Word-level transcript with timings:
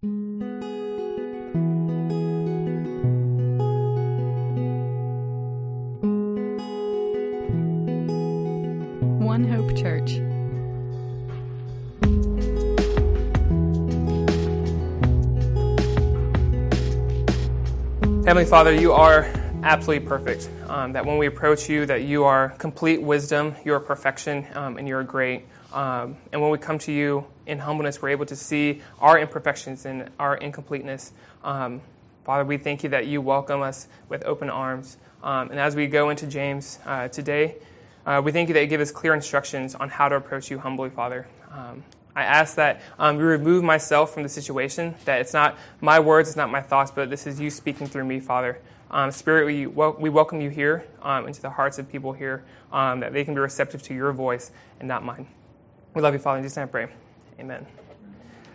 One 0.00 0.38
Hope 9.42 9.76
Church. 9.76 10.20
Heavenly 18.24 18.44
Father, 18.44 18.72
you 18.72 18.92
are 18.92 19.28
absolutely 19.68 20.08
perfect. 20.08 20.48
Um, 20.66 20.94
that 20.94 21.04
when 21.04 21.18
we 21.18 21.26
approach 21.26 21.68
you, 21.68 21.84
that 21.84 22.02
you 22.02 22.24
are 22.24 22.48
complete 22.56 23.02
wisdom, 23.02 23.54
you 23.66 23.74
are 23.74 23.80
perfection, 23.80 24.46
um, 24.54 24.78
and 24.78 24.88
you 24.88 24.96
are 24.96 25.04
great. 25.04 25.44
Um, 25.74 26.16
and 26.32 26.40
when 26.40 26.50
we 26.50 26.56
come 26.56 26.78
to 26.80 26.92
you 26.92 27.26
in 27.46 27.58
humbleness, 27.58 28.00
we're 28.00 28.08
able 28.08 28.24
to 28.26 28.36
see 28.36 28.80
our 28.98 29.18
imperfections 29.18 29.84
and 29.84 30.08
our 30.18 30.38
incompleteness. 30.38 31.12
Um, 31.44 31.82
Father, 32.24 32.46
we 32.46 32.56
thank 32.56 32.82
you 32.82 32.88
that 32.90 33.08
you 33.08 33.20
welcome 33.20 33.60
us 33.60 33.88
with 34.08 34.24
open 34.24 34.48
arms. 34.48 34.96
Um, 35.22 35.50
and 35.50 35.60
as 35.60 35.76
we 35.76 35.86
go 35.86 36.08
into 36.08 36.26
James 36.26 36.78
uh, 36.86 37.08
today, 37.08 37.56
uh, 38.06 38.22
we 38.24 38.32
thank 38.32 38.48
you 38.48 38.54
that 38.54 38.62
you 38.62 38.68
give 38.68 38.80
us 38.80 38.90
clear 38.90 39.12
instructions 39.12 39.74
on 39.74 39.90
how 39.90 40.08
to 40.08 40.16
approach 40.16 40.50
you 40.50 40.58
humbly, 40.58 40.88
Father. 40.88 41.26
Um, 41.52 41.84
I 42.16 42.22
ask 42.24 42.54
that 42.54 42.80
um, 42.98 43.18
you 43.18 43.26
remove 43.26 43.62
myself 43.62 44.14
from 44.14 44.22
the 44.22 44.30
situation, 44.30 44.94
that 45.04 45.20
it's 45.20 45.34
not 45.34 45.58
my 45.82 46.00
words, 46.00 46.30
it's 46.30 46.36
not 46.36 46.50
my 46.50 46.62
thoughts, 46.62 46.90
but 46.90 47.10
this 47.10 47.26
is 47.26 47.38
you 47.38 47.50
speaking 47.50 47.86
through 47.86 48.04
me, 48.04 48.18
Father. 48.18 48.58
Um, 48.90 49.10
Spirit, 49.10 49.46
we, 49.46 49.66
wel- 49.66 49.96
we 49.98 50.08
welcome 50.08 50.40
you 50.40 50.50
here 50.50 50.84
um, 51.02 51.26
into 51.26 51.42
the 51.42 51.50
hearts 51.50 51.78
of 51.78 51.88
people 51.90 52.12
here, 52.12 52.44
um, 52.72 53.00
that 53.00 53.12
they 53.12 53.24
can 53.24 53.34
be 53.34 53.40
receptive 53.40 53.82
to 53.84 53.94
your 53.94 54.12
voice 54.12 54.50
and 54.80 54.88
not 54.88 55.04
mine. 55.04 55.26
We 55.94 56.02
love 56.02 56.14
you, 56.14 56.20
Father. 56.20 56.38
In 56.38 56.44
Jesus' 56.44 56.56
name 56.56 56.64
I 56.64 56.70
pray. 56.70 56.86
Amen. 57.38 57.66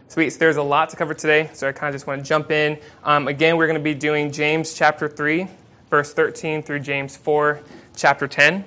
Sweet. 0.07 0.31
So 0.31 0.39
there's 0.39 0.57
a 0.57 0.63
lot 0.63 0.89
to 0.89 0.95
cover 0.95 1.13
today, 1.13 1.49
so 1.53 1.67
I 1.67 1.71
kind 1.71 1.89
of 1.89 1.95
just 1.95 2.07
want 2.07 2.21
to 2.21 2.27
jump 2.27 2.51
in. 2.51 2.79
Um, 3.03 3.27
again, 3.27 3.58
we're 3.58 3.67
going 3.67 3.80
to 3.80 3.83
be 3.83 3.95
doing 3.95 4.31
James 4.31 4.73
chapter 4.73 5.08
3, 5.08 5.47
verse 5.89 6.13
13 6.13 6.63
through 6.63 6.80
James 6.80 7.15
4, 7.17 7.61
chapter 7.95 8.27
10 8.27 8.65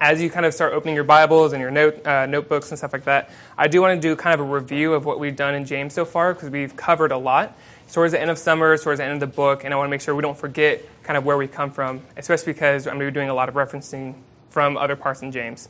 as 0.00 0.20
you 0.20 0.30
kind 0.30 0.44
of 0.44 0.52
start 0.52 0.72
opening 0.72 0.94
your 0.94 1.04
Bibles 1.04 1.52
and 1.52 1.60
your 1.60 1.70
note, 1.70 2.06
uh, 2.06 2.26
notebooks 2.26 2.70
and 2.70 2.78
stuff 2.78 2.92
like 2.92 3.04
that, 3.04 3.30
I 3.56 3.68
do 3.68 3.80
want 3.80 4.00
to 4.00 4.08
do 4.08 4.14
kind 4.16 4.34
of 4.34 4.40
a 4.40 4.50
review 4.50 4.92
of 4.94 5.04
what 5.04 5.18
we've 5.18 5.36
done 5.36 5.54
in 5.54 5.64
James 5.64 5.94
so 5.94 6.04
far 6.04 6.34
because 6.34 6.50
we've 6.50 6.76
covered 6.76 7.12
a 7.12 7.18
lot. 7.18 7.56
Towards 7.92 8.12
the 8.12 8.20
end 8.20 8.30
of 8.30 8.38
summer, 8.38 8.76
towards 8.76 8.98
the 8.98 9.04
end 9.04 9.14
of 9.14 9.20
the 9.20 9.34
book, 9.34 9.64
and 9.64 9.72
I 9.72 9.76
want 9.76 9.86
to 9.86 9.90
make 9.90 10.00
sure 10.00 10.14
we 10.14 10.22
don't 10.22 10.36
forget 10.36 10.82
kind 11.04 11.16
of 11.16 11.24
where 11.24 11.36
we 11.36 11.46
come 11.46 11.70
from, 11.70 12.02
especially 12.16 12.52
because 12.52 12.86
I'm 12.86 12.94
going 12.94 13.06
to 13.06 13.12
be 13.12 13.14
doing 13.14 13.28
a 13.28 13.34
lot 13.34 13.48
of 13.48 13.54
referencing 13.54 14.14
from 14.50 14.76
other 14.76 14.96
parts 14.96 15.22
in 15.22 15.30
James. 15.30 15.68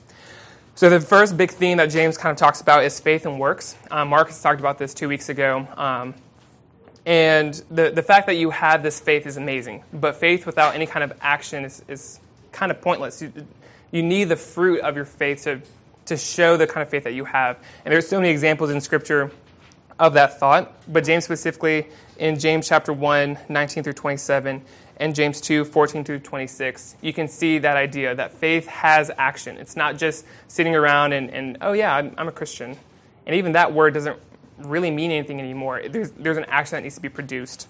So 0.75 0.91
the 0.91 1.01
first 1.01 1.37
big 1.37 1.51
theme 1.51 1.77
that 1.79 1.87
James 1.87 2.17
kind 2.19 2.33
of 2.33 2.39
talks 2.39 2.61
about 2.61 2.85
is 2.85 2.99
faith 3.01 3.27
and 3.27 3.39
works. 3.39 3.77
Um, 3.91 4.09
Marcus 4.09 4.41
talked 4.41 4.61
about 4.61 4.79
this 4.79 4.95
two 4.95 5.09
weeks 5.09 5.29
ago. 5.29 5.69
Um, 5.77 6.15
and 7.05 7.55
the, 7.71 7.91
the 7.91 8.03
fact 8.03 8.27
that 8.27 8.35
you 8.35 8.51
have 8.51 8.83
this 8.83 8.99
faith 8.99 9.27
is 9.27 9.37
amazing, 9.37 9.85
but 9.93 10.17
faith 10.17 10.45
without 10.45 10.75
any 10.75 10.87
kind 10.87 11.05
of 11.05 11.17
action 11.21 11.65
is, 11.65 11.83
is 11.87 12.21
kind 12.51 12.73
of 12.73 12.81
pointless. 12.81 13.23
You, 13.23 13.33
you 13.97 14.03
need 14.03 14.25
the 14.25 14.37
fruit 14.37 14.81
of 14.81 14.95
your 14.95 15.07
faith 15.07 15.45
to, 15.45 15.63
to 16.05 16.19
show 16.19 16.59
the 16.59 16.67
kind 16.67 16.83
of 16.83 16.91
faith 16.91 17.05
that 17.05 17.15
you 17.15 17.25
have. 17.25 17.57
And 17.85 17.93
there's 17.93 18.07
so 18.07 18.21
many 18.21 18.31
examples 18.31 18.71
in 18.71 18.81
Scripture 18.83 19.31
of 19.99 20.13
that 20.13 20.39
thought, 20.39 20.75
but 20.87 21.05
James 21.05 21.25
specifically 21.25 21.87
in 22.19 22.39
James 22.39 22.69
chapter 22.69 22.93
1, 22.93 23.39
19 23.49 23.83
through 23.83 23.95
27, 23.95 24.63
and 24.99 25.15
James 25.15 25.41
2, 25.41 25.65
14 25.65 26.05
through 26.05 26.19
26, 26.19 26.97
you 27.01 27.15
can 27.15 27.29
see 27.29 27.59
that 27.59 27.77
idea 27.77 28.15
that 28.15 28.33
faith 28.33 28.67
has 28.67 29.11
action. 29.17 29.57
It's 29.57 29.77
not 29.77 29.97
just 29.97 30.27
sitting 30.49 30.75
around 30.75 31.15
and, 31.15 31.31
and 31.31 31.57
oh, 31.63 31.73
yeah, 31.73 31.95
I'm, 31.95 32.15
I'm 32.19 32.29
a 32.29 32.33
Christian. 32.33 32.77
And 33.25 33.35
even 33.35 33.53
that 33.53 33.73
word 33.73 33.95
doesn't 33.95 34.19
really 34.59 34.91
mean 34.91 35.11
anything 35.11 35.41
anymore. 35.41 35.83
There's, 35.89 36.11
there's 36.13 36.37
an 36.37 36.47
action 36.49 36.77
that 36.77 36.83
needs 36.83 36.97
to 36.97 37.01
be 37.01 37.09
produced. 37.09 37.69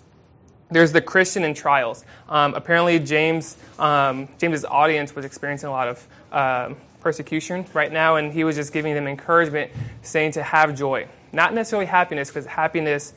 There's 0.70 0.92
the 0.92 1.00
Christian 1.00 1.44
in 1.44 1.54
trials. 1.54 2.04
Um, 2.28 2.54
apparently, 2.54 2.98
James 2.98 3.56
um, 3.78 4.28
James's 4.38 4.64
audience 4.64 5.14
was 5.14 5.24
experiencing 5.24 5.68
a 5.68 5.72
lot 5.72 5.88
of 5.88 6.08
uh, 6.32 6.74
persecution 7.00 7.66
right 7.72 7.92
now, 7.92 8.16
and 8.16 8.32
he 8.32 8.44
was 8.44 8.56
just 8.56 8.72
giving 8.72 8.94
them 8.94 9.06
encouragement, 9.06 9.70
saying 10.02 10.32
to 10.32 10.42
have 10.42 10.76
joy, 10.76 11.06
not 11.32 11.54
necessarily 11.54 11.86
happiness, 11.86 12.28
because 12.28 12.46
happiness 12.46 13.12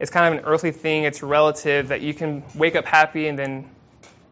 is 0.00 0.10
kind 0.10 0.32
of 0.32 0.40
an 0.40 0.46
earthly 0.46 0.70
thing. 0.70 1.04
It's 1.04 1.22
relative 1.22 1.88
that 1.88 2.00
you 2.00 2.14
can 2.14 2.42
wake 2.54 2.74
up 2.74 2.84
happy 2.84 3.28
and 3.28 3.38
then 3.38 3.68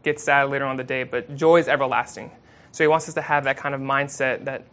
get 0.03 0.19
sad 0.19 0.51
later 0.51 0.65
on 0.65 0.77
the 0.77 0.85
day, 0.85 1.05
but 1.05 1.37
joy 1.37 1.59
is 1.59 1.69
everlasting. 1.69 2.31
So 2.73 2.85
he 2.85 2.89
wants 2.89 3.09
us 3.09 3.15
to 3.15 3.23
have 3.23 3.45
that 3.45 3.57
kind 3.57 3.75
of 3.75 3.81
mindset 3.81 4.47
that 4.47 4.65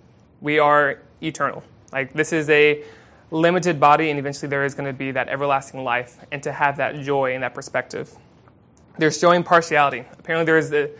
we 0.41 0.57
are 0.59 0.99
eternal. 1.21 1.63
Like 1.91 2.13
this 2.13 2.31
is 2.33 2.49
a 2.49 2.83
limited 3.31 3.79
body, 3.79 4.09
and 4.09 4.19
eventually 4.19 4.50
there 4.50 4.66
is 4.66 4.73
going 4.73 4.88
to 4.88 4.97
be 4.97 5.12
that 5.12 5.29
everlasting 5.29 5.84
life, 5.84 6.17
and 6.31 6.41
to 6.44 6.51
have 6.51 6.78
that 6.78 7.01
joy 7.01 7.34
and 7.34 7.44
that 7.44 7.53
perspective. 7.53 8.12
They're 8.97 9.12
showing 9.12 9.44
partiality. 9.44 10.03
Apparently, 10.17 10.45
there's 10.45 10.69
the, 10.69 10.91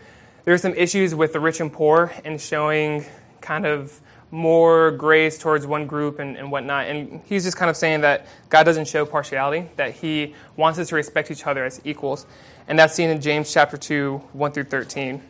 are 0.46 0.58
some 0.58 0.74
issues 0.74 1.14
with 1.14 1.32
the 1.32 1.40
rich 1.40 1.60
and 1.60 1.72
poor 1.72 2.12
and 2.24 2.40
showing 2.40 3.04
kind 3.40 3.66
of 3.66 4.00
more 4.30 4.92
grace 4.92 5.38
towards 5.38 5.66
one 5.66 5.86
group 5.86 6.18
and, 6.18 6.36
and 6.36 6.50
whatnot. 6.50 6.86
And 6.86 7.20
he's 7.26 7.44
just 7.44 7.56
kind 7.56 7.68
of 7.68 7.76
saying 7.76 8.02
that 8.02 8.26
God 8.48 8.64
doesn't 8.64 8.86
show 8.86 9.04
partiality, 9.04 9.68
that 9.76 9.92
he 9.92 10.34
wants 10.56 10.78
us 10.78 10.88
to 10.90 10.94
respect 10.94 11.30
each 11.30 11.46
other 11.46 11.64
as 11.64 11.80
equals. 11.84 12.26
And 12.68 12.78
that's 12.78 12.94
seen 12.94 13.10
in 13.10 13.20
James 13.20 13.52
chapter 13.52 13.76
2, 13.76 14.18
1 14.32 14.52
through 14.52 14.64
13. 14.64 15.22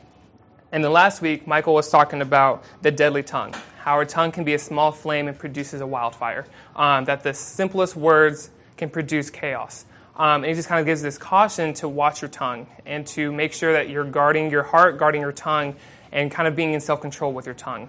And 0.72 0.84
then 0.84 0.92
last 0.92 1.20
week, 1.20 1.46
Michael 1.46 1.74
was 1.74 1.90
talking 1.90 2.22
about 2.22 2.64
the 2.82 2.90
deadly 2.90 3.22
tongue, 3.22 3.54
how 3.78 3.92
our 3.92 4.04
tongue 4.04 4.30
can 4.30 4.44
be 4.44 4.54
a 4.54 4.58
small 4.58 4.92
flame 4.92 5.26
and 5.26 5.36
produces 5.36 5.80
a 5.80 5.86
wildfire, 5.86 6.46
um, 6.76 7.04
that 7.06 7.22
the 7.22 7.34
simplest 7.34 7.96
words 7.96 8.50
can 8.76 8.88
produce 8.88 9.30
chaos. 9.30 9.84
Um, 10.16 10.44
and 10.44 10.46
he 10.46 10.54
just 10.54 10.68
kind 10.68 10.78
of 10.78 10.86
gives 10.86 11.02
this 11.02 11.18
caution 11.18 11.72
to 11.74 11.88
watch 11.88 12.22
your 12.22 12.28
tongue 12.28 12.66
and 12.86 13.06
to 13.08 13.32
make 13.32 13.52
sure 13.52 13.72
that 13.72 13.88
you're 13.88 14.04
guarding 14.04 14.50
your 14.50 14.62
heart, 14.62 14.98
guarding 14.98 15.22
your 15.22 15.32
tongue, 15.32 15.74
and 16.12 16.30
kind 16.30 16.46
of 16.46 16.54
being 16.54 16.74
in 16.74 16.80
self 16.80 17.00
control 17.00 17.32
with 17.32 17.46
your 17.46 17.54
tongue. 17.54 17.88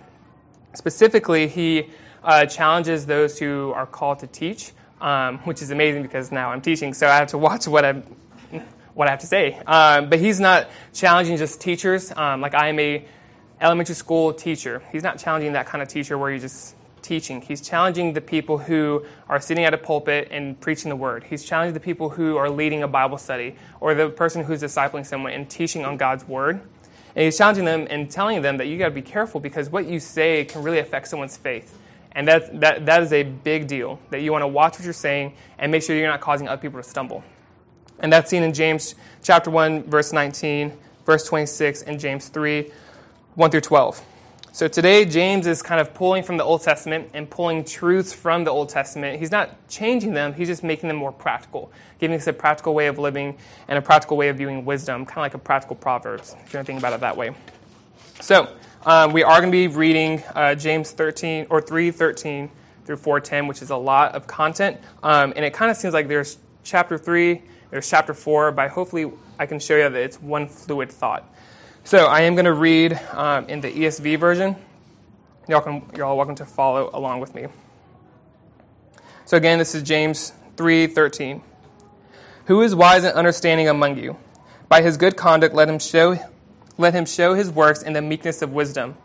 Specifically, 0.74 1.48
he 1.48 1.90
uh, 2.24 2.46
challenges 2.46 3.06
those 3.06 3.38
who 3.38 3.74
are 3.76 3.86
called 3.86 4.20
to 4.20 4.28
teach, 4.28 4.72
um, 5.02 5.40
which 5.40 5.62
is 5.62 5.72
amazing 5.72 6.04
because 6.04 6.32
now 6.32 6.52
I'm 6.52 6.62
teaching, 6.62 6.94
so 6.94 7.08
I 7.08 7.18
have 7.18 7.28
to 7.30 7.38
watch 7.50 7.68
what 7.68 7.84
I'm 7.84 8.04
what 8.94 9.08
I 9.08 9.12
have 9.12 9.20
to 9.20 9.28
say. 9.28 9.54
Um, 9.66 10.10
but 10.10 10.20
he's 10.20 10.40
not 10.40 10.70
challenging 10.94 11.38
just 11.38 11.62
teachers. 11.62 12.12
Um, 12.16 12.42
like 12.42 12.54
I 12.54 12.68
am 12.70 12.80
a 12.80 13.06
elementary 13.60 13.96
school 13.96 14.34
teacher. 14.34 14.82
He's 14.92 15.04
not 15.04 15.20
challenging 15.20 15.54
that 15.54 15.68
kind 15.68 15.82
of 15.82 15.88
teacher 15.88 16.18
where 16.18 16.32
you're 16.32 16.40
just 16.40 16.76
teaching. 17.02 17.42
He's 17.42 17.62
challenging 17.62 18.14
the 18.14 18.22
people 18.22 18.58
who 18.58 19.06
are 19.28 19.40
sitting 19.40 19.64
at 19.64 19.74
a 19.74 19.78
pulpit 19.78 20.30
and 20.32 20.60
preaching 20.60 20.90
the 20.90 20.96
word. 20.96 21.24
He's 21.24 21.44
challenging 21.44 21.74
the 21.74 21.80
people 21.80 22.10
who 22.10 22.38
are 22.38 22.50
leading 22.50 22.84
a 22.84 22.88
Bible 22.88 23.18
study 23.18 23.56
or 23.80 23.94
the 23.94 24.10
person 24.10 24.44
who's 24.44 24.62
discipling 24.62 25.06
someone 25.06 25.34
and 25.34 25.50
teaching 25.50 25.86
on 25.86 25.98
God's 25.98 26.28
word. 26.28 26.62
And 27.16 27.26
he's 27.26 27.38
challenging 27.38 27.66
them 27.66 27.88
and 27.90 28.10
telling 28.10 28.42
them 28.42 28.58
that 28.58 28.68
you 28.68 28.78
got 28.78 28.86
to 28.86 28.92
be 28.92 29.02
careful 29.02 29.40
because 29.42 29.70
what 29.70 29.86
you 29.86 30.00
say 30.00 30.46
can 30.46 30.64
really 30.64 30.80
affect 30.80 31.08
someone's 31.08 31.38
faith. 31.38 31.78
And 32.14 32.28
that, 32.28 32.60
that, 32.62 32.86
that 32.86 33.04
is 33.04 33.14
a 33.14 33.24
big 33.24 33.68
deal, 33.68 34.00
that 34.10 34.22
you 34.22 34.32
want 34.32 34.44
to 34.44 34.48
watch 34.48 34.78
what 34.78 34.84
you're 34.84 34.94
saying 34.94 35.34
and 35.58 35.72
make 35.72 35.84
sure 35.84 35.96
you're 35.96 36.10
not 36.10 36.22
causing 36.22 36.48
other 36.48 36.62
people 36.62 36.82
to 36.82 36.88
stumble. 36.88 37.24
And 38.02 38.12
that's 38.12 38.30
seen 38.30 38.44
in 38.44 38.54
James 38.54 38.96
chapter 39.24 39.50
1, 39.50 39.84
verse 39.84 40.12
19, 40.12 40.74
verse 41.06 41.26
26, 41.26 41.84
and 41.84 42.00
James 42.00 42.28
3, 42.28 42.70
1 43.36 43.52
through 43.52 43.62
12. 43.62 44.02
So 44.54 44.68
today, 44.68 45.06
James 45.06 45.48
is 45.48 45.62
kind 45.62 45.80
of 45.80 45.94
pulling 45.94 46.24
from 46.24 46.36
the 46.36 46.44
Old 46.44 46.62
Testament 46.62 47.12
and 47.14 47.30
pulling 47.30 47.64
truths 47.64 48.12
from 48.12 48.44
the 48.44 48.52
Old 48.52 48.68
Testament. 48.68 49.18
He's 49.18 49.32
not 49.32 49.70
changing 49.70 50.14
them, 50.14 50.34
he's 50.34 50.50
just 50.50 50.62
making 50.62 50.90
them 50.90 50.98
more 50.98 51.14
practical, 51.14 51.72
giving 52.00 52.18
us 52.18 52.28
a 52.28 52.34
practical 52.34 52.74
way 52.74 52.88
of 52.88 53.00
living 53.00 53.38
and 53.70 53.78
a 53.78 53.82
practical 53.82 54.18
way 54.18 54.28
of 54.28 54.38
viewing 54.38 54.66
wisdom, 54.66 55.06
kind 55.06 55.20
of 55.20 55.22
like 55.22 55.36
a 55.36 55.38
practical 55.38 55.78
Proverbs, 55.78 56.36
if 56.44 56.52
you 56.52 56.58
want 56.58 56.66
to 56.66 56.74
think 56.74 56.80
about 56.80 56.92
it 56.92 57.00
that 57.00 57.16
way. 57.16 57.34
So, 58.20 58.54
um, 58.86 59.14
we 59.14 59.24
are 59.24 59.40
going 59.40 59.52
to 59.52 59.56
be 59.56 59.68
reading 59.68 60.22
uh, 60.36 60.56
James 60.56 60.92
13 60.92 61.48
or 61.50 61.62
3:13 61.62 62.50
through 62.84 62.98
4:10, 62.98 63.48
which 63.48 63.62
is 63.62 63.70
a 63.70 63.78
lot 63.78 64.16
of 64.16 64.28
content, 64.28 64.82
um, 65.02 65.32
and 65.36 65.46
it 65.46 65.54
kind 65.54 65.72
of 65.72 65.78
seems 65.78 65.94
like 65.94 66.10
there's 66.10 66.40
chapter 66.64 66.98
3 66.98 67.42
there's 67.72 67.90
chapter 67.90 68.14
4, 68.14 68.52
but 68.52 68.70
hopefully 68.70 69.12
I 69.40 69.46
can 69.46 69.60
show 69.60 69.76
you 69.76 69.90
that 69.90 69.96
it's 69.96 70.22
one 70.22 70.48
fluid 70.48 70.92
thought. 70.92 71.28
So 71.84 72.06
I 72.06 72.22
am 72.22 72.36
going 72.36 72.46
to 72.46 72.54
read 72.54 73.00
um, 73.14 73.48
in 73.50 73.62
the 73.62 73.72
ESV 73.72 74.20
version. 74.20 74.56
Y'all, 75.48 75.62
can, 75.62 75.82
you're 75.96 76.06
all 76.06 76.18
welcome 76.18 76.36
to 76.36 76.46
follow 76.46 76.92
along 76.94 77.22
with 77.22 77.34
me. 77.34 77.48
So 79.26 79.38
again, 79.38 79.58
this 79.58 79.74
is 79.74 79.84
James 79.84 80.34
3:13. 80.58 81.42
Who 82.46 82.62
is 82.62 82.76
wise 82.76 83.04
and 83.04 83.14
understanding 83.14 83.70
among 83.70 83.98
you? 83.98 84.18
By 84.68 84.82
his 84.82 84.98
good 84.98 85.16
conduct 85.16 85.56
let 85.56 85.70
him 85.70 85.80
show 85.80 86.18
let 86.78 86.94
him 86.94 87.06
show 87.06 87.34
his 87.34 87.50
works 87.50 87.82
in 87.82 87.94
the 87.94 88.02
meekness 88.02 88.42
of 88.42 88.52
wisdom. 88.52 88.96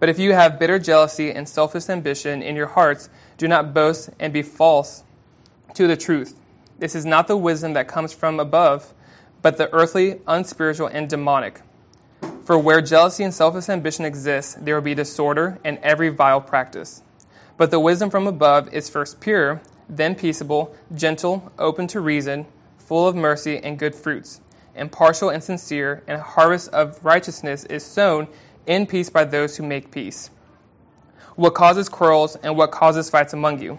But 0.00 0.08
if 0.08 0.18
you 0.18 0.32
have 0.32 0.58
bitter 0.58 0.78
jealousy 0.78 1.30
and 1.30 1.48
selfish 1.48 1.88
ambition 1.88 2.42
in 2.42 2.56
your 2.56 2.68
hearts, 2.68 3.08
do 3.36 3.48
not 3.48 3.74
boast 3.74 4.10
and 4.18 4.32
be 4.32 4.42
false 4.42 5.02
to 5.74 5.86
the 5.86 5.96
truth. 5.96 6.37
This 6.78 6.94
is 6.94 7.04
not 7.04 7.26
the 7.26 7.36
wisdom 7.36 7.72
that 7.72 7.88
comes 7.88 8.12
from 8.12 8.38
above, 8.38 8.94
but 9.42 9.56
the 9.56 9.72
earthly, 9.72 10.20
unspiritual, 10.26 10.88
and 10.88 11.08
demonic. 11.08 11.62
For 12.44 12.58
where 12.58 12.80
jealousy 12.80 13.24
and 13.24 13.34
selfish 13.34 13.68
ambition 13.68 14.04
exist, 14.04 14.64
there 14.64 14.74
will 14.74 14.82
be 14.82 14.94
disorder 14.94 15.58
and 15.64 15.78
every 15.82 16.08
vile 16.08 16.40
practice. 16.40 17.02
But 17.56 17.70
the 17.70 17.80
wisdom 17.80 18.10
from 18.10 18.26
above 18.26 18.72
is 18.72 18.88
first 18.88 19.20
pure, 19.20 19.60
then 19.88 20.14
peaceable, 20.14 20.74
gentle, 20.94 21.52
open 21.58 21.88
to 21.88 22.00
reason, 22.00 22.46
full 22.78 23.08
of 23.08 23.16
mercy 23.16 23.58
and 23.58 23.78
good 23.78 23.94
fruits, 23.94 24.40
impartial 24.74 25.28
and 25.28 25.42
sincere, 25.42 26.02
and 26.06 26.20
a 26.20 26.22
harvest 26.22 26.68
of 26.70 27.04
righteousness 27.04 27.64
is 27.64 27.84
sown 27.84 28.28
in 28.66 28.86
peace 28.86 29.10
by 29.10 29.24
those 29.24 29.56
who 29.56 29.64
make 29.64 29.90
peace. 29.90 30.30
What 31.34 31.54
causes 31.54 31.88
quarrels 31.88 32.36
and 32.36 32.56
what 32.56 32.70
causes 32.70 33.10
fights 33.10 33.32
among 33.32 33.60
you? 33.60 33.78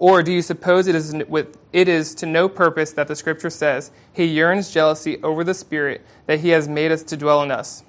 Or 0.00 0.22
do 0.22 0.32
you 0.32 0.40
suppose 0.40 0.88
it 0.88 0.94
is, 0.94 1.14
with, 1.28 1.58
it 1.74 1.86
is 1.86 2.14
to 2.16 2.26
no 2.26 2.48
purpose 2.48 2.92
that 2.94 3.06
the 3.06 3.14
Scripture 3.14 3.50
says, 3.50 3.90
He 4.12 4.24
yearns 4.24 4.72
jealousy 4.72 5.22
over 5.22 5.44
the 5.44 5.54
Spirit 5.54 6.04
that 6.26 6.40
He 6.40 6.48
has 6.48 6.66
made 6.66 6.90
us 6.90 7.02
to 7.04 7.18
dwell 7.18 7.42
in 7.42 7.50
us? 7.50 7.84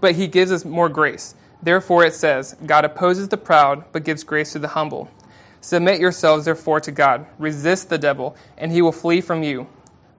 But 0.00 0.14
He 0.14 0.28
gives 0.28 0.52
us 0.52 0.64
more 0.64 0.88
grace. 0.88 1.34
Therefore 1.60 2.04
it 2.04 2.14
says, 2.14 2.56
God 2.64 2.84
opposes 2.84 3.28
the 3.28 3.36
proud, 3.36 3.84
but 3.90 4.04
gives 4.04 4.22
grace 4.22 4.52
to 4.52 4.60
the 4.60 4.68
humble. 4.68 5.10
Submit 5.60 5.98
yourselves, 5.98 6.44
therefore, 6.44 6.78
to 6.80 6.92
God. 6.92 7.26
Resist 7.38 7.88
the 7.88 7.98
devil, 7.98 8.36
and 8.56 8.70
he 8.70 8.82
will 8.82 8.92
flee 8.92 9.22
from 9.22 9.42
you. 9.42 9.66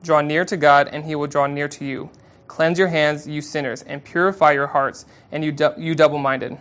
Draw 0.01 0.21
near 0.21 0.43
to 0.43 0.57
God, 0.57 0.89
and 0.91 1.05
he 1.05 1.13
will 1.13 1.27
draw 1.27 1.45
near 1.45 1.67
to 1.67 1.85
you. 1.85 2.09
Cleanse 2.47 2.79
your 2.79 2.87
hands, 2.87 3.27
you 3.27 3.41
sinners, 3.41 3.83
and 3.83 4.03
purify 4.03 4.53
your 4.53 4.67
hearts, 4.67 5.05
and 5.31 5.45
you, 5.45 5.55
you 5.77 5.93
double 5.93 6.17
minded. 6.17 6.57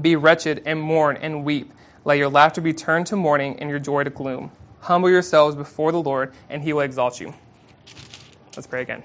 Be 0.00 0.16
wretched, 0.16 0.62
and 0.66 0.78
mourn, 0.78 1.16
and 1.16 1.44
weep. 1.44 1.72
Let 2.04 2.18
your 2.18 2.28
laughter 2.28 2.60
be 2.60 2.74
turned 2.74 3.06
to 3.08 3.16
mourning, 3.16 3.58
and 3.60 3.70
your 3.70 3.78
joy 3.78 4.04
to 4.04 4.10
gloom. 4.10 4.50
Humble 4.80 5.08
yourselves 5.08 5.56
before 5.56 5.90
the 5.90 6.02
Lord, 6.02 6.34
and 6.50 6.62
he 6.62 6.72
will 6.72 6.82
exalt 6.82 7.18
you. 7.20 7.34
Let's 8.54 8.66
pray 8.66 8.82
again. 8.82 9.02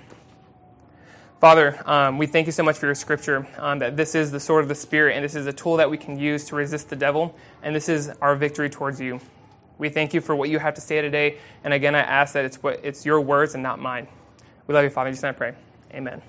Father, 1.39 1.81
um, 1.85 2.17
we 2.17 2.27
thank 2.27 2.47
you 2.47 2.51
so 2.51 2.63
much 2.63 2.77
for 2.77 2.85
your 2.85 2.95
scripture, 2.95 3.47
um, 3.57 3.79
that 3.79 3.95
this 3.95 4.13
is 4.13 4.31
the 4.31 4.39
sword 4.41 4.63
of 4.63 4.67
the 4.67 4.75
Spirit, 4.75 5.15
and 5.15 5.23
this 5.23 5.35
is 5.35 5.47
a 5.47 5.53
tool 5.53 5.77
that 5.77 5.89
we 5.89 5.97
can 5.97 6.19
use 6.19 6.43
to 6.45 6.55
resist 6.55 6.89
the 6.89 6.97
devil, 6.97 7.33
and 7.63 7.73
this 7.73 7.87
is 7.87 8.09
our 8.21 8.35
victory 8.35 8.69
towards 8.69 8.99
you. 8.99 9.21
We 9.77 9.87
thank 9.87 10.13
you 10.13 10.19
for 10.19 10.35
what 10.35 10.49
you 10.49 10.59
have 10.59 10.73
to 10.73 10.81
say 10.81 10.99
today, 11.01 11.37
and 11.63 11.73
again, 11.73 11.95
I 11.95 11.99
ask 11.99 12.33
that 12.33 12.43
it's, 12.43 12.61
what, 12.61 12.81
it's 12.83 13.05
your 13.05 13.21
words 13.21 13.53
and 13.53 13.63
not 13.63 13.79
mine. 13.79 14.09
We 14.67 14.75
love 14.75 14.83
you, 14.83 14.89
Father. 14.89 15.11
Just 15.11 15.23
I 15.23 15.31
pray. 15.31 15.53
Amen. 15.93 16.21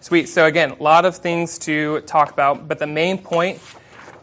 Sweet. 0.00 0.30
So, 0.30 0.46
again, 0.46 0.70
a 0.70 0.82
lot 0.82 1.04
of 1.04 1.18
things 1.18 1.58
to 1.60 2.00
talk 2.00 2.32
about, 2.32 2.66
but 2.66 2.78
the 2.78 2.86
main 2.86 3.18
point 3.18 3.60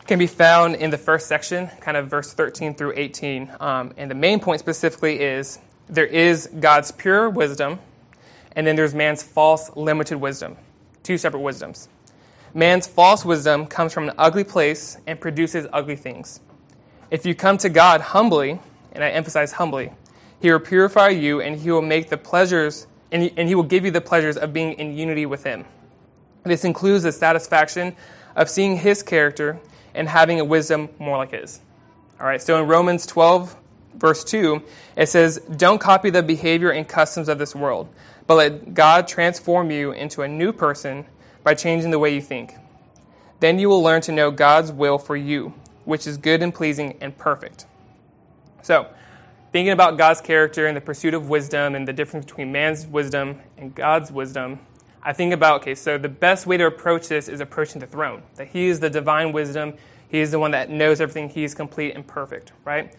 can 0.09 0.17
be 0.17 0.25
found 0.25 0.73
in 0.73 0.89
the 0.89 0.97
first 0.97 1.27
section, 1.27 1.67
kind 1.81 1.95
of 1.95 2.07
verse 2.07 2.33
13 2.33 2.73
through 2.73 2.93
18. 2.95 3.51
Um, 3.59 3.93
and 3.95 4.09
the 4.09 4.15
main 4.15 4.39
point 4.39 4.59
specifically 4.59 5.19
is 5.19 5.59
there 5.87 6.07
is 6.07 6.49
God's 6.59 6.89
pure 6.91 7.29
wisdom 7.29 7.77
and 8.53 8.65
then 8.65 8.75
there's 8.75 8.95
man's 8.95 9.21
false, 9.21 9.69
limited 9.77 10.17
wisdom. 10.17 10.57
Two 11.03 11.19
separate 11.19 11.41
wisdoms. 11.41 11.89
Man's 12.55 12.87
false 12.87 13.23
wisdom 13.23 13.67
comes 13.67 13.93
from 13.93 14.09
an 14.09 14.15
ugly 14.17 14.43
place 14.43 14.97
and 15.05 15.21
produces 15.21 15.67
ugly 15.71 15.95
things. 15.95 16.39
If 17.11 17.23
you 17.23 17.35
come 17.35 17.59
to 17.59 17.69
God 17.69 18.01
humbly, 18.01 18.59
and 18.93 19.03
I 19.03 19.11
emphasize 19.11 19.51
humbly, 19.51 19.91
He 20.41 20.51
will 20.51 20.59
purify 20.59 21.09
you 21.09 21.39
and 21.39 21.55
He 21.55 21.69
will 21.69 21.83
make 21.83 22.09
the 22.09 22.17
pleasures, 22.17 22.87
and 23.11 23.21
he, 23.21 23.33
and 23.37 23.47
he 23.47 23.53
will 23.53 23.61
give 23.61 23.85
you 23.85 23.91
the 23.91 24.01
pleasures 24.01 24.37
of 24.37 24.53
being 24.53 24.73
in 24.73 24.97
unity 24.97 25.27
with 25.27 25.43
Him. 25.43 25.65
This 26.41 26.65
includes 26.65 27.03
the 27.03 27.11
satisfaction 27.11 27.95
of 28.35 28.49
seeing 28.49 28.77
His 28.77 29.03
character 29.03 29.59
and 29.93 30.07
having 30.07 30.39
a 30.39 30.45
wisdom 30.45 30.89
more 30.99 31.17
like 31.17 31.31
His. 31.31 31.61
All 32.19 32.27
right, 32.27 32.41
so 32.41 32.61
in 32.61 32.67
Romans 32.67 33.05
12, 33.05 33.55
verse 33.95 34.23
2, 34.23 34.61
it 34.95 35.07
says, 35.09 35.39
Don't 35.55 35.79
copy 35.79 36.09
the 36.09 36.23
behavior 36.23 36.71
and 36.71 36.87
customs 36.87 37.29
of 37.29 37.37
this 37.37 37.55
world 37.55 37.89
but 38.29 38.35
let 38.35 38.75
God 38.75 39.07
transform 39.07 39.71
you 39.71 39.91
into 39.91 40.21
a 40.21 40.27
new 40.27 40.53
person 40.53 41.03
by 41.43 41.55
changing 41.55 41.89
the 41.89 41.97
way 41.97 42.13
you 42.13 42.21
think. 42.21 42.53
Then 43.39 43.57
you 43.57 43.69
will 43.69 43.81
learn 43.81 44.01
to 44.01 44.11
know 44.11 44.29
God's 44.29 44.71
will 44.71 44.99
for 44.99 45.17
you, 45.17 45.55
which 45.83 46.05
is 46.05 46.15
good 46.17 46.43
and 46.43 46.53
pleasing 46.53 46.95
and 47.01 47.17
perfect. 47.17 47.65
So, 48.61 48.85
thinking 49.51 49.71
about 49.71 49.97
God's 49.97 50.21
character 50.21 50.67
and 50.67 50.77
the 50.77 50.81
pursuit 50.81 51.15
of 51.15 51.27
wisdom 51.27 51.73
and 51.73 51.87
the 51.87 51.93
difference 51.93 52.27
between 52.27 52.51
man's 52.51 52.85
wisdom 52.85 53.39
and 53.57 53.73
God's 53.73 54.11
wisdom, 54.11 54.59
I 55.01 55.13
think 55.13 55.33
about 55.33 55.61
okay, 55.61 55.75
so 55.75 55.97
the 55.97 56.09
best 56.09 56.45
way 56.45 56.57
to 56.57 56.65
approach 56.65 57.07
this 57.07 57.27
is 57.27 57.39
approaching 57.39 57.79
the 57.79 57.87
throne. 57.87 58.23
That 58.35 58.47
He 58.49 58.67
is 58.67 58.79
the 58.79 58.89
divine 58.89 59.31
wisdom, 59.31 59.73
He 60.07 60.19
is 60.19 60.31
the 60.31 60.39
one 60.39 60.51
that 60.51 60.69
knows 60.69 61.01
everything, 61.01 61.29
He 61.29 61.43
is 61.43 61.53
complete 61.53 61.95
and 61.95 62.05
perfect, 62.05 62.51
right? 62.65 62.93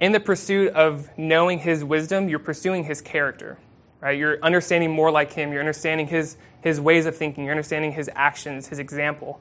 In 0.00 0.12
the 0.12 0.20
pursuit 0.20 0.72
of 0.74 1.08
knowing 1.18 1.60
His 1.60 1.82
wisdom, 1.84 2.28
you're 2.28 2.38
pursuing 2.38 2.84
His 2.84 3.00
character 3.00 3.58
right? 4.00 4.18
You're 4.18 4.38
understanding 4.42 4.90
more 4.90 5.10
like 5.10 5.32
him. 5.32 5.52
You're 5.52 5.60
understanding 5.60 6.06
his, 6.06 6.36
his 6.60 6.80
ways 6.80 7.06
of 7.06 7.16
thinking. 7.16 7.44
You're 7.44 7.52
understanding 7.52 7.92
his 7.92 8.10
actions, 8.14 8.68
his 8.68 8.78
example. 8.78 9.40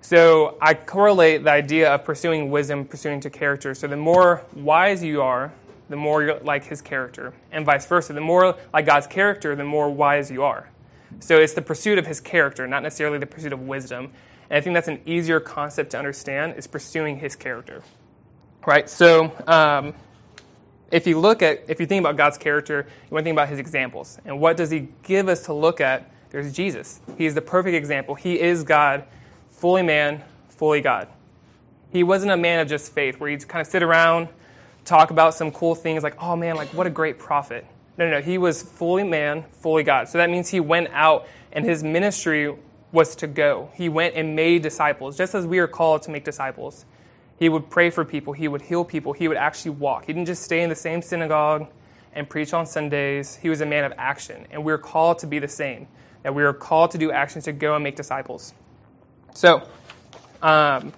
So 0.00 0.56
I 0.60 0.74
correlate 0.74 1.44
the 1.44 1.50
idea 1.50 1.92
of 1.94 2.04
pursuing 2.04 2.50
wisdom, 2.50 2.84
pursuing 2.84 3.20
to 3.20 3.30
character. 3.30 3.74
So 3.74 3.86
the 3.86 3.96
more 3.96 4.44
wise 4.54 5.02
you 5.02 5.22
are, 5.22 5.52
the 5.88 5.96
more 5.96 6.22
you're 6.22 6.40
like 6.40 6.64
his 6.64 6.80
character, 6.80 7.34
and 7.52 7.66
vice 7.66 7.86
versa. 7.86 8.12
The 8.12 8.20
more 8.20 8.56
like 8.72 8.86
God's 8.86 9.06
character, 9.06 9.54
the 9.54 9.64
more 9.64 9.90
wise 9.90 10.30
you 10.30 10.42
are. 10.42 10.68
So 11.20 11.38
it's 11.38 11.54
the 11.54 11.62
pursuit 11.62 11.98
of 11.98 12.06
his 12.06 12.20
character, 12.20 12.66
not 12.66 12.82
necessarily 12.82 13.18
the 13.18 13.26
pursuit 13.26 13.52
of 13.52 13.60
wisdom. 13.60 14.12
And 14.50 14.58
I 14.58 14.60
think 14.60 14.74
that's 14.74 14.88
an 14.88 15.00
easier 15.06 15.40
concept 15.40 15.90
to 15.90 15.98
understand 15.98 16.54
is 16.56 16.66
pursuing 16.66 17.18
his 17.18 17.36
character. 17.36 17.82
Right? 18.66 18.88
So 18.88 19.32
um, 19.46 19.94
if 20.90 21.06
you 21.06 21.18
look 21.18 21.42
at, 21.42 21.64
if 21.68 21.80
you 21.80 21.86
think 21.86 22.00
about 22.00 22.16
God's 22.16 22.38
character, 22.38 22.86
you 22.86 23.14
want 23.14 23.22
to 23.22 23.24
think 23.24 23.34
about 23.34 23.48
his 23.48 23.58
examples. 23.58 24.18
And 24.24 24.40
what 24.40 24.56
does 24.56 24.70
he 24.70 24.88
give 25.02 25.28
us 25.28 25.44
to 25.46 25.52
look 25.52 25.80
at? 25.80 26.10
There's 26.30 26.52
Jesus. 26.52 27.00
He's 27.18 27.34
the 27.34 27.42
perfect 27.42 27.74
example. 27.74 28.14
He 28.14 28.40
is 28.40 28.62
God, 28.62 29.04
fully 29.50 29.82
man, 29.82 30.22
fully 30.48 30.80
God. 30.80 31.08
He 31.90 32.02
wasn't 32.02 32.32
a 32.32 32.36
man 32.36 32.60
of 32.60 32.68
just 32.68 32.92
faith 32.92 33.20
where 33.20 33.30
he'd 33.30 33.46
kind 33.46 33.60
of 33.60 33.66
sit 33.66 33.82
around, 33.82 34.28
talk 34.84 35.10
about 35.10 35.34
some 35.34 35.50
cool 35.50 35.74
things 35.74 36.02
like, 36.02 36.22
oh 36.22 36.36
man, 36.36 36.56
like 36.56 36.68
what 36.68 36.86
a 36.86 36.90
great 36.90 37.18
prophet. 37.18 37.66
No, 37.98 38.06
no, 38.06 38.18
no. 38.18 38.22
He 38.22 38.38
was 38.38 38.62
fully 38.62 39.04
man, 39.04 39.44
fully 39.52 39.82
God. 39.82 40.08
So 40.08 40.18
that 40.18 40.30
means 40.30 40.48
he 40.48 40.60
went 40.60 40.88
out 40.92 41.26
and 41.52 41.64
his 41.64 41.82
ministry 41.82 42.54
was 42.90 43.16
to 43.16 43.26
go. 43.26 43.70
He 43.74 43.88
went 43.88 44.14
and 44.14 44.36
made 44.36 44.62
disciples, 44.62 45.16
just 45.16 45.34
as 45.34 45.46
we 45.46 45.58
are 45.58 45.66
called 45.66 46.02
to 46.02 46.10
make 46.10 46.24
disciples. 46.24 46.84
He 47.38 47.48
would 47.48 47.70
pray 47.70 47.90
for 47.90 48.04
people, 48.04 48.34
he 48.34 48.46
would 48.46 48.62
heal 48.62 48.84
people, 48.84 49.12
he 49.12 49.26
would 49.26 49.36
actually 49.36 49.72
walk. 49.72 50.06
He 50.06 50.12
didn't 50.12 50.26
just 50.26 50.42
stay 50.42 50.62
in 50.62 50.68
the 50.68 50.76
same 50.76 51.02
synagogue 51.02 51.66
and 52.14 52.28
preach 52.28 52.52
on 52.52 52.66
Sundays. 52.66 53.36
He 53.36 53.48
was 53.48 53.60
a 53.60 53.66
man 53.66 53.84
of 53.84 53.92
action, 53.96 54.46
and 54.50 54.64
we're 54.64 54.78
called 54.78 55.18
to 55.20 55.26
be 55.26 55.38
the 55.38 55.48
same. 55.48 55.88
That 56.22 56.34
we 56.34 56.44
are 56.44 56.52
called 56.52 56.92
to 56.92 56.98
do 56.98 57.10
actions 57.10 57.44
to 57.44 57.52
go 57.52 57.74
and 57.74 57.82
make 57.82 57.96
disciples. 57.96 58.54
So, 59.34 59.56
um, 60.40 60.92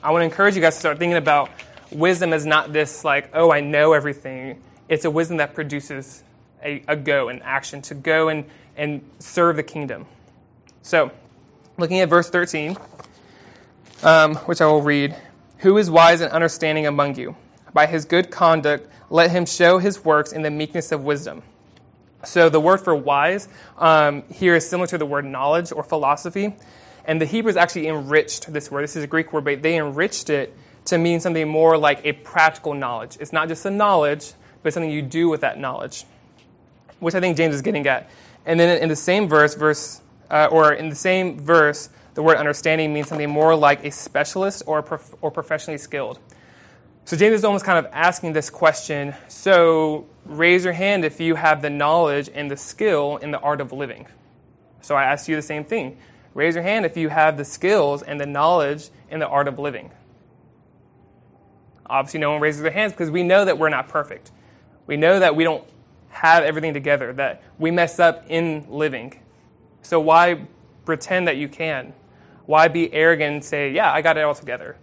I 0.00 0.12
want 0.12 0.20
to 0.20 0.24
encourage 0.24 0.54
you 0.54 0.60
guys 0.60 0.74
to 0.74 0.80
start 0.80 0.98
thinking 0.98 1.16
about 1.16 1.50
wisdom 1.90 2.32
as 2.32 2.46
not 2.46 2.72
this 2.72 3.04
like, 3.04 3.30
oh, 3.34 3.50
I 3.50 3.60
know 3.60 3.94
everything. 3.94 4.62
It's 4.88 5.04
a 5.04 5.10
wisdom 5.10 5.36
that 5.38 5.54
produces 5.54 6.22
a, 6.62 6.82
a 6.88 6.96
go, 6.96 7.28
an 7.28 7.40
action 7.42 7.82
to 7.82 7.94
go 7.94 8.28
and, 8.28 8.44
and 8.76 9.02
serve 9.18 9.56
the 9.56 9.62
kingdom. 9.62 10.06
So, 10.82 11.10
looking 11.76 12.00
at 12.00 12.08
verse 12.08 12.30
13 12.30 12.76
um, 14.02 14.36
which 14.36 14.60
I 14.60 14.66
will 14.66 14.82
read. 14.82 15.16
Who 15.58 15.76
is 15.78 15.90
wise 15.90 16.20
and 16.20 16.30
understanding 16.32 16.86
among 16.86 17.16
you? 17.16 17.36
By 17.72 17.86
his 17.86 18.04
good 18.04 18.30
conduct, 18.30 18.88
let 19.10 19.30
him 19.30 19.46
show 19.46 19.78
his 19.78 20.04
works 20.04 20.32
in 20.32 20.42
the 20.42 20.50
meekness 20.50 20.92
of 20.92 21.04
wisdom. 21.04 21.42
So 22.24 22.48
the 22.48 22.60
word 22.60 22.78
for 22.78 22.94
wise 22.94 23.48
um, 23.76 24.24
here 24.30 24.54
is 24.54 24.68
similar 24.68 24.86
to 24.88 24.98
the 24.98 25.06
word 25.06 25.24
knowledge 25.24 25.72
or 25.72 25.82
philosophy. 25.82 26.56
And 27.04 27.20
the 27.20 27.26
Hebrews 27.26 27.56
actually 27.56 27.88
enriched 27.88 28.52
this 28.52 28.70
word. 28.70 28.82
This 28.82 28.96
is 28.96 29.04
a 29.04 29.06
Greek 29.06 29.32
word, 29.32 29.44
but 29.44 29.62
they 29.62 29.76
enriched 29.76 30.30
it 30.30 30.54
to 30.86 30.98
mean 30.98 31.20
something 31.20 31.48
more 31.48 31.78
like 31.78 32.04
a 32.04 32.12
practical 32.12 32.74
knowledge. 32.74 33.16
It's 33.20 33.32
not 33.32 33.48
just 33.48 33.64
a 33.64 33.70
knowledge, 33.70 34.32
but 34.62 34.72
something 34.72 34.90
you 34.90 35.02
do 35.02 35.28
with 35.28 35.40
that 35.42 35.58
knowledge, 35.58 36.04
which 37.00 37.14
I 37.14 37.20
think 37.20 37.36
James 37.36 37.54
is 37.54 37.62
getting 37.62 37.86
at. 37.86 38.10
And 38.46 38.58
then 38.58 38.82
in 38.82 38.88
the 38.88 38.96
same 38.96 39.28
verse, 39.28 39.54
verse 39.54 40.00
uh, 40.30 40.48
or 40.50 40.72
in 40.72 40.88
the 40.88 40.96
same 40.96 41.38
verse, 41.38 41.90
the 42.14 42.22
word 42.22 42.36
understanding 42.36 42.92
means 42.92 43.08
something 43.08 43.30
more 43.30 43.54
like 43.54 43.84
a 43.84 43.90
specialist 43.90 44.62
or, 44.66 44.82
prof- 44.82 45.14
or 45.20 45.30
professionally 45.30 45.78
skilled. 45.78 46.18
So 47.04 47.16
James 47.16 47.36
is 47.36 47.44
almost 47.44 47.64
kind 47.64 47.78
of 47.78 47.90
asking 47.92 48.34
this 48.34 48.50
question. 48.50 49.14
So 49.28 50.06
raise 50.26 50.64
your 50.64 50.74
hand 50.74 51.04
if 51.04 51.20
you 51.20 51.36
have 51.36 51.62
the 51.62 51.70
knowledge 51.70 52.28
and 52.34 52.50
the 52.50 52.56
skill 52.56 53.16
in 53.18 53.30
the 53.30 53.40
art 53.40 53.60
of 53.60 53.72
living. 53.72 54.06
So 54.82 54.94
I 54.94 55.04
ask 55.04 55.28
you 55.28 55.36
the 55.36 55.42
same 55.42 55.64
thing. 55.64 55.96
Raise 56.34 56.54
your 56.54 56.64
hand 56.64 56.84
if 56.84 56.96
you 56.96 57.08
have 57.08 57.36
the 57.36 57.44
skills 57.44 58.02
and 58.02 58.20
the 58.20 58.26
knowledge 58.26 58.90
in 59.10 59.20
the 59.20 59.26
art 59.26 59.48
of 59.48 59.58
living. 59.58 59.90
Obviously, 61.86 62.20
no 62.20 62.32
one 62.32 62.40
raises 62.40 62.60
their 62.60 62.70
hands 62.70 62.92
because 62.92 63.10
we 63.10 63.22
know 63.22 63.44
that 63.44 63.58
we're 63.58 63.70
not 63.70 63.88
perfect. 63.88 64.30
We 64.88 64.96
know 64.96 65.20
that 65.20 65.36
we 65.36 65.44
don't 65.44 65.62
have 66.08 66.42
everything 66.42 66.74
together, 66.74 67.12
that 67.12 67.42
we 67.58 67.70
mess 67.70 68.00
up 68.00 68.24
in 68.28 68.66
living. 68.68 69.20
So 69.82 70.00
why 70.00 70.48
pretend 70.84 71.28
that 71.28 71.36
you 71.36 71.48
can? 71.48 71.92
Why 72.46 72.66
be 72.66 72.92
arrogant 72.92 73.32
and 73.34 73.44
say, 73.44 73.70
yeah, 73.70 73.92
I 73.92 74.02
got 74.02 74.18
it 74.18 74.22
all 74.22 74.34
together? 74.34 74.76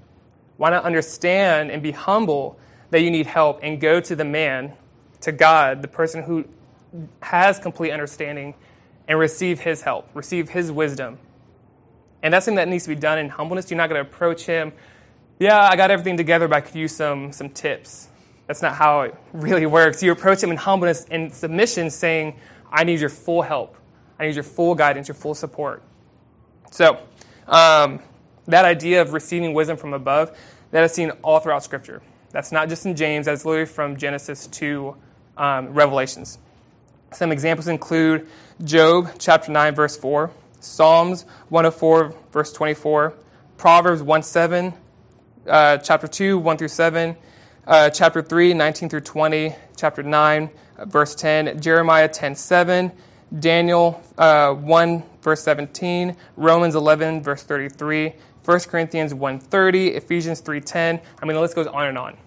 Why 0.56 0.70
not 0.70 0.86
understand 0.86 1.72
and 1.72 1.84
be 1.84 1.92
humble 1.92 2.58
that 2.92 3.02
you 3.02 3.12
need 3.12 3.26
help 3.26 3.60
and 3.62 3.82
go 3.82 4.00
to 4.00 4.16
the 4.16 4.24
man, 4.24 4.74
to 5.22 5.34
God, 5.34 5.82
the 5.82 5.90
person 5.90 6.24
who 6.24 6.46
has 7.22 7.60
complete 7.60 7.92
understanding, 7.92 8.54
and 9.08 9.20
receive 9.20 9.60
his 9.60 9.82
help, 9.82 10.08
receive 10.14 10.48
his 10.50 10.72
wisdom? 10.72 11.18
And 12.24 12.34
that's 12.34 12.46
something 12.46 12.56
that 12.56 12.70
needs 12.70 12.86
to 12.86 12.90
be 12.90 12.96
done 12.96 13.18
in 13.18 13.28
humbleness. 13.28 13.70
You're 13.70 13.78
not 13.78 13.90
going 13.90 14.02
to 14.02 14.10
approach 14.10 14.46
him, 14.46 14.72
yeah, 15.40 15.60
I 15.60 15.76
got 15.76 15.92
everything 15.92 16.16
together, 16.16 16.48
but 16.48 16.56
I 16.56 16.62
could 16.62 16.76
use 16.76 16.96
some, 16.96 17.34
some 17.34 17.50
tips. 17.50 18.08
That's 18.48 18.62
not 18.62 18.76
how 18.76 19.02
it 19.02 19.16
really 19.34 19.66
works. 19.66 20.04
You 20.04 20.12
approach 20.12 20.42
him 20.42 20.52
in 20.52 20.58
humbleness 20.58 21.06
and 21.10 21.34
submission, 21.34 21.90
saying, 21.90 22.40
I 22.72 22.84
need 22.84 23.00
your 23.00 23.10
full 23.10 23.42
help. 23.42 23.76
I 24.20 24.28
need 24.28 24.36
your 24.36 24.44
full 24.44 24.76
guidance, 24.76 25.08
your 25.08 25.16
full 25.16 25.34
support. 25.34 25.82
So, 26.72 27.00
um, 27.48 28.00
that 28.48 28.66
idea 28.66 29.02
of 29.02 29.14
receiving 29.14 29.54
wisdom 29.54 29.78
from 29.78 29.94
above, 29.94 30.38
that 30.72 30.84
is 30.84 30.94
seen 30.94 31.12
all 31.24 31.40
throughout 31.40 31.64
Scripture. 31.64 32.02
That's 32.32 32.52
not 32.52 32.70
just 32.70 32.86
in 32.86 32.96
James, 32.96 33.26
that's 33.26 33.46
literally 33.46 33.66
from 33.66 33.98
Genesis 33.98 34.48
to 34.48 34.96
um, 35.38 35.74
Revelations. 35.74 36.38
Some 37.14 37.32
examples 37.32 37.68
include 37.68 38.28
Job 38.64 39.10
chapter 39.18 39.52
9, 39.52 39.74
verse 39.74 39.96
4, 39.98 40.32
Psalms 40.60 41.24
104, 41.50 42.14
verse 42.32 42.52
24, 42.52 43.14
Proverbs 43.58 44.02
1 44.02 44.24
7, 44.24 44.74
uh, 45.48 45.78
chapter 45.78 46.08
2, 46.08 46.38
1 46.38 46.58
through 46.58 46.68
7, 46.68 47.16
uh, 47.68 47.90
chapter 47.90 48.22
3, 48.22 48.54
19 48.54 48.90
through 48.90 49.02
20, 49.02 49.56
chapter 49.76 50.04
9, 50.04 50.50
uh, 50.78 50.86
verse 50.86 51.16
10, 51.16 51.60
Jeremiah 51.60 52.08
10, 52.08 52.36
7, 52.36 52.92
Daniel 53.40 54.02
uh, 54.18 54.54
1, 54.54 55.04
verse 55.22 55.42
17, 55.44 56.16
Romans 56.38 56.76
11, 56.76 57.24
verse 57.24 57.44
33, 57.44 58.14
1 58.44 58.60
Corinthians 58.62 59.14
1.30, 59.14 59.96
Ephesians 59.96 60.42
3.10. 60.42 61.02
I 61.22 61.26
mean, 61.26 61.36
the 61.36 61.42
list 61.42 61.56
goes 61.56 61.68
on 61.68 61.88
and 61.88 61.98
on. 61.98 62.18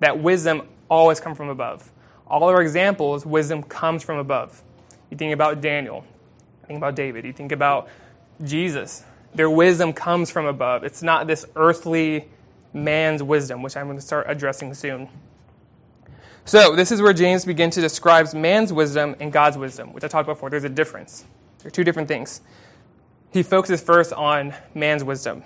That 0.00 0.18
wisdom 0.18 0.62
always 0.88 1.20
comes 1.20 1.36
from 1.36 1.48
above. 1.48 1.90
All 2.26 2.44
our 2.44 2.60
examples, 2.60 3.24
wisdom 3.24 3.62
comes 3.62 4.02
from 4.02 4.18
above. 4.18 4.62
You 5.10 5.16
think 5.16 5.32
about 5.32 5.60
Daniel, 5.60 6.04
you 6.62 6.66
think 6.66 6.78
about 6.78 6.96
David, 6.96 7.24
you 7.24 7.32
think 7.32 7.52
about 7.52 7.88
Jesus. 8.42 9.04
Their 9.34 9.48
wisdom 9.48 9.92
comes 9.92 10.30
from 10.30 10.46
above. 10.46 10.82
It's 10.82 11.02
not 11.02 11.26
this 11.26 11.46
earthly 11.54 12.28
man's 12.76 13.22
wisdom, 13.22 13.62
which 13.62 13.76
I'm 13.76 13.86
going 13.86 13.96
to 13.96 14.04
start 14.04 14.26
addressing 14.28 14.74
soon. 14.74 15.08
So, 16.44 16.76
this 16.76 16.92
is 16.92 17.02
where 17.02 17.12
James 17.12 17.44
begins 17.44 17.74
to 17.74 17.80
describe 17.80 18.32
man's 18.32 18.72
wisdom 18.72 19.16
and 19.18 19.32
God's 19.32 19.58
wisdom, 19.58 19.92
which 19.92 20.04
I 20.04 20.08
talked 20.08 20.28
about 20.28 20.34
before. 20.34 20.50
There's 20.50 20.62
a 20.62 20.68
difference. 20.68 21.24
There 21.58 21.68
are 21.68 21.70
two 21.70 21.82
different 21.82 22.06
things. 22.06 22.40
He 23.32 23.42
focuses 23.42 23.82
first 23.82 24.12
on 24.12 24.54
man's 24.72 25.02
wisdom 25.02 25.42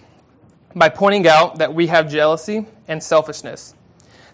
by 0.74 0.90
pointing 0.90 1.26
out 1.26 1.58
that 1.58 1.72
we 1.74 1.86
have 1.86 2.10
jealousy 2.10 2.66
and 2.86 3.02
selfishness, 3.02 3.74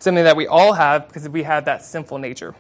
something 0.01 0.25
that 0.25 0.37
we 0.37 0.49
all 0.49 0.73
have 0.73 1.07
because 1.07 1.29
we 1.29 1.45
have 1.45 1.67
that 1.67 1.85
sinful 1.85 2.19
nature. 2.19 2.57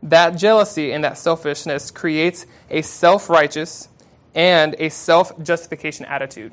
That 0.00 0.36
jealousy 0.36 0.92
and 0.92 1.02
that 1.02 1.18
selfishness 1.18 1.90
creates 1.90 2.46
a 2.70 2.82
self 2.82 3.28
righteous 3.28 3.88
and 4.32 4.76
a 4.78 4.90
self 4.90 5.36
justification 5.42 6.06
attitude. 6.06 6.52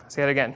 I'll 0.00 0.10
say 0.10 0.22
that 0.22 0.28
again. 0.28 0.54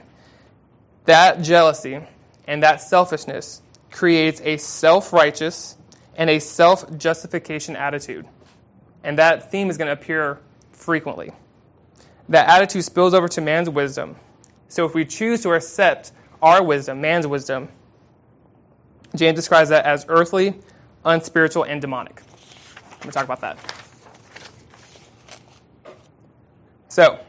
That 1.05 1.41
jealousy 1.41 2.01
and 2.47 2.63
that 2.63 2.81
selfishness 2.81 3.61
creates 3.91 4.41
a 4.43 4.57
self 4.57 5.13
righteous 5.13 5.77
and 6.15 6.29
a 6.29 6.39
self 6.39 6.97
justification 6.97 7.75
attitude. 7.75 8.27
And 9.03 9.17
that 9.19 9.51
theme 9.51 9.69
is 9.69 9.77
going 9.77 9.87
to 9.87 9.93
appear 9.93 10.39
frequently. 10.71 11.31
That 12.29 12.49
attitude 12.49 12.83
spills 12.83 13.13
over 13.13 13.27
to 13.29 13.41
man's 13.41 13.69
wisdom. 13.69 14.15
So 14.67 14.85
if 14.85 14.93
we 14.95 15.05
choose 15.05 15.41
to 15.43 15.53
accept 15.53 16.11
our 16.41 16.63
wisdom, 16.63 17.01
man's 17.01 17.27
wisdom, 17.27 17.69
James 19.15 19.35
describes 19.35 19.69
that 19.69 19.85
as 19.85 20.05
earthly, 20.09 20.55
unspiritual, 21.05 21.63
and 21.63 21.79
demonic. 21.79 22.21
Let 22.91 23.05
me 23.05 23.11
talk 23.11 23.23
about 23.23 23.41
that. 23.41 23.57
So, 26.89 27.19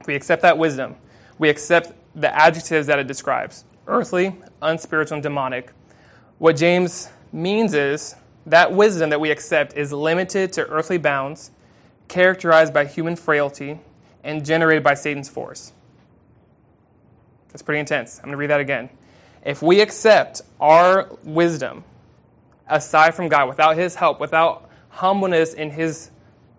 if 0.00 0.06
we 0.06 0.14
accept 0.14 0.42
that 0.42 0.58
wisdom. 0.58 0.96
We 1.38 1.48
accept 1.48 1.92
the 2.16 2.34
adjectives 2.34 2.86
that 2.88 2.98
it 2.98 3.06
describes 3.06 3.64
earthly, 3.86 4.34
unspiritual, 4.62 5.16
and 5.16 5.22
demonic. 5.22 5.70
What 6.38 6.56
James 6.56 7.08
means 7.32 7.74
is 7.74 8.16
that 8.46 8.72
wisdom 8.72 9.10
that 9.10 9.20
we 9.20 9.30
accept 9.30 9.76
is 9.76 9.92
limited 9.92 10.52
to 10.54 10.66
earthly 10.66 10.98
bounds, 10.98 11.50
characterized 12.08 12.72
by 12.72 12.86
human 12.86 13.16
frailty, 13.16 13.80
and 14.24 14.44
generated 14.44 14.82
by 14.82 14.94
Satan's 14.94 15.28
force. 15.28 15.72
That's 17.48 17.62
pretty 17.62 17.80
intense. 17.80 18.18
I'm 18.18 18.24
going 18.24 18.32
to 18.32 18.38
read 18.38 18.50
that 18.50 18.60
again. 18.60 18.90
If 19.44 19.62
we 19.62 19.80
accept 19.80 20.42
our 20.60 21.08
wisdom 21.22 21.84
aside 22.68 23.14
from 23.14 23.28
God, 23.28 23.48
without 23.48 23.76
His 23.76 23.94
help, 23.94 24.18
without 24.18 24.68
humbleness 24.88 25.54
in 25.54 25.70
His 25.70 26.10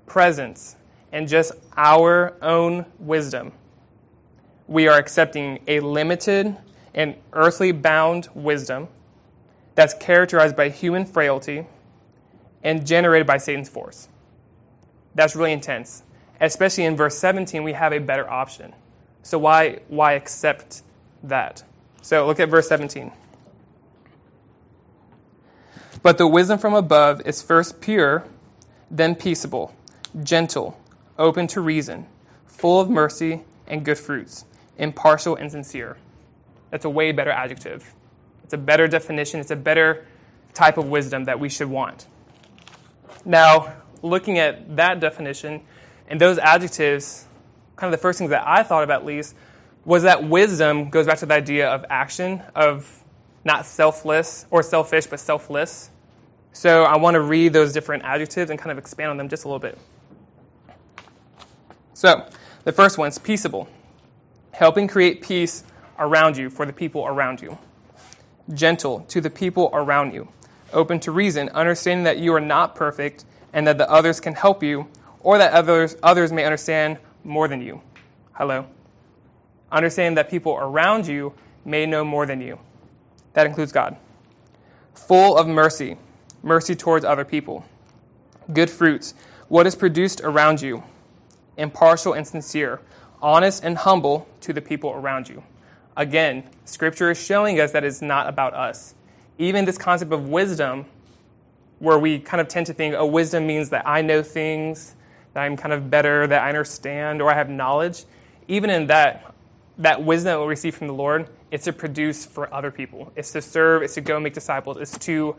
presence, 0.06 0.76
and 1.12 1.28
just 1.28 1.52
our 1.76 2.36
own 2.42 2.86
wisdom, 3.00 3.52
we 4.68 4.88
are 4.88 4.98
accepting 4.98 5.60
a 5.68 5.80
limited 5.80 6.58
and 6.94 7.16
earthly 7.34 7.72
bound 7.72 8.28
wisdom 8.34 8.88
that's 9.76 9.94
characterized 9.94 10.56
by 10.56 10.70
human 10.70 11.06
frailty 11.06 11.66
and 12.64 12.86
generated 12.86 13.26
by 13.26 13.38
Satan's 13.38 13.70
force. 13.70 14.10
That's 15.16 15.36
really 15.36 15.54
intense. 15.54 16.04
Especially 16.42 16.84
in 16.84 16.96
verse 16.96 17.18
17, 17.18 17.64
we 17.64 17.74
have 17.74 17.94
a 17.94 18.00
better 18.00 18.30
option. 18.30 18.74
So, 19.24 19.40
why, 19.40 19.80
why 19.88 20.14
accept 20.14 20.84
that? 21.24 21.64
So, 22.02 22.28
look 22.28 22.40
at 22.40 22.50
verse 22.50 22.68
17. 22.68 23.12
But 26.04 26.18
the 26.18 26.28
wisdom 26.28 26.60
from 26.60 26.74
above 26.74 27.22
is 27.26 27.42
first 27.42 27.82
pure, 27.82 28.26
then 28.92 29.16
peaceable, 29.16 29.74
gentle, 30.24 30.80
open 31.18 31.48
to 31.48 31.62
reason, 31.62 32.06
full 32.46 32.80
of 32.80 32.90
mercy 32.90 33.42
and 33.66 33.84
good 33.84 33.98
fruits 33.98 34.46
impartial, 34.78 35.36
and 35.36 35.52
sincere. 35.52 35.98
That's 36.72 36.86
a 36.86 36.90
way 36.90 37.12
better 37.12 37.32
adjective. 37.32 37.94
It's 38.44 38.54
a 38.54 38.58
better 38.58 38.88
definition. 38.88 39.40
It's 39.40 39.52
a 39.52 39.56
better 39.56 40.06
type 40.54 40.78
of 40.78 40.88
wisdom 40.88 41.26
that 41.26 41.40
we 41.40 41.50
should 41.50 41.70
want. 41.70 42.08
Now, 43.26 43.74
looking 44.02 44.38
at 44.38 44.76
that 44.78 45.00
definition 45.00 45.62
and 46.08 46.20
those 46.20 46.38
adjectives, 46.38 47.26
kind 47.76 47.94
of 47.94 48.00
the 48.00 48.02
first 48.02 48.20
things 48.20 48.30
that 48.30 48.48
I 48.48 48.64
thought 48.64 48.84
of 48.84 48.90
at 48.90 49.06
least 49.06 49.36
was 49.86 50.04
that 50.04 50.24
wisdom 50.24 50.90
goes 50.90 51.06
back 51.06 51.18
to 51.20 51.26
the 51.26 51.34
idea 51.34 51.70
of 51.70 51.86
action, 51.90 52.42
of 52.56 53.04
not 53.44 53.66
selfless 53.66 54.46
or 54.52 54.62
selfish, 54.64 55.08
but 55.08 55.20
selfless. 55.20 55.90
So 56.52 56.84
I 56.84 56.98
want 56.98 57.16
to 57.16 57.22
read 57.22 57.54
those 57.54 57.72
different 57.72 58.04
adjectives 58.04 58.50
and 58.50 58.60
kind 58.60 58.72
of 58.72 58.78
expand 58.78 59.12
on 59.12 59.18
them 59.18 59.30
just 59.30 59.46
a 59.46 59.48
little 59.48 59.60
bit. 59.60 59.78
So 61.94 62.28
the 62.64 62.72
first 62.72 62.98
one's 62.98 63.18
peaceable 63.18 63.70
helping 64.58 64.88
create 64.88 65.22
peace 65.22 65.64
around 66.00 66.36
you 66.36 66.50
for 66.50 66.66
the 66.66 66.74
people 66.74 67.06
around 67.06 67.40
you. 67.44 67.60
Gentle 68.52 69.02
to 69.02 69.22
the 69.22 69.30
people 69.30 69.70
around 69.72 70.16
you. 70.16 70.28
Open 70.74 71.00
to 71.02 71.12
reason, 71.12 71.48
understanding 71.50 72.06
that 72.06 72.18
you 72.18 72.34
are 72.34 72.42
not 72.42 72.74
perfect 72.74 73.24
and 73.54 73.68
that 73.68 73.78
the 73.78 73.88
others 73.88 74.20
can 74.20 74.34
help 74.34 74.64
you 74.64 74.88
or 75.20 75.38
that 75.38 75.54
others, 75.54 75.96
others 76.02 76.32
may 76.32 76.44
understand 76.44 76.98
more 77.24 77.48
than 77.48 77.62
you. 77.62 77.82
Hello? 78.34 78.66
Understanding 79.72 80.16
that 80.16 80.28
people 80.28 80.56
around 80.56 81.06
you 81.06 81.34
may 81.64 81.86
know 81.86 82.04
more 82.04 82.26
than 82.26 82.42
you. 82.42 82.58
That 83.34 83.46
includes 83.46 83.72
God. 83.72 83.96
Full 84.96 85.38
of 85.38 85.48
mercy, 85.48 85.98
mercy 86.42 86.74
towards 86.74 87.06
other 87.06 87.26
people. 87.26 87.64
Good 88.52 88.72
fruits, 88.72 89.14
what 89.50 89.68
is 89.68 89.76
produced 89.76 90.20
around 90.22 90.64
you. 90.64 90.84
Impartial 91.58 92.14
and 92.14 92.26
sincere 92.26 92.82
honest 93.22 93.64
and 93.64 93.78
humble 93.78 94.28
to 94.42 94.54
the 94.54 94.62
people 94.62 94.92
around 94.92 95.30
you. 95.30 95.44
Again, 95.96 96.44
Scripture 96.66 97.12
is 97.12 97.24
showing 97.24 97.60
us 97.60 97.72
that 97.72 97.84
it's 97.84 98.02
not 98.02 98.28
about 98.28 98.54
us. 98.54 98.94
Even 99.38 99.66
this 99.66 99.78
concept 99.78 100.12
of 100.12 100.30
wisdom, 100.30 100.86
where 101.80 101.98
we 101.98 102.20
kind 102.20 102.42
of 102.42 102.48
tend 102.48 102.66
to 102.68 102.74
think, 102.74 102.96
oh, 102.96 103.06
wisdom 103.06 103.46
means 103.48 103.70
that 103.70 103.88
I 103.88 104.02
know 104.02 104.24
things, 104.24 104.96
that 105.34 105.42
I'm 105.42 105.58
kind 105.58 105.74
of 105.74 105.90
better, 105.90 106.26
that 106.28 106.42
I 106.42 106.50
understand, 106.50 107.22
or 107.22 107.32
I 107.32 107.36
have 107.36 107.50
knowledge. 107.50 108.06
Even 108.48 108.70
in 108.70 108.88
that, 108.88 109.34
that 109.78 110.04
wisdom 110.04 110.32
that 110.32 110.40
we 110.42 110.48
receive 110.48 110.76
from 110.76 110.88
the 110.88 110.94
Lord, 110.94 111.30
it's 111.52 111.66
to 111.66 111.74
produce 111.74 112.26
for 112.26 112.52
other 112.54 112.72
people. 112.72 113.12
It's 113.16 113.32
to 113.34 113.42
serve, 113.42 113.84
it's 113.84 113.94
to 113.96 114.02
go 114.02 114.20
make 114.20 114.34
disciples, 114.34 114.78
it's 114.78 114.98
to 115.00 115.36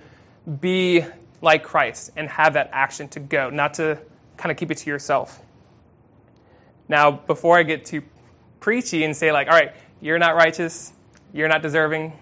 be 0.61 1.05
like 1.43 1.63
Christ 1.63 2.13
and 2.17 2.29
have 2.29 2.55
that 2.55 2.71
action 2.73 3.09
to 3.09 3.21
go, 3.21 3.51
not 3.51 3.75
to 3.75 3.99
kind 4.37 4.51
of 4.51 4.57
keep 4.57 4.71
it 4.71 4.79
to 4.79 4.91
yourself. 4.91 5.41
Now, 6.89 7.11
before 7.11 7.59
I 7.59 7.63
get 7.63 7.85
too 7.85 8.03
preachy 8.61 9.05
and 9.05 9.17
say, 9.17 9.33
like, 9.33 9.49
all 9.49 9.55
right, 9.55 9.73
you're 10.01 10.19
not 10.19 10.35
righteous, 10.35 10.93
you're 11.33 11.49
not 11.49 11.63
deserving, 11.63 12.13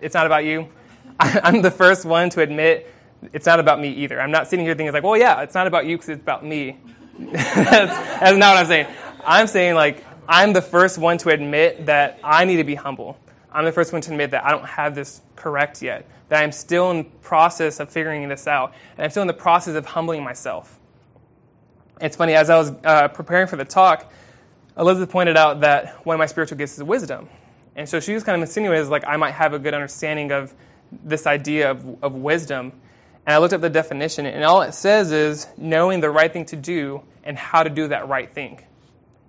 it's 0.00 0.14
not 0.14 0.26
about 0.26 0.44
you, 0.44 0.68
I'm 1.20 1.62
the 1.62 1.70
first 1.70 2.04
one 2.04 2.30
to 2.30 2.40
admit 2.40 2.92
it's 3.32 3.46
not 3.46 3.60
about 3.60 3.80
me 3.80 3.90
either. 3.90 4.20
I'm 4.20 4.30
not 4.30 4.48
sitting 4.48 4.64
here 4.64 4.74
thinking 4.74 4.92
like, 4.92 5.02
well, 5.02 5.16
yeah, 5.16 5.42
it's 5.42 5.54
not 5.54 5.66
about 5.66 5.86
you 5.86 5.96
because 5.96 6.08
it's 6.08 6.22
about 6.22 6.44
me. 6.44 6.78
that's, 7.18 7.92
that's 7.92 8.36
not 8.36 8.54
what 8.54 8.60
I'm 8.60 8.66
saying. 8.66 8.86
I'm 9.26 9.46
saying 9.46 9.74
like 9.74 10.04
I'm 10.26 10.52
the 10.52 10.62
first 10.62 10.96
one 10.96 11.18
to 11.18 11.30
admit 11.30 11.86
that 11.86 12.18
I 12.24 12.44
need 12.44 12.56
to 12.56 12.64
be 12.64 12.74
humble. 12.74 13.18
I'm 13.52 13.64
the 13.64 13.72
first 13.72 13.92
one 13.92 14.00
to 14.02 14.12
admit 14.12 14.30
that 14.30 14.44
I 14.44 14.50
don't 14.50 14.64
have 14.64 14.94
this 14.94 15.20
correct 15.36 15.82
yet. 15.82 16.08
That 16.28 16.42
I'm 16.42 16.52
still 16.52 16.90
in 16.92 17.04
process 17.20 17.80
of 17.80 17.90
figuring 17.90 18.26
this 18.28 18.46
out, 18.46 18.72
and 18.96 19.04
I'm 19.04 19.10
still 19.10 19.22
in 19.22 19.26
the 19.26 19.34
process 19.34 19.74
of 19.74 19.84
humbling 19.84 20.22
myself. 20.22 20.79
It's 22.00 22.16
funny 22.16 22.34
as 22.34 22.48
I 22.48 22.56
was 22.56 22.72
uh, 22.84 23.08
preparing 23.08 23.46
for 23.46 23.56
the 23.56 23.64
talk, 23.64 24.10
Elizabeth 24.76 25.10
pointed 25.10 25.36
out 25.36 25.60
that 25.60 26.06
one 26.06 26.14
of 26.14 26.18
my 26.18 26.26
spiritual 26.26 26.56
gifts 26.56 26.78
is 26.78 26.82
wisdom, 26.82 27.28
and 27.76 27.88
so 27.88 28.00
she 28.00 28.14
was 28.14 28.24
kind 28.24 28.36
of 28.36 28.48
insinuating 28.48 28.88
like 28.88 29.04
I 29.06 29.16
might 29.16 29.32
have 29.32 29.52
a 29.52 29.58
good 29.58 29.74
understanding 29.74 30.32
of 30.32 30.54
this 31.04 31.26
idea 31.26 31.70
of, 31.70 32.02
of 32.02 32.14
wisdom. 32.14 32.72
And 33.26 33.34
I 33.34 33.38
looked 33.38 33.52
up 33.52 33.60
the 33.60 33.70
definition, 33.70 34.24
and 34.24 34.44
all 34.44 34.62
it 34.62 34.72
says 34.72 35.12
is 35.12 35.46
knowing 35.56 36.00
the 36.00 36.10
right 36.10 36.32
thing 36.32 36.46
to 36.46 36.56
do 36.56 37.02
and 37.22 37.36
how 37.36 37.62
to 37.62 37.70
do 37.70 37.88
that 37.88 38.08
right 38.08 38.32
thing. 38.32 38.60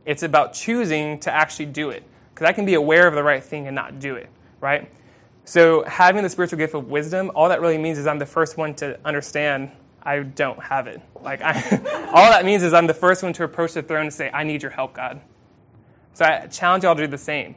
It's 0.06 0.24
about 0.24 0.54
choosing 0.54 1.20
to 1.20 1.32
actually 1.32 1.68
do 1.68 1.90
it. 1.90 2.04
Because 2.34 2.48
I 2.48 2.54
can 2.54 2.66
be 2.66 2.74
aware 2.74 3.08
of 3.08 3.14
the 3.14 3.24
right 3.24 3.44
thing 3.44 3.68
and 3.68 3.76
not 3.76 4.00
do 4.00 4.16
it, 4.16 4.30
right? 4.62 4.90
So 5.44 5.84
having 5.84 6.24
the 6.24 6.30
spiritual 6.30 6.58
gift 6.58 6.74
of 6.74 6.88
wisdom, 6.88 7.32
all 7.36 7.50
that 7.50 7.62
really 7.62 7.78
means 7.78 7.98
is 7.98 8.08
I'm 8.08 8.20
the 8.20 8.26
first 8.26 8.58
one 8.58 8.74
to 8.76 8.98
understand 9.04 9.72
I 10.04 10.20
don't 10.20 10.62
have 10.62 10.88
it. 10.88 11.02
Like 11.22 11.42
I, 11.42 11.54
all 12.14 12.30
that 12.30 12.46
means 12.46 12.64
is 12.64 12.74
I'm 12.74 12.88
the 12.88 12.94
first 12.94 13.24
one 13.24 13.34
to 13.34 13.44
approach 13.44 13.74
the 13.74 13.84
throne 13.84 14.04
and 14.04 14.14
say, 14.14 14.30
I 14.34 14.44
need 14.44 14.62
your 14.62 14.72
help, 14.72 14.94
God. 14.94 15.22
So 16.14 16.26
I 16.26 16.48
challenge 16.48 16.84
y'all 16.84 16.96
to 16.96 17.04
do 17.04 17.08
the 17.08 17.18
same. 17.18 17.56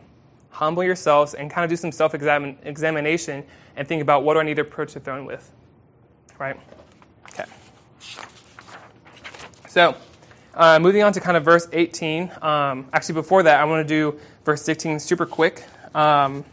Humble 0.50 0.84
yourselves 0.84 1.34
and 1.34 1.50
kind 1.50 1.64
of 1.64 1.70
do 1.70 1.76
some 1.76 1.90
self 1.90 2.14
examination 2.14 3.44
and 3.76 3.88
think 3.88 4.02
about 4.02 4.22
what 4.22 4.34
do 4.34 4.40
I 4.40 4.42
need 4.44 4.54
to 4.56 4.62
approach 4.62 4.94
the 4.94 5.00
throne 5.00 5.24
with. 5.24 5.50
Right? 6.38 6.60
Okay. 7.30 7.44
So, 9.68 9.96
uh, 10.54 10.78
moving 10.78 11.02
on 11.02 11.12
to 11.12 11.20
kind 11.20 11.36
of 11.36 11.44
verse 11.44 11.66
18. 11.72 12.30
Um, 12.40 12.88
actually, 12.92 13.14
before 13.14 13.42
that, 13.42 13.60
I 13.60 13.64
want 13.64 13.86
to 13.86 13.94
do 13.94 14.18
verse 14.44 14.62
16 14.62 15.00
super 15.00 15.26
quick. 15.26 15.64
Um, 15.94 16.44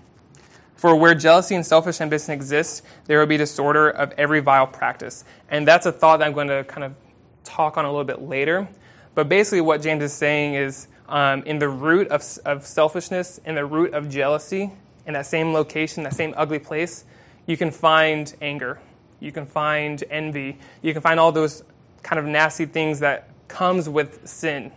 for 0.82 0.96
where 0.96 1.14
jealousy 1.14 1.54
and 1.54 1.64
selfish 1.64 2.02
ambition 2.02 2.34
exist, 2.34 2.82
there 3.06 3.20
will 3.20 3.28
be 3.28 3.38
disorder 3.38 3.88
of 3.88 4.12
every 4.18 4.40
vile 4.40 4.66
practice. 4.66 5.24
And 5.48 5.68
that's 5.68 5.86
a 5.86 5.92
thought 5.92 6.18
that 6.18 6.26
I'm 6.26 6.34
going 6.34 6.48
to 6.48 6.64
kind 6.64 6.84
of 6.84 6.96
talk 7.44 7.78
on 7.78 7.86
a 7.86 7.88
little 7.88 8.04
bit 8.04 8.24
later. 8.24 8.68
But 9.14 9.30
basically, 9.30 9.62
what 9.62 9.84
James 9.84 10.02
is 10.02 10.12
saying 10.12 10.56
is 10.56 10.88
um, 11.08 11.44
in 11.44 11.60
the 11.60 11.70
root 11.70 12.08
of, 12.08 12.26
of 12.46 12.66
selfishness, 12.66 13.40
in 13.46 13.54
the 13.54 13.64
root 13.64 13.94
of 13.94 14.10
jealousy, 14.10 14.72
in 15.06 15.14
that 15.14 15.28
same 15.28 15.54
location, 15.54 16.02
that 16.02 16.16
same 16.16 16.34
ugly 16.36 16.58
place, 16.58 17.06
you 17.46 17.58
can 17.58 17.70
find 17.70 18.34
anger. 18.42 18.80
You 19.20 19.32
can 19.32 19.46
find 19.46 20.04
envy. 20.10 20.58
You 20.82 20.94
can 20.94 21.04
find 21.04 21.20
all 21.20 21.32
those 21.32 21.64
kind 22.02 22.18
of 22.18 22.26
nasty 22.26 22.66
things 22.66 23.02
that 23.02 23.30
comes 23.48 23.88
with 23.88 24.28
sin. 24.28 24.72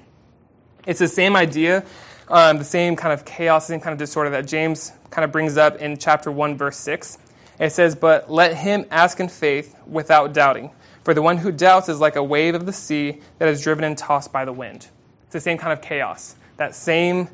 It's 0.87 0.99
the 0.99 1.09
same 1.09 1.35
idea, 1.35 1.83
um, 2.29 2.59
the 2.59 2.65
same 2.65 2.95
kind 2.95 3.15
of 3.15 3.25
chaos, 3.25 3.69
the 3.69 3.73
same 3.73 3.81
kind 3.81 3.95
of 3.95 3.99
disorder 3.99 4.29
that 4.29 4.47
James 4.47 4.93
kind 5.15 5.25
of 5.25 5.33
brings 5.33 5.57
up 5.57 5.77
in 5.77 5.97
chapter 5.97 6.31
1, 6.31 6.57
verse 6.57 6.77
6. 6.77 7.19
It 7.61 7.71
says, 7.71 7.95
But 7.95 8.31
let 8.31 8.57
him 8.57 8.85
ask 8.91 9.21
in 9.21 9.29
faith 9.29 9.77
without 9.87 10.33
doubting. 10.33 10.71
For 11.05 11.15
the 11.15 11.23
one 11.23 11.37
who 11.37 11.53
doubts 11.53 11.89
is 11.89 12.01
like 12.01 12.17
a 12.17 12.23
wave 12.23 12.55
of 12.55 12.67
the 12.67 12.73
sea 12.73 13.21
that 13.39 13.49
is 13.49 13.63
driven 13.63 13.85
and 13.85 13.97
tossed 13.97 14.33
by 14.33 14.45
the 14.45 14.53
wind. 14.53 14.89
It's 15.25 15.35
the 15.35 15.41
same 15.41 15.59
kind 15.59 15.73
of 15.73 15.83
chaos. 15.83 16.35
That 16.57 16.75
same 16.75 17.29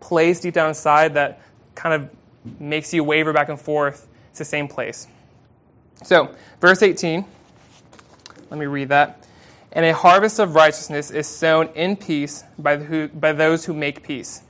place 0.00 0.40
deep 0.40 0.54
down 0.54 0.68
inside 0.68 1.14
that 1.14 1.40
kind 1.74 1.94
of 1.94 2.60
makes 2.60 2.92
you 2.92 3.04
waver 3.04 3.32
back 3.32 3.48
and 3.48 3.60
forth. 3.60 4.08
It's 4.30 4.38
the 4.38 4.44
same 4.44 4.66
place. 4.66 5.06
So, 6.02 6.34
verse 6.60 6.82
18, 6.82 7.24
let 8.50 8.58
me 8.58 8.66
read 8.66 8.88
that 8.88 9.24
and 9.74 9.84
a 9.84 9.92
harvest 9.92 10.38
of 10.38 10.54
righteousness 10.54 11.10
is 11.10 11.26
sown 11.26 11.68
in 11.74 11.96
peace 11.96 12.44
by, 12.58 12.76
who, 12.76 13.08
by 13.08 13.32
those 13.32 13.64
who 13.64 13.74
make 13.74 14.04
peace. 14.04 14.42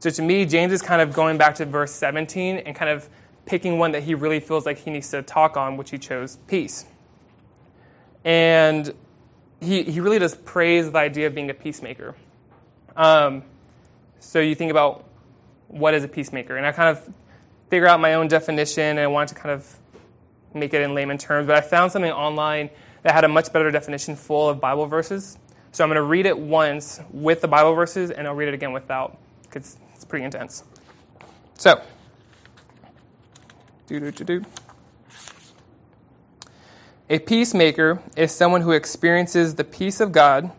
So 0.00 0.08
to 0.10 0.22
me, 0.22 0.46
James 0.46 0.72
is 0.72 0.80
kind 0.80 1.02
of 1.02 1.12
going 1.12 1.36
back 1.38 1.56
to 1.56 1.66
verse 1.66 1.92
17 1.92 2.58
and 2.58 2.74
kind 2.74 2.90
of 2.90 3.08
picking 3.44 3.78
one 3.78 3.92
that 3.92 4.02
he 4.02 4.14
really 4.14 4.40
feels 4.40 4.64
like 4.64 4.78
he 4.78 4.90
needs 4.90 5.10
to 5.10 5.22
talk 5.22 5.56
on, 5.56 5.76
which 5.76 5.90
he 5.90 5.98
chose 5.98 6.38
peace. 6.46 6.86
And 8.24 8.94
he, 9.60 9.82
he 9.82 10.00
really 10.00 10.18
does 10.18 10.34
praise 10.34 10.90
the 10.90 10.98
idea 10.98 11.26
of 11.26 11.34
being 11.34 11.50
a 11.50 11.54
peacemaker. 11.54 12.14
Um, 12.96 13.42
so 14.20 14.40
you 14.40 14.54
think 14.54 14.70
about 14.70 15.04
what 15.68 15.92
is 15.94 16.02
a 16.02 16.08
peacemaker, 16.08 16.56
and 16.56 16.66
I 16.66 16.72
kind 16.72 16.96
of 16.96 17.12
figure 17.68 17.86
out 17.86 18.00
my 18.00 18.14
own 18.14 18.28
definition, 18.28 18.82
and 18.82 19.00
I 19.00 19.06
wanted 19.06 19.34
to 19.34 19.34
kind 19.34 19.50
of 19.50 19.78
make 20.54 20.74
it 20.74 20.80
in 20.82 20.94
layman 20.94 21.18
terms, 21.18 21.46
but 21.46 21.56
I 21.56 21.60
found 21.60 21.92
something 21.92 22.10
online 22.10 22.70
that 23.02 23.14
had 23.14 23.24
a 23.24 23.28
much 23.28 23.52
better 23.52 23.70
definition 23.70 24.16
full 24.16 24.48
of 24.48 24.60
Bible 24.60 24.86
verses. 24.86 25.38
So 25.72 25.84
I'm 25.84 25.90
going 25.90 25.96
to 25.96 26.02
read 26.02 26.26
it 26.26 26.36
once 26.36 27.00
with 27.10 27.42
the 27.42 27.48
Bible 27.48 27.74
verses, 27.74 28.10
and 28.10 28.26
I'll 28.26 28.34
read 28.34 28.48
it 28.48 28.54
again 28.54 28.72
without, 28.72 29.18
because 29.42 29.76
it's 30.00 30.06
pretty 30.06 30.24
intense. 30.24 30.64
So, 31.58 31.82
do 33.86 34.00
do 34.00 34.10
do 34.10 34.24
do. 34.24 34.44
a 37.10 37.18
peacemaker 37.18 38.02
is 38.16 38.32
someone 38.32 38.62
who 38.62 38.70
experiences 38.70 39.56
the 39.56 39.64
peace 39.64 40.00
of 40.00 40.10
God, 40.10 40.52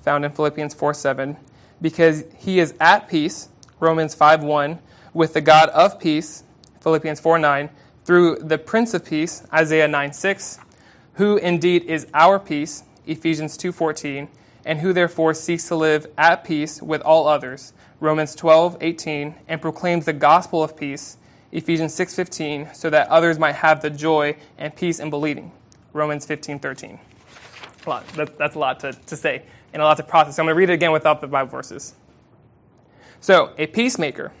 found 0.00 0.24
in 0.24 0.32
Philippians 0.32 0.72
4 0.72 0.94
7, 0.94 1.36
because 1.82 2.24
he 2.38 2.58
is 2.58 2.72
at 2.80 3.06
peace, 3.06 3.50
Romans 3.80 4.14
5 4.14 4.42
1, 4.42 4.78
with 5.12 5.34
the 5.34 5.42
God 5.42 5.68
of 5.68 6.00
peace, 6.00 6.44
Philippians 6.80 7.20
4 7.20 7.38
9, 7.38 7.68
through 8.06 8.36
the 8.36 8.56
Prince 8.56 8.94
of 8.94 9.04
Peace, 9.04 9.46
Isaiah 9.52 9.88
9 9.88 10.14
6, 10.14 10.58
who 11.16 11.36
indeed 11.36 11.84
is 11.84 12.06
our 12.14 12.38
peace, 12.38 12.82
Ephesians 13.06 13.58
2:14, 13.58 14.28
and 14.64 14.80
who 14.80 14.94
therefore 14.94 15.34
seeks 15.34 15.68
to 15.68 15.76
live 15.76 16.06
at 16.16 16.44
peace 16.44 16.80
with 16.80 17.02
all 17.02 17.28
others, 17.28 17.74
Romans 18.00 18.34
12:18, 18.34 19.34
and 19.48 19.60
proclaims 19.60 20.04
the 20.04 20.12
gospel 20.12 20.62
of 20.62 20.76
peace, 20.76 21.16
Ephesians 21.52 21.94
6:15, 21.94 22.74
so 22.74 22.90
that 22.90 23.08
others 23.08 23.38
might 23.38 23.56
have 23.56 23.80
the 23.80 23.90
joy 23.90 24.36
and 24.58 24.74
peace 24.74 25.00
in 25.00 25.10
believing, 25.10 25.52
Romans 25.92 26.26
15:13. 26.26 26.98
A 27.86 27.88
lot. 27.88 28.06
That's 28.38 28.56
a 28.56 28.58
lot 28.58 28.80
to, 28.80 28.92
to 28.92 29.16
say 29.16 29.42
and 29.72 29.80
a 29.80 29.84
lot 29.84 29.96
to 29.96 30.02
process. 30.02 30.36
So 30.36 30.42
I'm 30.42 30.46
going 30.46 30.54
to 30.54 30.58
read 30.58 30.70
it 30.70 30.74
again 30.74 30.92
without 30.92 31.20
the 31.20 31.26
Bible 31.26 31.50
verses. 31.50 31.94
So, 33.20 33.52
a 33.58 33.66
peacemaker. 33.66 34.32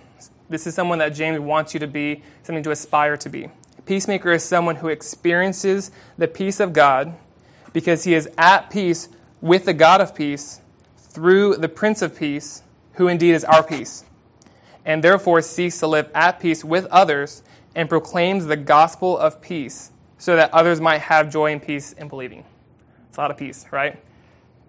This 0.48 0.66
is 0.66 0.74
someone 0.74 0.98
that 0.98 1.10
James 1.10 1.40
wants 1.40 1.74
you 1.74 1.80
to 1.80 1.86
be, 1.86 2.22
something 2.42 2.62
to 2.62 2.70
aspire 2.70 3.16
to 3.16 3.28
be 3.28 3.48
peacemaker 3.86 4.32
is 4.32 4.42
someone 4.42 4.76
who 4.76 4.88
experiences 4.88 5.90
the 6.18 6.28
peace 6.28 6.60
of 6.60 6.72
God 6.72 7.14
because 7.72 8.04
he 8.04 8.14
is 8.14 8.28
at 8.36 8.68
peace 8.68 9.08
with 9.40 9.64
the 9.64 9.72
God 9.72 10.00
of 10.00 10.14
peace 10.14 10.60
through 10.98 11.56
the 11.56 11.68
Prince 11.68 12.02
of 12.02 12.16
Peace, 12.16 12.62
who 12.96 13.08
indeed 13.08 13.32
is 13.32 13.44
our 13.44 13.62
peace, 13.62 14.04
and 14.84 15.02
therefore 15.02 15.40
seeks 15.42 15.78
to 15.80 15.86
live 15.86 16.10
at 16.14 16.40
peace 16.40 16.64
with 16.64 16.86
others 16.86 17.42
and 17.74 17.88
proclaims 17.88 18.46
the 18.46 18.56
gospel 18.56 19.16
of 19.16 19.40
peace 19.40 19.92
so 20.18 20.36
that 20.36 20.52
others 20.52 20.80
might 20.80 21.02
have 21.02 21.30
joy 21.30 21.52
and 21.52 21.62
peace 21.62 21.92
in 21.92 22.08
believing. 22.08 22.44
It's 23.08 23.18
a 23.18 23.20
lot 23.20 23.30
of 23.30 23.36
peace, 23.36 23.66
right? 23.70 24.02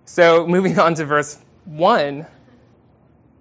So, 0.06 0.46
moving 0.48 0.80
on 0.80 0.94
to 0.96 1.06
verse 1.06 1.40
1, 1.66 2.26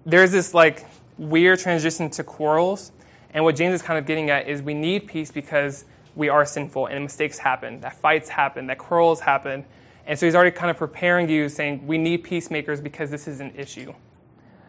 there's 0.05 0.31
this 0.31 0.53
like 0.53 0.85
weird 1.17 1.59
transition 1.59 2.09
to 2.11 2.23
quarrels 2.23 2.91
and 3.37 3.43
what 3.43 3.55
James 3.55 3.75
is 3.75 3.81
kind 3.81 3.99
of 3.99 4.05
getting 4.05 4.29
at 4.29 4.47
is 4.47 4.61
we 4.61 4.73
need 4.73 5.05
peace 5.07 5.31
because 5.31 5.85
we 6.15 6.29
are 6.29 6.45
sinful 6.45 6.87
and 6.87 7.03
mistakes 7.03 7.37
happen, 7.37 7.81
that 7.81 7.95
fights 7.95 8.29
happen, 8.29 8.67
that 8.67 8.79
quarrels 8.79 9.19
happen. 9.19 9.65
And 10.05 10.17
so 10.17 10.25
he's 10.25 10.33
already 10.33 10.49
kind 10.49 10.71
of 10.71 10.77
preparing 10.77 11.29
you, 11.29 11.47
saying 11.49 11.85
we 11.85 11.97
need 11.97 12.23
peacemakers 12.23 12.81
because 12.81 13.11
this 13.11 13.27
is 13.27 13.39
an 13.39 13.53
issue. 13.55 13.93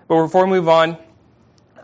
But 0.09 0.23
before 0.23 0.47
we 0.47 0.51
move 0.51 0.69
on, 0.69 0.97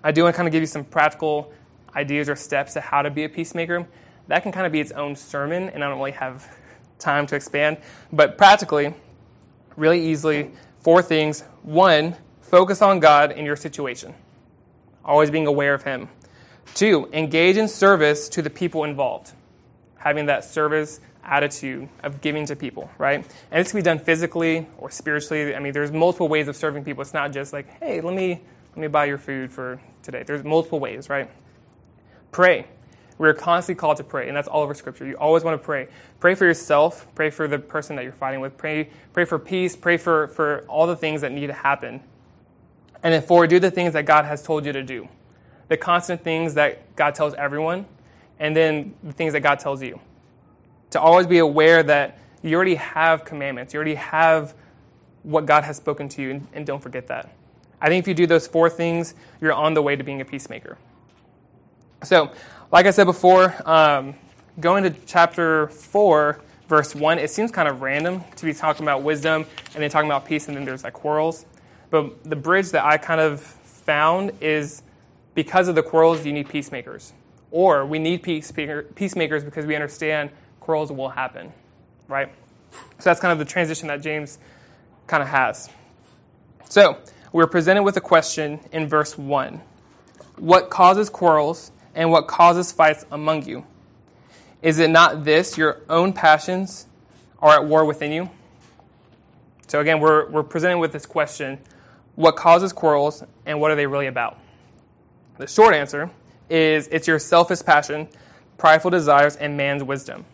I 0.02 0.10
do 0.10 0.22
want 0.24 0.34
to 0.34 0.36
kind 0.36 0.48
of 0.48 0.52
give 0.52 0.62
you 0.62 0.66
some 0.66 0.84
practical 0.84 1.52
ideas 1.94 2.28
or 2.28 2.36
steps 2.36 2.72
to 2.72 2.80
how 2.80 3.02
to 3.02 3.10
be 3.10 3.24
a 3.24 3.28
peacemaker. 3.28 3.86
That 4.28 4.42
can 4.42 4.50
kind 4.50 4.66
of 4.66 4.72
be 4.72 4.80
its 4.80 4.92
own 4.92 5.14
sermon, 5.14 5.68
and 5.68 5.84
I 5.84 5.88
don't 5.88 5.98
really 5.98 6.12
have 6.12 6.50
time 6.98 7.26
to 7.26 7.36
expand. 7.36 7.76
But 8.12 8.38
practically, 8.38 8.94
really 9.76 10.04
easily, 10.04 10.50
four 10.80 11.02
things. 11.02 11.42
One, 11.62 12.16
focus 12.40 12.80
on 12.80 12.98
God 12.98 13.32
in 13.32 13.44
your 13.44 13.56
situation, 13.56 14.14
always 15.04 15.30
being 15.30 15.46
aware 15.46 15.74
of 15.74 15.82
Him. 15.82 16.08
Two, 16.74 17.08
engage 17.12 17.58
in 17.58 17.68
service 17.68 18.28
to 18.30 18.40
the 18.40 18.50
people 18.50 18.84
involved, 18.84 19.32
having 19.96 20.26
that 20.26 20.44
service 20.44 20.98
attitude 21.26 21.88
of 22.02 22.20
giving 22.20 22.46
to 22.46 22.56
people, 22.56 22.90
right? 22.98 23.24
And 23.50 23.64
this 23.64 23.72
can 23.72 23.78
be 23.78 23.82
done 23.82 23.98
physically 23.98 24.66
or 24.78 24.90
spiritually. 24.90 25.54
I 25.54 25.58
mean, 25.58 25.72
there's 25.72 25.92
multiple 25.92 26.28
ways 26.28 26.48
of 26.48 26.56
serving 26.56 26.84
people. 26.84 27.02
It's 27.02 27.14
not 27.14 27.32
just 27.32 27.52
like, 27.52 27.68
hey, 27.80 28.00
let 28.00 28.14
me 28.14 28.40
let 28.70 28.78
me 28.78 28.88
buy 28.88 29.04
your 29.04 29.18
food 29.18 29.52
for 29.52 29.80
today. 30.02 30.24
There's 30.24 30.42
multiple 30.42 30.80
ways, 30.80 31.08
right? 31.08 31.30
Pray. 32.32 32.66
We're 33.16 33.34
constantly 33.34 33.78
called 33.78 33.98
to 33.98 34.04
pray, 34.04 34.26
and 34.26 34.36
that's 34.36 34.48
all 34.48 34.62
over 34.62 34.74
Scripture. 34.74 35.06
You 35.06 35.14
always 35.14 35.44
want 35.44 35.60
to 35.60 35.64
pray. 35.64 35.86
Pray 36.18 36.34
for 36.34 36.44
yourself. 36.44 37.06
Pray 37.14 37.30
for 37.30 37.46
the 37.46 37.60
person 37.60 37.94
that 37.94 38.02
you're 38.02 38.12
fighting 38.12 38.40
with. 38.40 38.56
Pray, 38.56 38.90
pray 39.12 39.24
for 39.24 39.38
peace. 39.38 39.76
Pray 39.76 39.96
for, 39.96 40.26
for 40.28 40.64
all 40.66 40.88
the 40.88 40.96
things 40.96 41.20
that 41.20 41.30
need 41.30 41.46
to 41.46 41.52
happen. 41.52 42.00
And 43.04 43.14
then 43.14 43.22
four, 43.22 43.46
do 43.46 43.60
the 43.60 43.70
things 43.70 43.92
that 43.92 44.06
God 44.06 44.24
has 44.24 44.42
told 44.42 44.66
you 44.66 44.72
to 44.72 44.82
do 44.82 45.08
the 45.68 45.76
constant 45.76 46.22
things 46.22 46.54
that 46.54 46.94
God 46.94 47.14
tells 47.14 47.34
everyone, 47.34 47.86
and 48.38 48.54
then 48.54 48.94
the 49.02 49.12
things 49.12 49.32
that 49.32 49.40
God 49.40 49.58
tells 49.58 49.82
you. 49.82 49.98
To 50.94 51.00
always 51.00 51.26
be 51.26 51.38
aware 51.38 51.82
that 51.82 52.18
you 52.40 52.54
already 52.54 52.76
have 52.76 53.24
commandments, 53.24 53.74
you 53.74 53.78
already 53.78 53.96
have 53.96 54.54
what 55.24 55.44
God 55.44 55.64
has 55.64 55.76
spoken 55.76 56.08
to 56.10 56.22
you, 56.22 56.30
and, 56.30 56.46
and 56.52 56.64
don't 56.64 56.80
forget 56.80 57.08
that. 57.08 57.34
I 57.80 57.88
think 57.88 58.04
if 58.04 58.06
you 58.06 58.14
do 58.14 58.28
those 58.28 58.46
four 58.46 58.70
things, 58.70 59.16
you're 59.40 59.52
on 59.52 59.74
the 59.74 59.82
way 59.82 59.96
to 59.96 60.04
being 60.04 60.20
a 60.20 60.24
peacemaker. 60.24 60.78
So, 62.04 62.30
like 62.70 62.86
I 62.86 62.92
said 62.92 63.06
before, 63.06 63.52
um, 63.68 64.14
going 64.60 64.84
to 64.84 64.94
chapter 65.04 65.66
4, 65.66 66.40
verse 66.68 66.94
1, 66.94 67.18
it 67.18 67.28
seems 67.28 67.50
kind 67.50 67.66
of 67.66 67.82
random 67.82 68.22
to 68.36 68.44
be 68.44 68.54
talking 68.54 68.84
about 68.84 69.02
wisdom 69.02 69.46
and 69.74 69.82
then 69.82 69.90
talking 69.90 70.08
about 70.08 70.24
peace, 70.24 70.46
and 70.46 70.56
then 70.56 70.64
there's 70.64 70.84
like 70.84 70.92
quarrels. 70.92 71.44
But 71.90 72.22
the 72.22 72.36
bridge 72.36 72.70
that 72.70 72.84
I 72.84 72.98
kind 72.98 73.20
of 73.20 73.40
found 73.40 74.30
is 74.40 74.84
because 75.34 75.66
of 75.66 75.74
the 75.74 75.82
quarrels, 75.82 76.24
you 76.24 76.32
need 76.32 76.48
peacemakers. 76.48 77.14
Or 77.50 77.84
we 77.84 77.98
need 77.98 78.22
peacemaker, 78.22 78.84
peacemakers 78.94 79.42
because 79.42 79.66
we 79.66 79.74
understand 79.74 80.30
quarrels 80.64 80.90
will 80.90 81.10
happen, 81.10 81.52
right? 82.08 82.32
So 82.72 83.10
that's 83.10 83.20
kind 83.20 83.32
of 83.32 83.38
the 83.38 83.44
transition 83.44 83.88
that 83.88 84.00
James 84.00 84.38
kind 85.06 85.22
of 85.22 85.28
has. 85.28 85.68
So 86.70 86.96
we're 87.32 87.46
presented 87.46 87.82
with 87.82 87.98
a 87.98 88.00
question 88.00 88.60
in 88.72 88.88
verse 88.88 89.18
1 89.18 89.60
What 90.38 90.70
causes 90.70 91.10
quarrels 91.10 91.70
and 91.94 92.10
what 92.10 92.26
causes 92.26 92.72
fights 92.72 93.04
among 93.12 93.44
you? 93.44 93.66
Is 94.62 94.78
it 94.78 94.88
not 94.88 95.24
this, 95.24 95.58
your 95.58 95.82
own 95.90 96.14
passions 96.14 96.86
are 97.40 97.56
at 97.56 97.66
war 97.66 97.84
within 97.84 98.10
you? 98.10 98.30
So 99.66 99.80
again, 99.80 100.00
we're, 100.00 100.30
we're 100.30 100.42
presented 100.42 100.78
with 100.78 100.92
this 100.92 101.04
question 101.04 101.58
What 102.14 102.36
causes 102.36 102.72
quarrels 102.72 103.22
and 103.44 103.60
what 103.60 103.70
are 103.70 103.76
they 103.76 103.86
really 103.86 104.06
about? 104.06 104.38
The 105.36 105.46
short 105.46 105.74
answer 105.74 106.10
is 106.48 106.88
it's 106.88 107.06
your 107.06 107.18
selfish 107.18 107.62
passion, 107.62 108.08
prideful 108.56 108.90
desires, 108.90 109.36
and 109.36 109.58
man's 109.58 109.84
wisdom. 109.84 110.24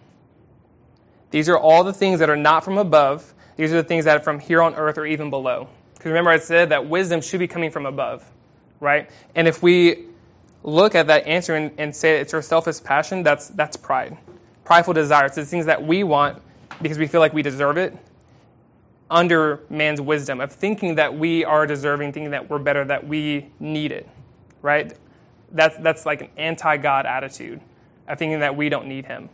These 1.31 1.49
are 1.49 1.59
all 1.59 1.85
the 1.85 1.93
things 1.93 2.19
that 2.21 2.31
are 2.31 2.37
not 2.37 2.64
from 2.64 2.79
above. 2.79 3.35
These 3.57 3.73
are 3.73 3.77
the 3.77 3.85
things 3.85 4.05
that 4.05 4.16
are 4.16 4.23
from 4.23 4.40
here 4.40 4.62
on 4.62 4.75
earth 4.75 4.99
or 4.99 5.07
even 5.07 5.31
below. 5.31 5.69
Because 5.95 6.07
remember, 6.07 6.31
I 6.31 6.38
said 6.38 6.71
that 6.71 6.88
wisdom 6.88 7.21
should 7.21 7.40
be 7.40 7.49
coming 7.49 7.71
from 7.71 7.87
above, 7.87 8.29
right? 8.81 9.11
And 9.35 9.47
if 9.47 9.62
we 9.62 10.07
look 10.62 10.95
at 10.95 11.07
that 11.09 11.27
answer 11.27 11.55
and, 11.55 11.73
and 11.79 11.95
say 11.95 12.19
it's 12.21 12.35
our 12.35 12.43
selfish 12.43 12.83
passion, 12.83 13.23
that's, 13.23 13.49
that's 13.49 13.77
pride. 13.77 14.16
Prideful 14.64 14.95
desires. 14.95 15.31
It's 15.31 15.37
the 15.37 15.45
things 15.47 15.66
that 15.66 15.85
we 15.85 16.05
want 16.05 16.43
because 16.81 16.99
we 16.99 17.07
feel 17.07 17.21
like 17.21 17.33
we 17.33 17.43
deserve 17.43 17.77
it 17.77 17.97
under 19.11 19.61
man's 19.69 20.01
wisdom 20.01 20.40
of 20.40 20.53
thinking 20.53 20.95
that 20.95 21.16
we 21.19 21.45
are 21.45 21.66
deserving, 21.66 22.12
thinking 22.12 22.31
that 22.31 22.49
we're 22.49 22.59
better, 22.59 22.85
that 22.85 23.07
we 23.07 23.51
need 23.59 23.93
it 23.93 24.09
right? 24.62 24.97
That's, 25.53 25.77
that's 25.79 26.07
like 26.07 26.23
an 26.23 26.29
anti 26.37 26.77
God 26.77 27.07
attitude 27.07 27.61
of 28.09 28.19
thinking 28.19 28.40
that 28.40 28.57
we 28.57 28.69
don't 28.69 28.87
need 28.87 29.07
Him, 29.07 29.29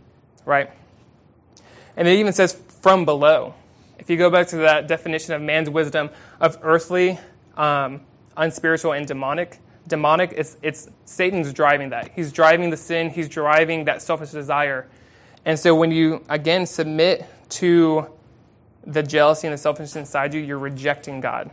right? 0.45 0.71
And 1.97 2.07
it 2.07 2.19
even 2.19 2.33
says 2.33 2.53
from 2.81 3.05
below. 3.05 3.55
If 3.99 4.11
you 4.11 4.17
go 4.17 4.31
back 4.31 4.49
to 4.49 4.57
that 4.59 4.87
definition 4.87 5.35
of 5.35 5.43
man's 5.43 5.71
wisdom 5.71 6.11
of 6.41 6.59
earthly, 6.63 7.19
um, 7.57 8.03
unspiritual, 8.37 8.93
and 8.93 9.07
demonic, 9.07 9.59
demonic, 9.89 10.33
it's, 10.37 10.57
it's 10.63 10.89
Satan's 11.05 11.53
driving 11.53 11.91
that. 11.91 12.13
He's 12.15 12.33
driving 12.33 12.71
the 12.71 12.77
sin, 12.77 13.11
he's 13.11 13.29
driving 13.29 13.85
that 13.87 14.03
selfish 14.03 14.31
desire. 14.31 14.87
And 15.45 15.59
so 15.59 15.75
when 15.75 15.91
you, 15.91 16.25
again, 16.29 16.67
submit 16.67 17.25
to 17.51 18.11
the 18.85 19.03
jealousy 19.03 19.47
and 19.47 19.55
the 19.55 19.59
selfishness 19.59 19.97
inside 19.97 20.35
you, 20.35 20.41
you're 20.41 20.59
rejecting 20.59 21.21
God. 21.21 21.51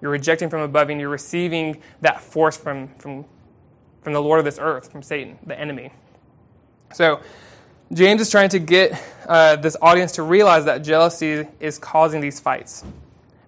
You're 0.00 0.10
rejecting 0.10 0.50
from 0.50 0.60
above 0.62 0.90
and 0.90 1.00
you're 1.00 1.08
receiving 1.08 1.82
that 2.00 2.20
force 2.20 2.56
from, 2.56 2.88
from, 2.98 3.24
from 4.02 4.12
the 4.12 4.22
Lord 4.22 4.38
of 4.38 4.44
this 4.44 4.58
earth, 4.60 4.90
from 4.90 5.02
Satan, 5.02 5.38
the 5.46 5.58
enemy. 5.58 5.92
So, 6.92 7.20
James 7.92 8.20
is 8.20 8.30
trying 8.30 8.48
to 8.48 8.58
get 8.58 9.00
uh, 9.28 9.56
this 9.56 9.76
audience 9.80 10.12
to 10.12 10.22
realize 10.22 10.64
that 10.64 10.78
jealousy 10.78 11.46
is 11.60 11.78
causing 11.78 12.20
these 12.20 12.40
fights. 12.40 12.84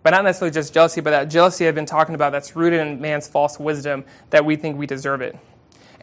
But 0.05 0.11
not 0.11 0.24
necessarily 0.24 0.55
just 0.55 0.72
jealousy, 0.72 1.01
but 1.01 1.11
that 1.11 1.24
jealousy 1.24 1.66
I've 1.66 1.74
been 1.74 1.87
talking 1.87 2.14
about 2.14 2.31
that's 2.31 2.55
rooted 2.55 2.81
in 2.81 3.01
man's 3.01 3.27
false 3.27 3.59
wisdom 3.59 4.05
that 4.31 4.44
we 4.44 4.55
think 4.57 4.79
we 4.79 4.87
deserve 4.87 5.22
it. 5.22 5.37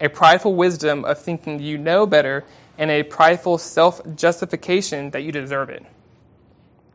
A 0.02 0.10
prideful 0.10 0.54
wisdom 0.54 1.06
of 1.06 1.18
thinking 1.18 1.62
you 1.62 1.78
know 1.78 2.06
better, 2.06 2.44
and 2.78 2.92
a 2.92 3.04
prideful 3.04 3.58
self 3.58 4.02
justification 4.16 5.12
that 5.12 5.24
you 5.24 5.32
deserve 5.32 5.70
it. 5.70 5.86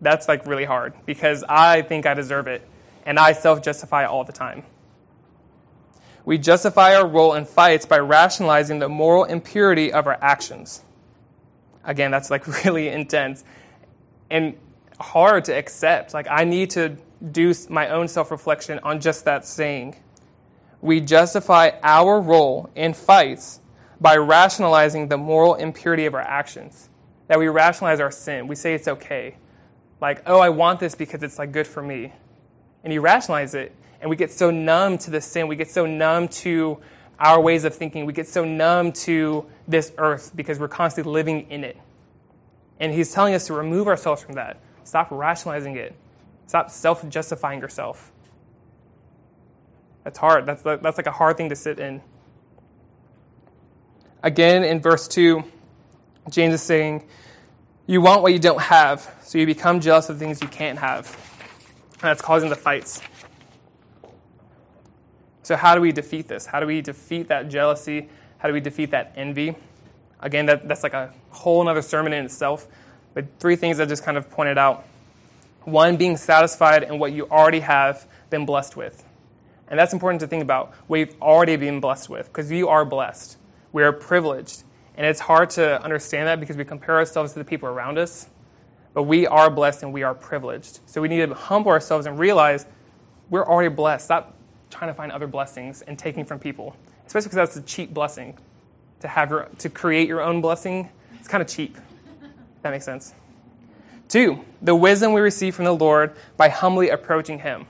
That's 0.02 0.28
like 0.28 0.46
really 0.46 0.66
hard 0.66 0.92
because 1.06 1.42
I 1.48 1.82
think 1.82 2.04
I 2.04 2.14
deserve 2.14 2.46
it 2.46 2.66
and 3.06 3.18
I 3.18 3.32
self 3.32 3.62
justify 3.62 4.04
all 4.04 4.24
the 4.24 4.32
time. 4.32 4.64
We 6.26 6.36
justify 6.36 6.94
our 6.94 7.06
role 7.06 7.34
in 7.34 7.46
fights 7.46 7.86
by 7.86 7.98
rationalizing 7.98 8.78
the 8.78 8.90
moral 8.90 9.24
impurity 9.24 9.90
of 9.90 10.06
our 10.06 10.18
actions. 10.20 10.82
Again, 11.84 12.10
that's 12.10 12.30
like 12.30 12.46
really 12.64 12.88
intense 12.88 13.44
and 14.30 14.56
hard 15.00 15.44
to 15.46 15.56
accept. 15.56 16.14
Like, 16.14 16.26
I 16.30 16.44
need 16.44 16.70
to 16.70 16.96
do 17.32 17.54
my 17.68 17.88
own 17.88 18.08
self 18.08 18.30
reflection 18.30 18.78
on 18.82 19.00
just 19.00 19.24
that 19.24 19.44
saying. 19.44 19.96
We 20.80 21.00
justify 21.00 21.72
our 21.82 22.20
role 22.20 22.70
in 22.74 22.94
fights 22.94 23.60
by 24.00 24.16
rationalizing 24.16 25.08
the 25.08 25.18
moral 25.18 25.56
impurity 25.56 26.06
of 26.06 26.14
our 26.14 26.20
actions. 26.20 26.88
That 27.28 27.38
we 27.38 27.48
rationalize 27.48 28.00
our 28.00 28.10
sin. 28.10 28.48
We 28.48 28.56
say 28.56 28.74
it's 28.74 28.88
okay. 28.88 29.36
Like, 30.00 30.22
oh, 30.26 30.40
I 30.40 30.48
want 30.48 30.80
this 30.80 30.94
because 30.94 31.22
it's 31.22 31.38
like 31.38 31.52
good 31.52 31.66
for 31.66 31.82
me 31.82 32.12
and 32.84 32.92
you 32.92 33.00
rationalize 33.00 33.54
it. 33.54 33.74
And 34.00 34.08
we 34.08 34.16
get 34.16 34.32
so 34.32 34.50
numb 34.50 34.96
to 34.98 35.10
the 35.10 35.20
sin. 35.20 35.48
We 35.48 35.56
get 35.56 35.70
so 35.70 35.84
numb 35.84 36.28
to 36.28 36.80
our 37.20 37.40
ways 37.40 37.64
of 37.64 37.74
thinking. 37.74 38.06
We 38.06 38.12
get 38.12 38.26
so 38.26 38.44
numb 38.44 38.92
to 38.92 39.46
this 39.68 39.92
earth 39.98 40.32
because 40.34 40.58
we're 40.58 40.68
constantly 40.68 41.12
living 41.12 41.50
in 41.50 41.62
it. 41.62 41.76
And 42.80 42.92
he's 42.92 43.12
telling 43.12 43.34
us 43.34 43.46
to 43.48 43.54
remove 43.54 43.86
ourselves 43.86 44.22
from 44.22 44.34
that. 44.34 44.58
Stop 44.84 45.08
rationalizing 45.10 45.76
it. 45.76 45.94
Stop 46.46 46.70
self 46.70 47.06
justifying 47.08 47.60
yourself. 47.60 48.10
That's 50.02 50.18
hard. 50.18 50.46
That's, 50.46 50.62
that's 50.62 50.96
like 50.96 51.06
a 51.06 51.12
hard 51.12 51.36
thing 51.36 51.50
to 51.50 51.56
sit 51.56 51.78
in. 51.78 52.00
Again, 54.22 54.64
in 54.64 54.80
verse 54.80 55.06
2, 55.08 55.44
James 56.30 56.54
is 56.54 56.62
saying, 56.62 57.06
You 57.86 58.00
want 58.00 58.22
what 58.22 58.32
you 58.32 58.38
don't 58.38 58.60
have, 58.60 59.14
so 59.22 59.38
you 59.38 59.46
become 59.46 59.80
jealous 59.80 60.08
of 60.08 60.18
things 60.18 60.40
you 60.42 60.48
can't 60.48 60.78
have 60.78 61.16
And 61.92 62.02
that's 62.02 62.22
causing 62.22 62.48
the 62.48 62.56
fights. 62.56 63.02
So, 65.50 65.56
how 65.56 65.74
do 65.74 65.80
we 65.80 65.90
defeat 65.90 66.28
this? 66.28 66.46
How 66.46 66.60
do 66.60 66.66
we 66.68 66.80
defeat 66.80 67.26
that 67.26 67.48
jealousy? 67.48 68.08
How 68.38 68.46
do 68.46 68.54
we 68.54 68.60
defeat 68.60 68.92
that 68.92 69.12
envy? 69.16 69.56
Again, 70.20 70.46
that, 70.46 70.68
that's 70.68 70.84
like 70.84 70.94
a 70.94 71.12
whole 71.30 71.68
other 71.68 71.82
sermon 71.82 72.12
in 72.12 72.24
itself. 72.24 72.68
But 73.14 73.26
three 73.40 73.56
things 73.56 73.80
I 73.80 73.84
just 73.84 74.04
kind 74.04 74.16
of 74.16 74.30
pointed 74.30 74.58
out. 74.58 74.86
One, 75.64 75.96
being 75.96 76.16
satisfied 76.16 76.84
in 76.84 77.00
what 77.00 77.10
you 77.10 77.26
already 77.26 77.58
have 77.58 78.06
been 78.30 78.46
blessed 78.46 78.76
with. 78.76 79.04
And 79.66 79.76
that's 79.76 79.92
important 79.92 80.20
to 80.20 80.28
think 80.28 80.44
about. 80.44 80.72
We've 80.86 81.20
already 81.20 81.56
been 81.56 81.80
blessed 81.80 82.08
with, 82.08 82.28
because 82.28 82.48
you 82.52 82.68
are 82.68 82.84
blessed. 82.84 83.36
We 83.72 83.82
are 83.82 83.92
privileged. 83.92 84.62
And 84.96 85.04
it's 85.04 85.18
hard 85.18 85.50
to 85.50 85.82
understand 85.82 86.28
that 86.28 86.38
because 86.38 86.56
we 86.56 86.64
compare 86.64 86.94
ourselves 86.94 87.32
to 87.32 87.40
the 87.40 87.44
people 87.44 87.68
around 87.68 87.98
us. 87.98 88.28
But 88.94 89.02
we 89.02 89.26
are 89.26 89.50
blessed 89.50 89.82
and 89.82 89.92
we 89.92 90.04
are 90.04 90.14
privileged. 90.14 90.78
So 90.86 91.00
we 91.00 91.08
need 91.08 91.28
to 91.28 91.34
humble 91.34 91.72
ourselves 91.72 92.06
and 92.06 92.20
realize 92.20 92.66
we're 93.30 93.44
already 93.44 93.74
blessed. 93.74 94.04
Stop 94.04 94.36
trying 94.70 94.90
to 94.90 94.94
find 94.94 95.12
other 95.12 95.26
blessings 95.26 95.82
and 95.82 95.98
taking 95.98 96.24
from 96.24 96.38
people, 96.38 96.76
especially 97.06 97.28
because 97.28 97.36
that's 97.36 97.56
a 97.56 97.62
cheap 97.62 97.92
blessing. 97.92 98.36
To 99.00 99.08
have 99.08 99.30
your, 99.30 99.48
to 99.58 99.70
create 99.70 100.08
your 100.08 100.20
own 100.20 100.40
blessing, 100.40 100.90
it's 101.18 101.28
kind 101.28 101.42
of 101.42 101.48
cheap. 101.48 101.76
that 102.62 102.70
makes 102.70 102.84
sense. 102.84 103.14
Two, 104.08 104.44
the 104.60 104.74
wisdom 104.74 105.12
we 105.12 105.20
receive 105.20 105.54
from 105.54 105.64
the 105.64 105.74
Lord 105.74 106.12
by 106.36 106.48
humbly 106.48 106.90
approaching 106.90 107.38
Him. 107.38 107.66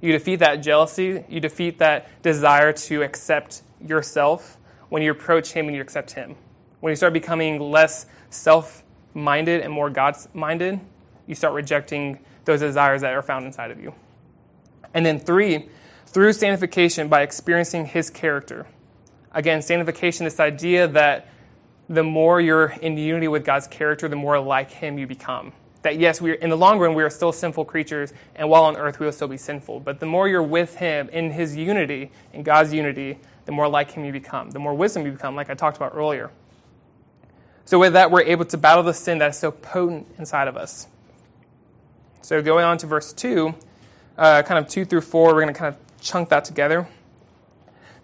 You 0.00 0.12
defeat 0.12 0.36
that 0.36 0.56
jealousy, 0.56 1.24
you 1.28 1.40
defeat 1.40 1.78
that 1.78 2.22
desire 2.22 2.72
to 2.72 3.02
accept 3.02 3.62
yourself 3.86 4.58
when 4.88 5.02
you 5.02 5.10
approach 5.10 5.52
Him 5.52 5.66
and 5.66 5.76
you 5.76 5.82
accept 5.82 6.12
Him. 6.12 6.36
When 6.80 6.90
you 6.90 6.96
start 6.96 7.12
becoming 7.12 7.60
less 7.60 8.06
self 8.30 8.82
minded 9.14 9.62
and 9.62 9.72
more 9.72 9.90
God 9.90 10.16
minded, 10.34 10.80
you 11.26 11.34
start 11.34 11.54
rejecting 11.54 12.18
those 12.44 12.60
desires 12.60 13.00
that 13.00 13.12
are 13.12 13.22
found 13.22 13.46
inside 13.46 13.70
of 13.70 13.80
you. 13.80 13.94
And 14.94 15.04
then 15.04 15.18
three, 15.18 15.68
through 16.06 16.32
sanctification 16.32 17.08
by 17.08 17.22
experiencing 17.22 17.86
his 17.86 18.10
character. 18.10 18.66
Again, 19.32 19.60
sanctification, 19.60 20.24
this 20.24 20.40
idea 20.40 20.88
that 20.88 21.28
the 21.88 22.02
more 22.02 22.40
you're 22.40 22.74
in 22.80 22.96
unity 22.96 23.28
with 23.28 23.44
God's 23.44 23.66
character, 23.66 24.08
the 24.08 24.16
more 24.16 24.40
like 24.40 24.70
him 24.70 24.98
you 24.98 25.06
become. 25.06 25.52
That 25.82 25.98
yes, 25.98 26.20
we 26.20 26.32
are, 26.32 26.34
in 26.34 26.50
the 26.50 26.56
long 26.56 26.78
run, 26.78 26.94
we 26.94 27.02
are 27.02 27.10
still 27.10 27.32
sinful 27.32 27.66
creatures, 27.66 28.12
and 28.34 28.48
while 28.48 28.64
on 28.64 28.76
earth, 28.76 28.98
we 28.98 29.06
will 29.06 29.12
still 29.12 29.28
be 29.28 29.36
sinful. 29.36 29.80
But 29.80 30.00
the 30.00 30.06
more 30.06 30.26
you're 30.26 30.42
with 30.42 30.76
him 30.76 31.08
in 31.10 31.30
his 31.30 31.54
unity, 31.54 32.10
in 32.32 32.42
God's 32.42 32.72
unity, 32.72 33.18
the 33.44 33.52
more 33.52 33.68
like 33.68 33.92
him 33.92 34.04
you 34.04 34.10
become, 34.10 34.50
the 34.50 34.58
more 34.58 34.74
wisdom 34.74 35.06
you 35.06 35.12
become, 35.12 35.36
like 35.36 35.48
I 35.48 35.54
talked 35.54 35.76
about 35.76 35.92
earlier. 35.94 36.30
So, 37.66 37.78
with 37.78 37.92
that, 37.94 38.10
we're 38.10 38.22
able 38.22 38.44
to 38.46 38.56
battle 38.56 38.82
the 38.82 38.94
sin 38.94 39.18
that 39.18 39.30
is 39.30 39.38
so 39.38 39.50
potent 39.50 40.06
inside 40.18 40.48
of 40.48 40.56
us. 40.56 40.86
So, 42.22 42.42
going 42.42 42.64
on 42.64 42.78
to 42.78 42.86
verse 42.86 43.12
2, 43.12 43.54
uh, 44.18 44.42
kind 44.42 44.58
of 44.58 44.68
2 44.68 44.84
through 44.84 45.02
4, 45.02 45.34
we're 45.34 45.42
going 45.42 45.52
to 45.52 45.58
kind 45.58 45.74
of 45.74 45.85
chunk 46.06 46.28
that 46.28 46.44
together. 46.44 46.88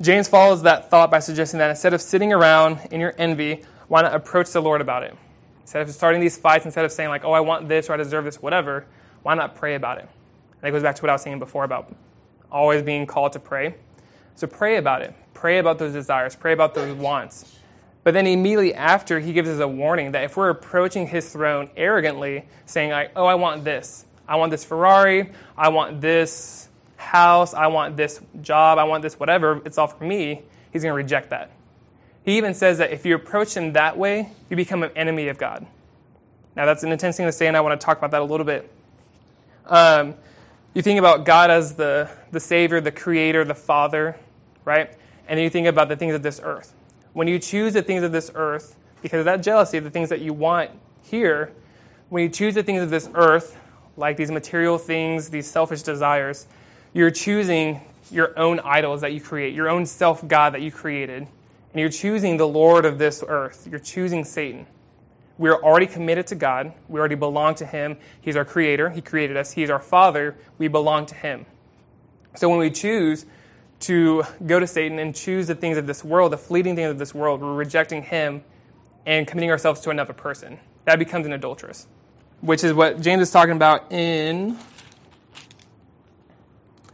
James 0.01 0.27
follows 0.27 0.63
that 0.63 0.91
thought 0.91 1.11
by 1.11 1.21
suggesting 1.21 1.59
that 1.59 1.71
instead 1.71 1.95
of 1.95 2.03
sitting 2.03 2.33
around 2.33 2.81
in 2.91 3.01
your 3.01 3.15
envy, 3.19 3.63
why 3.89 4.03
not 4.03 4.15
approach 4.15 4.51
the 4.51 4.61
Lord 4.61 4.81
about 4.81 5.05
it? 5.05 5.17
Instead 5.61 5.83
of 5.83 5.95
starting 5.95 6.21
these 6.21 6.37
fights, 6.37 6.65
instead 6.65 6.85
of 6.85 6.91
saying, 6.91 7.09
like, 7.09 7.25
oh, 7.25 7.33
I 7.33 7.41
want 7.41 7.69
this 7.69 7.89
or 7.89 7.95
I 7.95 7.97
deserve 7.97 8.25
this, 8.25 8.43
whatever, 8.43 8.85
why 9.23 9.35
not 9.35 9.55
pray 9.55 9.77
about 9.77 9.99
it? 9.99 10.09
And 10.09 10.61
that 10.63 10.71
goes 10.73 10.83
back 10.83 10.97
to 10.97 11.03
what 11.03 11.11
I 11.11 11.13
was 11.13 11.23
saying 11.23 11.39
before 11.39 11.65
about 11.65 11.95
always 12.51 12.83
being 12.83 13.07
called 13.07 13.33
to 13.33 13.39
pray. 13.39 13.75
So 14.35 14.47
pray 14.47 14.77
about 14.77 15.03
it. 15.03 15.15
Pray 15.35 15.59
about 15.59 15.79
those 15.79 15.93
desires. 15.93 16.35
Pray 16.35 16.53
about 16.53 16.75
those 16.75 16.95
wants. 16.95 17.59
But 18.05 18.15
then 18.15 18.27
immediately 18.27 18.75
after, 18.75 19.21
he 19.21 19.33
gives 19.33 19.49
us 19.49 19.61
a 19.61 19.69
warning 19.69 20.13
that 20.13 20.25
if 20.25 20.37
we're 20.37 20.51
approaching 20.51 21.07
his 21.07 21.33
throne 21.33 21.71
arrogantly, 21.77 22.47
saying, 22.67 22.91
like, 22.91 23.13
oh, 23.15 23.27
I 23.27 23.37
want 23.37 23.65
this. 23.65 24.05
I 24.27 24.37
want 24.37 24.51
this 24.51 24.65
Ferrari. 24.65 25.31
I 25.57 25.69
want 25.69 26.01
this 26.01 26.62
house. 27.03 27.53
I 27.55 27.67
want 27.67 27.97
this 27.97 28.21
job. 28.41 28.79
I 28.79 28.85
want 28.85 29.03
this 29.03 29.19
whatever. 29.19 29.61
It's 29.65 29.79
all 29.79 29.87
for 29.87 30.05
me. 30.05 30.43
He's 30.73 30.83
going 30.83 30.93
to 30.93 30.97
reject 30.97 31.31
that. 31.31 31.51
He 32.25 32.39
even 32.39 32.55
says 32.55 32.79
that 32.79 32.91
if 32.91 33.05
you 33.05 33.15
approach 33.15 33.57
him 33.57 33.73
that 33.73 33.99
way, 33.99 34.31
you 34.49 34.57
become 34.57 34.83
an 34.83 34.91
enemy 34.95 35.29
of 35.29 35.39
God. 35.39 35.67
Now, 36.55 36.67
that's 36.67 36.83
an 36.83 36.93
intense 36.93 37.17
thing 37.17 37.27
to 37.27 37.33
say, 37.33 37.47
and 37.47 37.57
I 37.57 37.61
want 37.61 37.81
to 37.81 37.85
talk 37.85 37.99
about 37.99 38.11
that 38.13 38.21
a 38.21 38.25
little 38.25 38.47
bit. 38.47 38.71
Um, 39.67 40.15
you 40.75 40.83
think 40.83 40.99
about 40.99 41.25
God 41.25 41.51
as 41.51 41.75
the, 41.75 42.11
the 42.31 42.41
Savior, 42.41 42.81
the 42.81 42.93
Creator, 42.93 43.45
the 43.45 43.55
Father, 43.55 44.17
right? 44.65 44.91
And 45.29 45.39
then 45.39 45.45
you 45.45 45.51
think 45.51 45.67
about 45.67 45.89
the 45.89 45.97
things 45.97 46.15
of 46.15 46.23
this 46.23 46.41
earth. 46.43 46.75
When 47.13 47.29
you 47.29 47.39
choose 47.39 47.73
the 47.73 47.83
things 47.83 48.03
of 48.03 48.13
this 48.13 48.31
earth, 48.35 48.77
because 49.03 49.21
of 49.21 49.25
that 49.25 49.43
jealousy, 49.43 49.79
of 49.79 49.85
the 49.85 49.91
things 49.91 50.09
that 50.11 50.21
you 50.21 50.33
want 50.33 50.71
here, 51.03 51.53
when 52.09 52.23
you 52.23 52.29
choose 52.29 52.55
the 52.55 52.63
things 52.63 52.83
of 52.83 52.91
this 52.91 53.09
earth, 53.15 53.57
like 53.97 54.17
these 54.17 54.31
material 54.31 54.79
things, 54.79 55.31
these 55.31 55.51
selfish 55.51 55.83
desires, 55.83 56.47
you're 56.93 57.11
choosing 57.11 57.81
your 58.11 58.39
own 58.39 58.61
idols 58.61 59.01
that 59.01 59.13
you 59.13 59.21
create, 59.21 59.55
your 59.55 59.69
own 59.69 59.87
self 59.87 60.27
God 60.27 60.55
that 60.55 60.63
you 60.63 60.71
created 60.71 61.27
and 61.73 61.81
you're 61.81 61.89
choosing 61.89 62.37
the 62.37 62.47
Lord 62.47 62.85
of 62.85 62.99
this 62.99 63.25
earth. 63.27 63.67
You're 63.71 63.81
choosing 63.81 64.25
Satan. 64.25 64.67
We 65.39 65.49
are 65.49 65.63
already 65.63 65.87
committed 65.87 66.27
to 66.29 66.35
God. 66.35 66.73
We 66.89 67.01
already 67.01 67.15
belong 67.15 67.55
to 67.57 67.67
Him. 67.67 67.97
He's 68.21 68.37
our 68.37 68.45
creator. 68.45 68.91
He 68.91 69.01
created 69.01 69.37
us. 69.37 69.53
He's 69.53 69.71
our 69.71 69.81
Father. 69.81 70.37
We 70.59 70.69
belong 70.69 71.07
to 71.07 71.15
Him. 71.15 71.47
So 72.35 72.49
when 72.49 72.59
we 72.59 72.71
choose 72.71 73.25
to 73.81 74.25
go 74.47 74.61
to 74.61 74.67
Satan 74.67 74.99
and 74.99 75.15
choose 75.15 75.47
the 75.47 75.55
things 75.55 75.79
of 75.79 75.87
this 75.87 76.05
world, 76.05 76.33
the 76.33 76.39
fleeting 76.39 76.77
things 76.77 76.91
of 76.91 76.99
this 76.99 77.15
world, 77.15 77.41
we're 77.41 77.55
rejecting 77.55 78.03
Him 78.03 78.45
and 79.07 79.27
committing 79.27 79.51
ourselves 79.51 79.81
to 79.81 79.91
another 79.91 80.13
person. 80.13 80.61
That 80.85 80.99
becomes 80.99 81.27
an 81.27 81.33
adulteress, 81.33 81.87
which 82.43 82.63
is 82.63 82.73
what 82.75 83.01
James 83.01 83.23
is 83.23 83.31
talking 83.31 83.57
about 83.57 83.91
in 83.91 84.59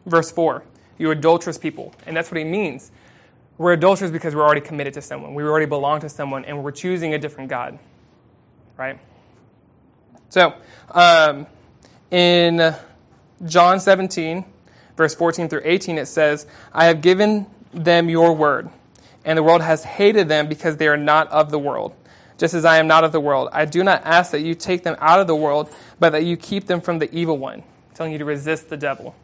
verse 0.08 0.30
4. 0.30 0.62
You 0.98 1.10
adulterous 1.10 1.58
people. 1.58 1.94
And 2.06 2.16
that's 2.16 2.30
what 2.30 2.38
he 2.38 2.44
means. 2.44 2.90
We're 3.56 3.72
adulterers 3.72 4.10
because 4.10 4.34
we're 4.34 4.44
already 4.44 4.60
committed 4.60 4.94
to 4.94 5.02
someone. 5.02 5.34
We 5.34 5.42
already 5.42 5.66
belong 5.66 6.00
to 6.00 6.08
someone, 6.08 6.44
and 6.44 6.62
we're 6.62 6.70
choosing 6.70 7.14
a 7.14 7.18
different 7.18 7.50
God. 7.50 7.78
Right? 8.76 9.00
So, 10.28 10.54
um, 10.92 11.46
in 12.10 12.74
John 13.44 13.80
17, 13.80 14.44
verse 14.96 15.14
14 15.14 15.48
through 15.48 15.62
18, 15.64 15.98
it 15.98 16.06
says, 16.06 16.46
I 16.72 16.86
have 16.86 17.00
given 17.00 17.46
them 17.72 18.08
your 18.08 18.34
word, 18.34 18.70
and 19.24 19.36
the 19.36 19.42
world 19.42 19.62
has 19.62 19.82
hated 19.84 20.28
them 20.28 20.48
because 20.48 20.76
they 20.76 20.86
are 20.86 20.96
not 20.96 21.28
of 21.28 21.50
the 21.50 21.58
world, 21.58 21.94
just 22.36 22.54
as 22.54 22.64
I 22.64 22.78
am 22.78 22.86
not 22.86 23.04
of 23.04 23.12
the 23.12 23.20
world. 23.20 23.48
I 23.52 23.64
do 23.64 23.82
not 23.82 24.02
ask 24.04 24.30
that 24.30 24.40
you 24.40 24.54
take 24.54 24.84
them 24.84 24.96
out 25.00 25.20
of 25.20 25.26
the 25.26 25.36
world, 25.36 25.74
but 25.98 26.10
that 26.10 26.24
you 26.24 26.36
keep 26.36 26.66
them 26.66 26.80
from 26.80 26.98
the 26.98 27.12
evil 27.12 27.38
one, 27.38 27.64
telling 27.94 28.12
you 28.12 28.18
to 28.18 28.24
resist 28.24 28.68
the 28.68 28.76
devil. 28.76 29.16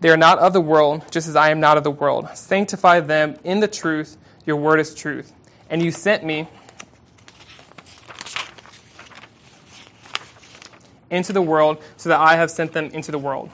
They 0.00 0.10
are 0.10 0.16
not 0.16 0.38
of 0.38 0.52
the 0.52 0.60
world, 0.60 1.04
just 1.10 1.28
as 1.28 1.36
I 1.36 1.50
am 1.50 1.60
not 1.60 1.76
of 1.76 1.84
the 1.84 1.90
world. 1.90 2.28
Sanctify 2.34 3.00
them 3.00 3.36
in 3.44 3.60
the 3.60 3.68
truth. 3.68 4.16
Your 4.44 4.56
word 4.56 4.80
is 4.80 4.94
truth. 4.94 5.32
And 5.70 5.82
you 5.82 5.90
sent 5.90 6.24
me 6.24 6.48
into 11.10 11.32
the 11.32 11.42
world 11.42 11.82
so 11.96 12.08
that 12.08 12.20
I 12.20 12.36
have 12.36 12.50
sent 12.50 12.72
them 12.72 12.86
into 12.86 13.12
the 13.12 13.18
world. 13.18 13.50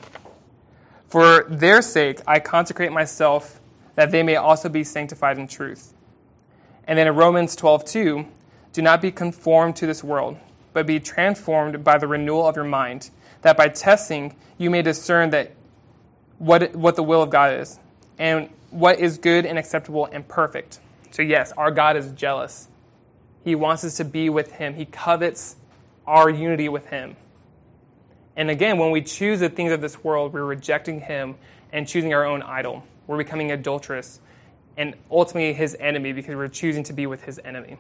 For 1.09 1.45
their 1.49 1.83
sake, 1.83 2.21
I 2.27 2.41
consecrate 2.41 2.93
myself 2.93 3.61
that 3.95 4.11
they 4.11 4.23
may 4.23 4.37
also 4.37 4.69
be 4.69 4.85
sanctified 4.85 5.39
in 5.39 5.47
truth. 5.47 5.93
And 6.87 6.99
then 6.99 7.07
in 7.07 7.15
Romans 7.15 7.55
12, 7.55 7.85
2, 7.85 8.27
do 8.73 8.83
not 8.83 9.03
be 9.03 9.11
conformed 9.11 9.77
to 9.77 9.87
this 9.87 10.03
world, 10.03 10.39
but 10.73 10.87
be 10.87 11.01
transformed 11.01 11.85
by 11.85 11.99
the 11.99 12.07
renewal 12.07 12.47
of 12.47 12.57
your 12.57 12.65
mind, 12.65 13.11
that 13.43 13.57
by 13.57 13.69
testing 13.69 14.37
you 14.57 14.71
may 14.71 14.83
discern 14.83 15.31
that 15.31 15.53
what, 16.41 16.75
what 16.75 16.97
the 16.97 17.03
will 17.03 17.23
of 17.23 17.31
God 17.31 17.61
is 17.61 17.79
and 18.19 18.49
what 18.71 18.99
is 18.99 19.19
good 19.19 19.45
and 19.45 19.59
acceptable 19.59 20.07
and 20.11 20.27
perfect. 20.27 20.81
So, 21.11 21.23
yes, 21.23 21.53
our 21.53 21.71
God 21.71 21.97
is 21.97 22.13
jealous. 22.13 22.69
He 23.45 23.55
wants 23.55 23.85
us 23.85 23.99
to 23.99 24.05
be 24.05 24.31
with 24.31 24.53
Him, 24.53 24.75
He 24.75 24.87
covets 24.87 25.57
our 26.07 26.31
unity 26.31 26.69
with 26.69 26.87
Him. 26.87 27.17
And 28.37 28.49
again, 28.49 28.79
when 28.79 28.91
we 28.91 29.03
choose 29.03 29.41
the 29.41 29.51
things 29.51 29.71
of 29.71 29.83
this 29.83 30.03
world, 30.03 30.33
we're 30.33 30.45
rejecting 30.45 31.01
Him 31.01 31.37
and 31.73 31.87
choosing 31.87 32.15
our 32.15 32.25
own 32.25 32.43
idol. 32.43 32.85
We're 33.07 33.19
becoming 33.19 33.53
adulterous 33.53 34.21
and 34.79 34.95
ultimately 35.11 35.53
His 35.53 35.77
enemy 35.79 36.13
because 36.13 36.37
we're 36.37 36.49
choosing 36.49 36.85
to 36.85 36.95
be 36.95 37.07
with 37.07 37.25
His 37.25 37.39
enemy. 37.45 37.77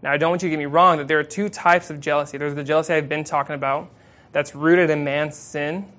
Now, 0.00 0.12
I 0.12 0.16
don't 0.16 0.30
want 0.30 0.42
you 0.42 0.48
to 0.48 0.50
get 0.50 0.58
me 0.58 0.66
wrong 0.66 0.98
that 0.98 1.08
there 1.08 1.18
are 1.18 1.24
two 1.24 1.50
types 1.50 1.90
of 1.90 2.00
jealousy. 2.00 2.38
There's 2.38 2.54
the 2.54 2.64
jealousy 2.64 2.94
I've 2.94 3.10
been 3.10 3.24
talking 3.24 3.54
about 3.54 3.90
that's 4.32 4.54
rooted 4.54 4.88
in 4.88 5.04
man's 5.04 5.36
sin 5.36 5.92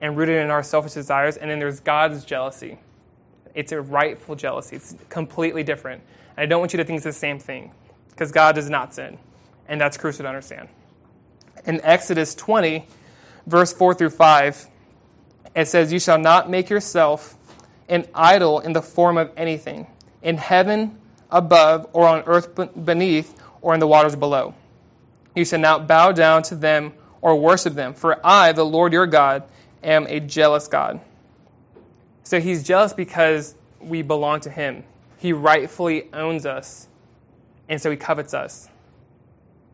and 0.00 0.16
rooted 0.16 0.42
in 0.42 0.50
our 0.50 0.62
selfish 0.62 0.92
desires. 0.92 1.36
And 1.36 1.50
then 1.50 1.58
there's 1.58 1.80
God's 1.80 2.24
jealousy. 2.24 2.78
It's 3.54 3.72
a 3.72 3.80
rightful 3.80 4.34
jealousy, 4.34 4.76
it's 4.76 4.94
completely 5.08 5.62
different. 5.62 6.02
And 6.36 6.42
I 6.42 6.46
don't 6.46 6.60
want 6.60 6.72
you 6.72 6.78
to 6.78 6.84
think 6.84 6.96
it's 6.96 7.04
the 7.04 7.12
same 7.12 7.38
thing 7.38 7.72
because 8.10 8.32
God 8.32 8.54
does 8.56 8.68
not 8.68 8.94
sin. 8.94 9.18
And 9.68 9.80
that's 9.80 9.96
crucial 9.96 10.24
to 10.24 10.28
understand. 10.28 10.68
In 11.64 11.80
Exodus 11.82 12.34
20, 12.34 12.86
verse 13.46 13.72
4 13.72 13.94
through 13.94 14.10
5, 14.10 14.66
it 15.54 15.68
says, 15.68 15.92
You 15.92 16.00
shall 16.00 16.18
not 16.18 16.50
make 16.50 16.68
yourself 16.68 17.36
an 17.88 18.06
idol 18.14 18.60
in 18.60 18.72
the 18.72 18.82
form 18.82 19.16
of 19.16 19.30
anything, 19.36 19.86
in 20.22 20.36
heaven 20.36 20.98
above, 21.30 21.88
or 21.92 22.06
on 22.06 22.22
earth 22.26 22.54
beneath, 22.84 23.40
or 23.62 23.74
in 23.74 23.80
the 23.80 23.86
waters 23.86 24.16
below. 24.16 24.54
You 25.34 25.44
shall 25.44 25.60
not 25.60 25.86
bow 25.86 26.12
down 26.12 26.42
to 26.44 26.54
them 26.54 26.92
or 27.20 27.36
worship 27.36 27.74
them, 27.74 27.94
for 27.94 28.24
I, 28.24 28.52
the 28.52 28.64
Lord 28.64 28.92
your 28.92 29.06
God, 29.06 29.44
am 29.84 30.06
a 30.08 30.20
jealous 30.20 30.66
God. 30.68 31.00
So 32.22 32.40
he's 32.40 32.62
jealous 32.62 32.92
because 32.92 33.54
we 33.80 34.02
belong 34.02 34.40
to 34.40 34.50
him. 34.50 34.84
He 35.18 35.32
rightfully 35.32 36.08
owns 36.12 36.46
us, 36.46 36.88
and 37.68 37.80
so 37.80 37.90
he 37.90 37.96
covets 37.96 38.34
us. 38.34 38.68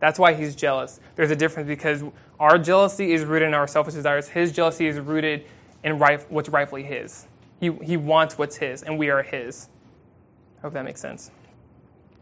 That's 0.00 0.18
why 0.18 0.34
he's 0.34 0.54
jealous. 0.54 1.00
There's 1.14 1.30
a 1.30 1.36
difference 1.36 1.68
because 1.68 2.02
our 2.38 2.58
jealousy 2.58 3.12
is 3.12 3.24
rooted 3.24 3.48
in 3.48 3.54
our 3.54 3.68
selfish 3.68 3.94
desires. 3.94 4.28
His 4.28 4.52
jealousy 4.52 4.86
is 4.86 4.98
rooted 4.98 5.44
in 5.84 5.98
right, 5.98 6.20
what's 6.30 6.48
rightfully 6.48 6.82
his. 6.82 7.26
He, 7.60 7.70
he 7.82 7.96
wants 7.96 8.38
what's 8.38 8.56
his, 8.56 8.82
and 8.82 8.98
we 8.98 9.10
are 9.10 9.22
his. 9.22 9.68
I 10.58 10.62
Hope 10.62 10.72
that 10.72 10.84
makes 10.84 11.00
sense. 11.00 11.30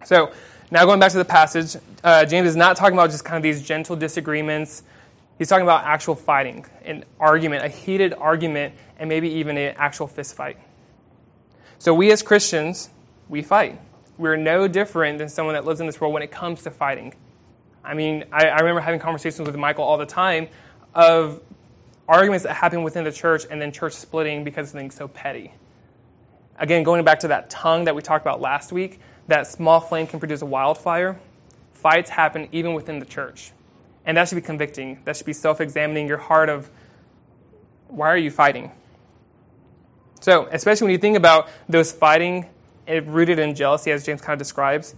So, 0.04 0.32
now 0.70 0.84
going 0.84 1.00
back 1.00 1.12
to 1.12 1.18
the 1.18 1.24
passage, 1.24 1.76
uh, 2.04 2.24
James 2.24 2.48
is 2.48 2.56
not 2.56 2.76
talking 2.76 2.94
about 2.94 3.10
just 3.10 3.24
kind 3.24 3.36
of 3.36 3.42
these 3.42 3.62
gentle 3.62 3.96
disagreements 3.96 4.82
He's 5.38 5.48
talking 5.48 5.62
about 5.62 5.84
actual 5.84 6.16
fighting, 6.16 6.66
an 6.84 7.04
argument, 7.20 7.64
a 7.64 7.68
heated 7.68 8.12
argument, 8.12 8.74
and 8.98 9.08
maybe 9.08 9.28
even 9.34 9.56
an 9.56 9.74
actual 9.76 10.08
fist 10.08 10.34
fight. 10.34 10.58
So 11.78 11.94
we 11.94 12.10
as 12.10 12.22
Christians, 12.22 12.90
we 13.28 13.42
fight. 13.42 13.80
We're 14.16 14.36
no 14.36 14.66
different 14.66 15.18
than 15.18 15.28
someone 15.28 15.54
that 15.54 15.64
lives 15.64 15.80
in 15.80 15.86
this 15.86 16.00
world 16.00 16.12
when 16.12 16.24
it 16.24 16.32
comes 16.32 16.62
to 16.64 16.72
fighting. 16.72 17.14
I 17.84 17.94
mean, 17.94 18.24
I, 18.32 18.48
I 18.48 18.58
remember 18.58 18.80
having 18.80 18.98
conversations 18.98 19.46
with 19.46 19.56
Michael 19.56 19.84
all 19.84 19.96
the 19.96 20.06
time 20.06 20.48
of 20.92 21.40
arguments 22.08 22.42
that 22.42 22.54
happen 22.54 22.82
within 22.82 23.04
the 23.04 23.12
church 23.12 23.44
and 23.48 23.62
then 23.62 23.70
church 23.70 23.92
splitting 23.92 24.42
because 24.42 24.68
of 24.68 24.72
things 24.72 24.96
so 24.96 25.06
petty. 25.06 25.52
Again, 26.58 26.82
going 26.82 27.04
back 27.04 27.20
to 27.20 27.28
that 27.28 27.48
tongue 27.48 27.84
that 27.84 27.94
we 27.94 28.02
talked 28.02 28.24
about 28.24 28.40
last 28.40 28.72
week, 28.72 28.98
that 29.28 29.46
small 29.46 29.78
flame 29.78 30.08
can 30.08 30.18
produce 30.18 30.42
a 30.42 30.46
wildfire. 30.46 31.20
Fights 31.72 32.10
happen 32.10 32.48
even 32.50 32.74
within 32.74 32.98
the 32.98 33.06
church. 33.06 33.52
And 34.08 34.16
that 34.16 34.26
should 34.26 34.36
be 34.36 34.42
convicting. 34.42 34.98
That 35.04 35.18
should 35.18 35.26
be 35.26 35.34
self 35.34 35.60
examining 35.60 36.08
your 36.08 36.16
heart 36.16 36.48
of 36.48 36.70
why 37.88 38.08
are 38.08 38.16
you 38.16 38.30
fighting? 38.30 38.72
So, 40.20 40.48
especially 40.50 40.86
when 40.86 40.92
you 40.92 40.98
think 40.98 41.16
about 41.16 41.50
those 41.68 41.92
fighting 41.92 42.46
eh, 42.86 43.02
rooted 43.04 43.38
in 43.38 43.54
jealousy, 43.54 43.90
as 43.90 44.06
James 44.06 44.22
kind 44.22 44.32
of 44.32 44.38
describes, 44.38 44.96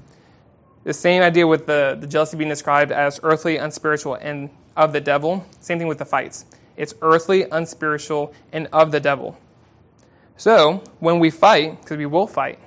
the 0.85 0.95
same 0.95 1.23
idea 1.23 1.45
with 1.45 1.67
the, 1.67 1.99
the 2.01 2.07
jealousy 2.07 2.37
being 2.37 2.49
described 2.49 2.93
as 2.93 3.19
earthly, 3.25 3.57
unspiritual, 3.57 4.15
and 4.15 4.49
of 4.77 4.93
the 4.93 5.01
devil. 5.01 5.45
Same 5.59 5.79
thing 5.79 5.89
with 5.89 5.99
the 5.99 6.05
fights. 6.05 6.45
It's 6.77 6.95
earthly, 7.03 7.43
unspiritual, 7.51 8.33
and 8.53 8.69
of 8.73 8.93
the 8.93 9.01
devil. 9.01 9.37
So, 10.37 10.85
when 11.01 11.19
we 11.19 11.31
fight, 11.31 11.81
because 11.81 11.99
we 11.99 12.07
will 12.07 12.29
fight, 12.29 12.61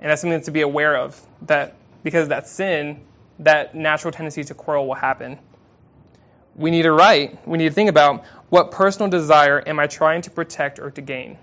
and 0.00 0.10
that's 0.10 0.22
something 0.22 0.42
to 0.42 0.50
be 0.50 0.60
aware 0.60 0.96
of, 0.96 1.24
that 1.42 1.76
because 2.02 2.24
of 2.24 2.28
that 2.30 2.48
sin, 2.48 3.00
that 3.38 3.76
natural 3.76 4.10
tendency 4.10 4.42
to 4.42 4.54
quarrel 4.54 4.88
will 4.88 4.94
happen 4.96 5.38
we 6.58 6.70
need 6.70 6.82
to 6.82 6.92
write, 6.92 7.46
we 7.48 7.56
need 7.56 7.68
to 7.68 7.74
think 7.74 7.88
about 7.88 8.22
what 8.50 8.70
personal 8.70 9.08
desire 9.08 9.62
am 9.66 9.78
I 9.80 9.86
trying 9.86 10.20
to 10.22 10.30
protect 10.30 10.78
or 10.78 10.90
to 10.90 11.00
gain? 11.00 11.38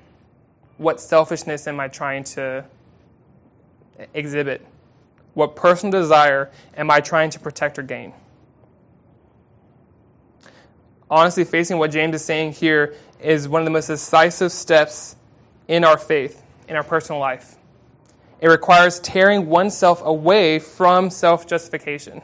what 0.78 1.00
selfishness 1.00 1.68
am 1.68 1.80
I 1.80 1.88
trying 1.88 2.24
to 2.26 2.66
exhibit? 4.14 4.66
What 5.34 5.56
personal 5.56 6.00
desire 6.00 6.52
am 6.76 6.92
I 6.92 7.00
trying 7.02 7.30
to 7.32 7.40
protect 7.40 7.80
or 7.80 7.84
gain? 7.84 8.14
Honestly, 11.10 11.44
facing 11.44 11.78
what 11.78 11.92
James 11.92 12.16
is 12.16 12.26
saying 12.26 12.54
here 12.54 12.96
is 13.22 13.48
one 13.48 13.62
of 13.62 13.66
the 13.66 13.72
most 13.72 13.88
decisive 13.88 14.52
steps 14.52 15.16
in 15.68 15.84
our 15.84 15.98
faith, 15.98 16.44
in 16.68 16.76
our 16.76 16.84
personal 16.84 17.20
life. 17.20 17.56
It 18.42 18.48
requires 18.48 19.00
tearing 19.00 19.48
oneself 19.48 20.02
away 20.04 20.60
from 20.60 21.10
self 21.10 21.48
justification 21.48 22.22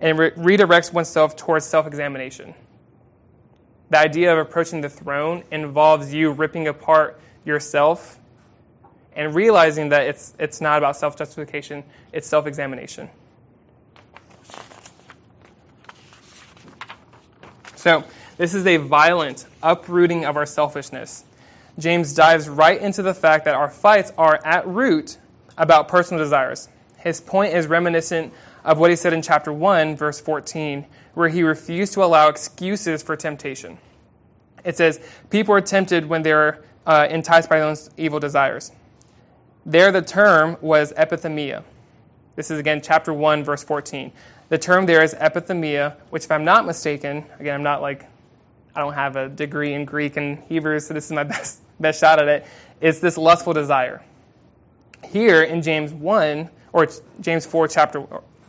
and 0.00 0.18
re- 0.18 0.30
redirects 0.32 0.92
oneself 0.92 1.36
towards 1.36 1.64
self 1.64 1.86
examination. 1.86 2.54
The 3.90 3.98
idea 3.98 4.32
of 4.32 4.38
approaching 4.38 4.80
the 4.80 4.88
throne 4.88 5.44
involves 5.50 6.12
you 6.12 6.30
ripping 6.30 6.68
apart 6.68 7.18
yourself 7.44 8.18
and 9.16 9.34
realizing 9.34 9.88
that 9.88 10.02
it's, 10.02 10.34
it's 10.38 10.60
not 10.60 10.78
about 10.78 10.96
self 10.96 11.16
justification, 11.16 11.84
it's 12.12 12.28
self 12.28 12.46
examination. 12.46 13.08
So, 17.74 18.04
this 18.36 18.54
is 18.54 18.66
a 18.66 18.76
violent 18.76 19.46
uprooting 19.62 20.24
of 20.24 20.36
our 20.36 20.46
selfishness. 20.46 21.24
James 21.78 22.12
dives 22.12 22.48
right 22.48 22.80
into 22.80 23.02
the 23.02 23.14
fact 23.14 23.44
that 23.44 23.54
our 23.54 23.70
fights 23.70 24.12
are 24.18 24.40
at 24.44 24.66
root 24.66 25.16
about 25.56 25.88
personal 25.88 26.22
desires. 26.22 26.68
His 26.98 27.20
point 27.20 27.54
is 27.54 27.66
reminiscent 27.66 28.32
of 28.68 28.78
what 28.78 28.90
he 28.90 28.96
said 28.96 29.14
in 29.14 29.22
chapter 29.22 29.50
1, 29.50 29.96
verse 29.96 30.20
14, 30.20 30.84
where 31.14 31.30
he 31.30 31.42
refused 31.42 31.94
to 31.94 32.04
allow 32.04 32.28
excuses 32.28 33.02
for 33.02 33.16
temptation. 33.16 33.78
It 34.62 34.76
says, 34.76 35.00
People 35.30 35.54
are 35.54 35.62
tempted 35.62 36.06
when 36.06 36.22
they're 36.22 36.62
uh, 36.86 37.06
enticed 37.08 37.48
by 37.48 37.60
their 37.60 37.74
evil 37.96 38.20
desires. 38.20 38.72
There, 39.64 39.90
the 39.90 40.02
term 40.02 40.58
was 40.60 40.92
epithymia. 40.92 41.64
This 42.36 42.50
is 42.50 42.58
again 42.58 42.82
chapter 42.82 43.10
1, 43.10 43.42
verse 43.42 43.64
14. 43.64 44.12
The 44.50 44.58
term 44.58 44.84
there 44.84 45.02
is 45.02 45.14
epithymia, 45.14 45.96
which, 46.10 46.26
if 46.26 46.30
I'm 46.30 46.44
not 46.44 46.66
mistaken, 46.66 47.24
again, 47.40 47.54
I'm 47.54 47.62
not 47.62 47.80
like, 47.80 48.04
I 48.74 48.80
don't 48.80 48.92
have 48.92 49.16
a 49.16 49.30
degree 49.30 49.72
in 49.72 49.86
Greek 49.86 50.18
and 50.18 50.40
Hebrew, 50.46 50.78
so 50.78 50.92
this 50.92 51.06
is 51.06 51.12
my 51.12 51.24
best, 51.24 51.62
best 51.80 52.00
shot 52.00 52.18
at 52.18 52.28
it. 52.28 52.46
It's 52.82 53.00
this 53.00 53.16
lustful 53.16 53.54
desire. 53.54 54.02
Here 55.04 55.42
in 55.42 55.62
James 55.62 55.94
1, 55.94 56.50
or 56.74 56.86
James 57.22 57.46
4, 57.46 57.66
chapter, 57.68 58.06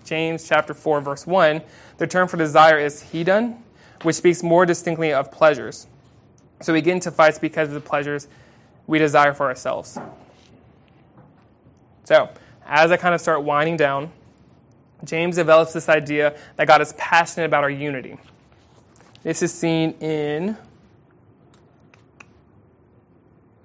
James 0.10 0.44
chapter 0.48 0.74
4, 0.74 1.02
verse 1.02 1.28
1, 1.28 1.62
the 2.00 2.08
term 2.08 2.28
for 2.28 2.36
desire 2.36 2.80
is 2.80 3.04
hedon, 3.14 3.60
which 4.02 4.16
speaks 4.16 4.42
more 4.42 4.66
distinctly 4.66 5.14
of 5.14 5.32
pleasures. 5.32 5.86
So 6.62 6.74
we 6.74 6.82
get 6.82 6.94
into 6.94 7.12
fights 7.12 7.38
because 7.38 7.68
of 7.68 7.76
the 7.76 7.80
pleasures 7.80 8.28
we 8.88 8.98
desire 8.98 9.36
for 9.36 9.46
ourselves. 9.46 10.00
So, 12.06 12.28
as 12.66 12.90
I 12.90 12.98
kind 12.98 13.14
of 13.14 13.22
start 13.22 13.44
winding 13.44 13.78
down, 13.78 14.12
James 15.04 15.36
develops 15.36 15.74
this 15.74 15.88
idea 15.88 16.36
that 16.56 16.66
God 16.66 16.82
is 16.82 16.92
passionate 16.94 17.46
about 17.46 17.64
our 17.64 17.70
unity. 17.70 18.18
This 19.22 19.44
is 19.44 19.54
seen 19.54 19.92
in. 20.00 20.58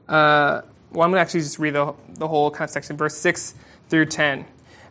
Uh, 0.06 0.60
well, 0.92 1.04
I'm 1.04 1.10
going 1.10 1.12
to 1.12 1.20
actually 1.20 1.40
just 1.40 1.58
read 1.58 1.74
the, 1.74 1.94
the 2.18 2.28
whole 2.28 2.50
kind 2.50 2.68
of 2.68 2.70
section, 2.70 2.98
verse 2.98 3.16
6 3.16 3.54
through 3.88 4.04
10. 4.06 4.44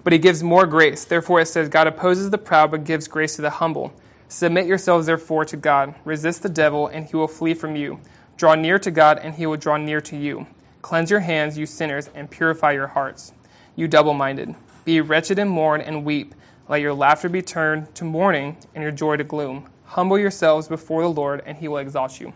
But 0.03 0.13
he 0.13 0.19
gives 0.19 0.43
more 0.43 0.65
grace. 0.65 1.05
Therefore, 1.05 1.39
it 1.39 1.47
says, 1.47 1.69
God 1.69 1.87
opposes 1.87 2.29
the 2.29 2.37
proud, 2.37 2.71
but 2.71 2.83
gives 2.83 3.07
grace 3.07 3.35
to 3.37 3.41
the 3.41 3.49
humble. 3.49 3.93
Submit 4.27 4.65
yourselves, 4.65 5.05
therefore, 5.05 5.45
to 5.45 5.57
God. 5.57 5.95
Resist 6.05 6.43
the 6.43 6.49
devil, 6.49 6.87
and 6.87 7.05
he 7.05 7.15
will 7.15 7.27
flee 7.27 7.53
from 7.53 7.75
you. 7.75 7.99
Draw 8.35 8.55
near 8.55 8.79
to 8.79 8.91
God, 8.91 9.19
and 9.19 9.35
he 9.35 9.45
will 9.45 9.57
draw 9.57 9.77
near 9.77 10.01
to 10.01 10.17
you. 10.17 10.47
Cleanse 10.81 11.11
your 11.11 11.21
hands, 11.21 11.57
you 11.57 11.65
sinners, 11.65 12.09
and 12.13 12.29
purify 12.29 12.71
your 12.71 12.87
hearts, 12.87 13.31
you 13.75 13.87
double 13.87 14.13
minded. 14.13 14.55
Be 14.83 14.99
wretched 14.99 15.39
and 15.39 15.49
mourn 15.49 15.79
and 15.79 16.03
weep. 16.03 16.35
Let 16.67 16.81
your 16.81 16.93
laughter 16.93 17.29
be 17.29 17.41
turned 17.41 17.93
to 17.95 18.03
mourning, 18.03 18.57
and 18.73 18.81
your 18.81 18.91
joy 18.91 19.17
to 19.17 19.23
gloom. 19.23 19.69
Humble 19.85 20.17
yourselves 20.17 20.67
before 20.67 21.03
the 21.03 21.09
Lord, 21.09 21.43
and 21.45 21.57
he 21.57 21.67
will 21.67 21.77
exalt 21.77 22.19
you. 22.19 22.33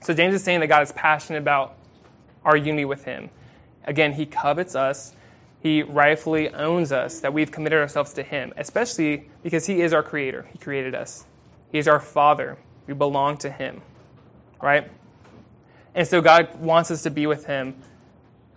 So, 0.00 0.14
James 0.14 0.34
is 0.34 0.44
saying 0.44 0.60
that 0.60 0.68
God 0.68 0.82
is 0.82 0.92
passionate 0.92 1.40
about 1.40 1.74
our 2.44 2.56
unity 2.56 2.84
with 2.84 3.04
him. 3.04 3.30
Again, 3.84 4.12
he 4.12 4.26
covets 4.26 4.76
us 4.76 5.15
he 5.66 5.82
rightfully 5.82 6.48
owns 6.50 6.92
us, 6.92 7.18
that 7.18 7.32
we've 7.32 7.50
committed 7.50 7.80
ourselves 7.80 8.12
to 8.12 8.22
Him, 8.22 8.52
especially 8.56 9.28
because 9.42 9.66
He 9.66 9.80
is 9.80 9.92
our 9.92 10.02
Creator. 10.02 10.46
He 10.52 10.58
created 10.58 10.94
us, 10.94 11.24
He 11.72 11.78
is 11.78 11.88
our 11.88 11.98
Father. 11.98 12.56
We 12.86 12.94
belong 12.94 13.36
to 13.38 13.50
Him, 13.50 13.82
right? 14.62 14.88
And 15.92 16.06
so 16.06 16.20
God 16.20 16.60
wants 16.60 16.92
us 16.92 17.02
to 17.02 17.10
be 17.10 17.26
with 17.26 17.46
Him. 17.46 17.74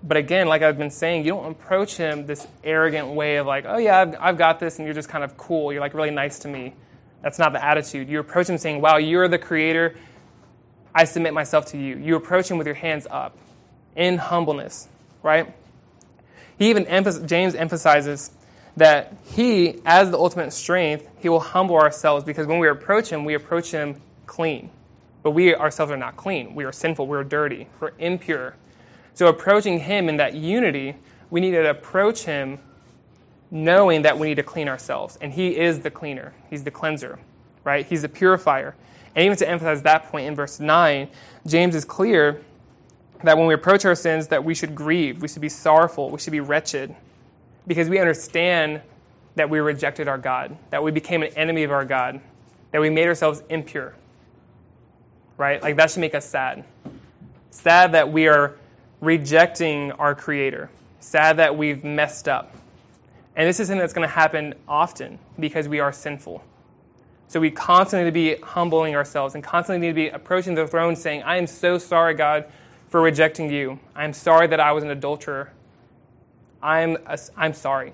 But 0.04 0.18
again, 0.18 0.48
like 0.48 0.62
I've 0.62 0.78
been 0.78 0.92
saying, 0.92 1.26
you 1.26 1.32
don't 1.32 1.50
approach 1.52 1.98
Him 1.98 2.28
this 2.28 2.46
arrogant 2.64 3.08
way 3.08 3.38
of 3.38 3.48
like, 3.48 3.66
oh 3.68 3.78
yeah, 3.78 4.02
I've, 4.02 4.16
I've 4.20 4.38
got 4.38 4.60
this, 4.60 4.78
and 4.78 4.86
you're 4.86 4.94
just 4.94 5.10
kind 5.10 5.24
of 5.24 5.36
cool. 5.36 5.74
You're 5.74 5.82
like 5.82 5.96
really 5.96 6.12
nice 6.12 6.38
to 6.40 6.48
me. 6.48 6.76
That's 7.24 7.40
not 7.40 7.54
the 7.54 7.66
attitude. 7.66 8.08
You 8.08 8.20
approach 8.20 8.48
Him 8.48 8.60
saying, 8.60 8.82
wow, 8.82 8.98
you're 8.98 9.28
the 9.28 9.40
Creator. 9.40 9.96
I 10.94 11.06
submit 11.06 11.34
myself 11.34 11.66
to 11.68 11.78
you. 11.80 11.98
You 11.98 12.18
approach 12.18 12.52
Him 12.52 12.60
with 12.60 12.68
your 12.68 12.76
hands 12.76 13.08
up 13.10 13.36
in 13.96 14.20
humbleness, 14.20 14.88
right? 15.24 15.56
He 16.60 16.70
even, 16.70 16.86
James 17.26 17.56
emphasizes 17.56 18.32
that 18.76 19.14
he, 19.32 19.80
as 19.86 20.12
the 20.12 20.18
ultimate 20.18 20.52
strength, 20.52 21.08
he 21.20 21.30
will 21.30 21.40
humble 21.40 21.78
ourselves 21.78 22.26
because 22.26 22.46
when 22.46 22.60
we 22.60 22.68
approach 22.68 23.10
him, 23.10 23.26
we 23.26 23.34
approach 23.34 23.72
him 23.72 24.02
clean. 24.26 24.70
But 25.24 25.32
we 25.32 25.56
ourselves 25.56 25.92
are 25.92 25.98
not 25.98 26.18
clean. 26.18 26.56
We 26.56 26.66
are 26.66 26.72
sinful. 26.72 27.08
We're 27.08 27.24
dirty. 27.24 27.68
We're 27.80 27.94
impure. 27.98 28.56
So, 29.14 29.28
approaching 29.28 29.80
him 29.80 30.08
in 30.08 30.18
that 30.18 30.34
unity, 30.34 30.96
we 31.30 31.42
need 31.42 31.52
to 31.52 31.70
approach 31.70 32.24
him 32.24 32.60
knowing 33.52 34.04
that 34.04 34.18
we 34.18 34.30
need 34.30 34.36
to 34.36 34.44
clean 34.44 34.70
ourselves. 34.70 35.18
And 35.20 35.34
he 35.34 35.58
is 35.58 35.80
the 35.80 35.92
cleaner, 35.92 36.34
he's 36.50 36.64
the 36.64 36.72
cleanser, 36.72 37.20
right? 37.64 37.86
He's 37.86 38.02
the 38.02 38.10
purifier. 38.10 38.76
And 39.16 39.26
even 39.26 39.38
to 39.38 39.50
emphasize 39.50 39.82
that 39.82 40.10
point 40.10 40.28
in 40.28 40.36
verse 40.36 40.60
9, 40.60 41.10
James 41.48 41.76
is 41.76 41.84
clear 41.84 42.42
that 43.24 43.38
when 43.38 43.48
we 43.48 43.54
approach 43.54 43.86
our 43.86 43.96
sins 43.96 44.28
that 44.28 44.44
we 44.44 44.54
should 44.54 44.76
grieve 44.76 45.22
we 45.22 45.28
should 45.28 45.42
be 45.42 45.50
sorrowful 45.50 46.10
we 46.10 46.20
should 46.20 46.32
be 46.32 46.40
wretched 46.40 46.96
because 47.68 47.90
we 47.90 48.00
understand 48.00 48.82
that 49.36 49.50
we 49.50 49.60
rejected 49.60 50.08
our 50.08 50.18
god 50.18 50.56
that 50.70 50.84
we 50.84 50.92
became 50.92 51.24
an 51.24 51.32
enemy 51.36 51.64
of 51.64 51.72
our 51.72 51.86
god 51.86 52.20
that 52.72 52.82
we 52.82 52.90
made 52.90 53.08
ourselves 53.08 53.44
impure 53.50 53.96
right? 55.40 55.64
Like 55.64 55.78
that 55.78 55.90
should 55.90 56.02
make 56.02 56.14
us 56.14 56.30
sad. 56.30 56.64
Sad 57.50 57.94
that 57.94 58.12
we 58.12 58.28
are 58.28 58.58
rejecting 59.02 59.94
our 59.94 60.14
creator. 60.14 60.70
Sad 61.00 61.38
that 61.38 61.58
we've 61.58 61.84
messed 61.84 62.28
up. 62.28 62.56
And 63.36 63.48
this 63.48 63.60
is 63.60 63.68
something 63.68 63.80
that's 63.80 63.94
going 63.94 64.08
to 64.08 64.14
happen 64.14 64.54
often 64.68 65.18
because 65.40 65.68
we 65.68 65.80
are 65.80 65.94
sinful. 65.94 66.44
So 67.30 67.40
we 67.40 67.52
constantly 67.52 68.04
need 68.04 68.10
to 68.10 68.38
be 68.38 68.46
humbling 68.46 68.96
ourselves 68.96 69.34
and 69.34 69.44
constantly 69.44 69.88
need 69.88 69.94
to 69.94 69.96
be 69.96 70.10
approaching 70.10 70.56
the 70.56 70.68
throne 70.68 70.96
saying 70.96 71.22
i 71.24 71.38
am 71.38 71.46
so 71.46 71.78
sorry 71.78 72.16
god 72.16 72.52
for 72.90 73.02
rejecting 73.02 73.52
you. 73.52 73.80
I'm 73.96 74.14
sorry 74.14 74.48
that 74.48 74.60
I 74.60 74.72
was 74.72 74.84
an 74.84 74.90
adulterer. 74.90 75.54
I'm, 76.62 76.98
a, 77.06 77.18
I'm 77.38 77.54
sorry. 77.54 77.94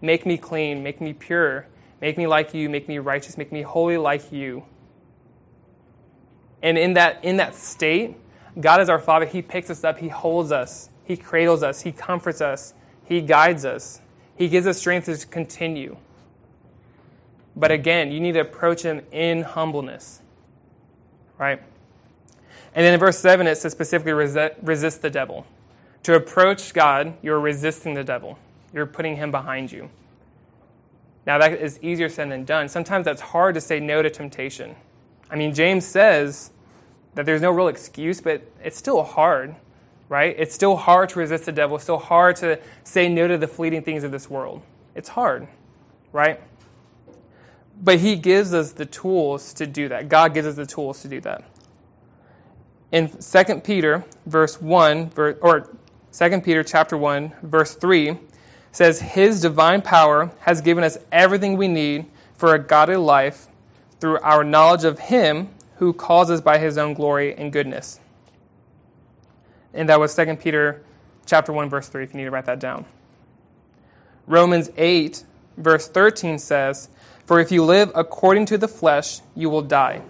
Make 0.00 0.24
me 0.26 0.36
clean, 0.36 0.82
make 0.82 1.00
me 1.00 1.12
pure, 1.12 1.66
make 2.00 2.16
me 2.16 2.26
like 2.26 2.54
you, 2.54 2.68
make 2.68 2.88
me 2.88 2.98
righteous, 2.98 3.36
make 3.36 3.50
me 3.50 3.62
holy 3.62 3.96
like 3.96 4.30
you. 4.30 4.64
And 6.62 6.78
in 6.78 6.94
that, 6.94 7.24
in 7.24 7.38
that 7.38 7.54
state, 7.54 8.16
God 8.60 8.80
is 8.80 8.88
our 8.88 8.98
Father. 8.98 9.26
He 9.26 9.42
picks 9.42 9.70
us 9.70 9.82
up, 9.82 9.98
He 9.98 10.08
holds 10.08 10.52
us, 10.52 10.90
He 11.04 11.16
cradles 11.16 11.62
us, 11.62 11.82
He 11.82 11.92
comforts 11.92 12.40
us, 12.40 12.74
He 13.04 13.20
guides 13.20 13.64
us, 13.64 14.00
He 14.36 14.48
gives 14.48 14.66
us 14.66 14.78
strength 14.78 15.06
to 15.06 15.26
continue. 15.26 15.96
But 17.56 17.72
again, 17.72 18.12
you 18.12 18.20
need 18.20 18.32
to 18.32 18.40
approach 18.40 18.82
Him 18.82 19.02
in 19.10 19.42
humbleness, 19.42 20.22
right? 21.38 21.60
And 22.78 22.84
then 22.84 22.94
in 22.94 23.00
verse 23.00 23.18
7, 23.18 23.48
it 23.48 23.58
says 23.58 23.72
specifically 23.72 24.12
resist 24.12 25.02
the 25.02 25.10
devil. 25.10 25.44
To 26.04 26.14
approach 26.14 26.72
God, 26.72 27.12
you're 27.22 27.40
resisting 27.40 27.94
the 27.94 28.04
devil, 28.04 28.38
you're 28.72 28.86
putting 28.86 29.16
him 29.16 29.32
behind 29.32 29.72
you. 29.72 29.90
Now, 31.26 31.38
that 31.38 31.54
is 31.54 31.80
easier 31.82 32.08
said 32.08 32.30
than 32.30 32.44
done. 32.44 32.68
Sometimes 32.68 33.04
that's 33.04 33.20
hard 33.20 33.56
to 33.56 33.60
say 33.60 33.80
no 33.80 34.00
to 34.00 34.08
temptation. 34.08 34.76
I 35.28 35.34
mean, 35.34 35.52
James 35.54 35.84
says 35.84 36.52
that 37.16 37.26
there's 37.26 37.42
no 37.42 37.50
real 37.50 37.66
excuse, 37.66 38.20
but 38.20 38.42
it's 38.62 38.76
still 38.76 39.02
hard, 39.02 39.56
right? 40.08 40.36
It's 40.38 40.54
still 40.54 40.76
hard 40.76 41.08
to 41.08 41.18
resist 41.18 41.46
the 41.46 41.52
devil. 41.52 41.78
It's 41.78 41.84
still 41.84 41.98
hard 41.98 42.36
to 42.36 42.60
say 42.84 43.08
no 43.08 43.26
to 43.26 43.36
the 43.36 43.48
fleeting 43.48 43.82
things 43.82 44.04
of 44.04 44.12
this 44.12 44.30
world. 44.30 44.62
It's 44.94 45.08
hard, 45.08 45.48
right? 46.12 46.40
But 47.82 47.98
he 47.98 48.14
gives 48.14 48.54
us 48.54 48.70
the 48.70 48.86
tools 48.86 49.52
to 49.54 49.66
do 49.66 49.88
that. 49.88 50.08
God 50.08 50.32
gives 50.32 50.46
us 50.46 50.54
the 50.54 50.64
tools 50.64 51.02
to 51.02 51.08
do 51.08 51.20
that 51.22 51.44
in 52.92 53.08
2 53.08 53.60
Peter 53.60 54.04
verse 54.26 54.60
1 54.60 55.12
or 55.40 55.70
2 56.12 56.40
Peter 56.40 56.62
chapter 56.62 56.96
1 56.96 57.32
verse 57.42 57.74
3 57.74 58.16
says 58.72 59.00
his 59.00 59.40
divine 59.40 59.82
power 59.82 60.30
has 60.40 60.60
given 60.60 60.84
us 60.84 60.98
everything 61.12 61.56
we 61.56 61.68
need 61.68 62.06
for 62.34 62.54
a 62.54 62.58
godly 62.58 62.96
life 62.96 63.48
through 64.00 64.18
our 64.20 64.44
knowledge 64.44 64.84
of 64.84 64.98
him 64.98 65.48
who 65.76 65.92
calls 65.92 66.30
us 66.30 66.40
by 66.40 66.58
his 66.58 66.78
own 66.78 66.94
glory 66.94 67.34
and 67.36 67.52
goodness. 67.52 68.00
And 69.74 69.88
that 69.88 70.00
was 70.00 70.14
2 70.14 70.36
Peter 70.36 70.82
chapter 71.26 71.52
1 71.52 71.68
verse 71.68 71.88
3 71.88 72.04
if 72.04 72.12
you 72.12 72.18
need 72.18 72.24
to 72.24 72.30
write 72.30 72.46
that 72.46 72.58
down. 72.58 72.84
Romans 74.26 74.70
8 74.76 75.24
verse 75.56 75.88
13 75.88 76.38
says, 76.38 76.88
"For 77.24 77.40
if 77.40 77.50
you 77.50 77.64
live 77.64 77.90
according 77.94 78.46
to 78.46 78.58
the 78.58 78.68
flesh, 78.68 79.20
you 79.34 79.50
will 79.50 79.62
die." 79.62 80.02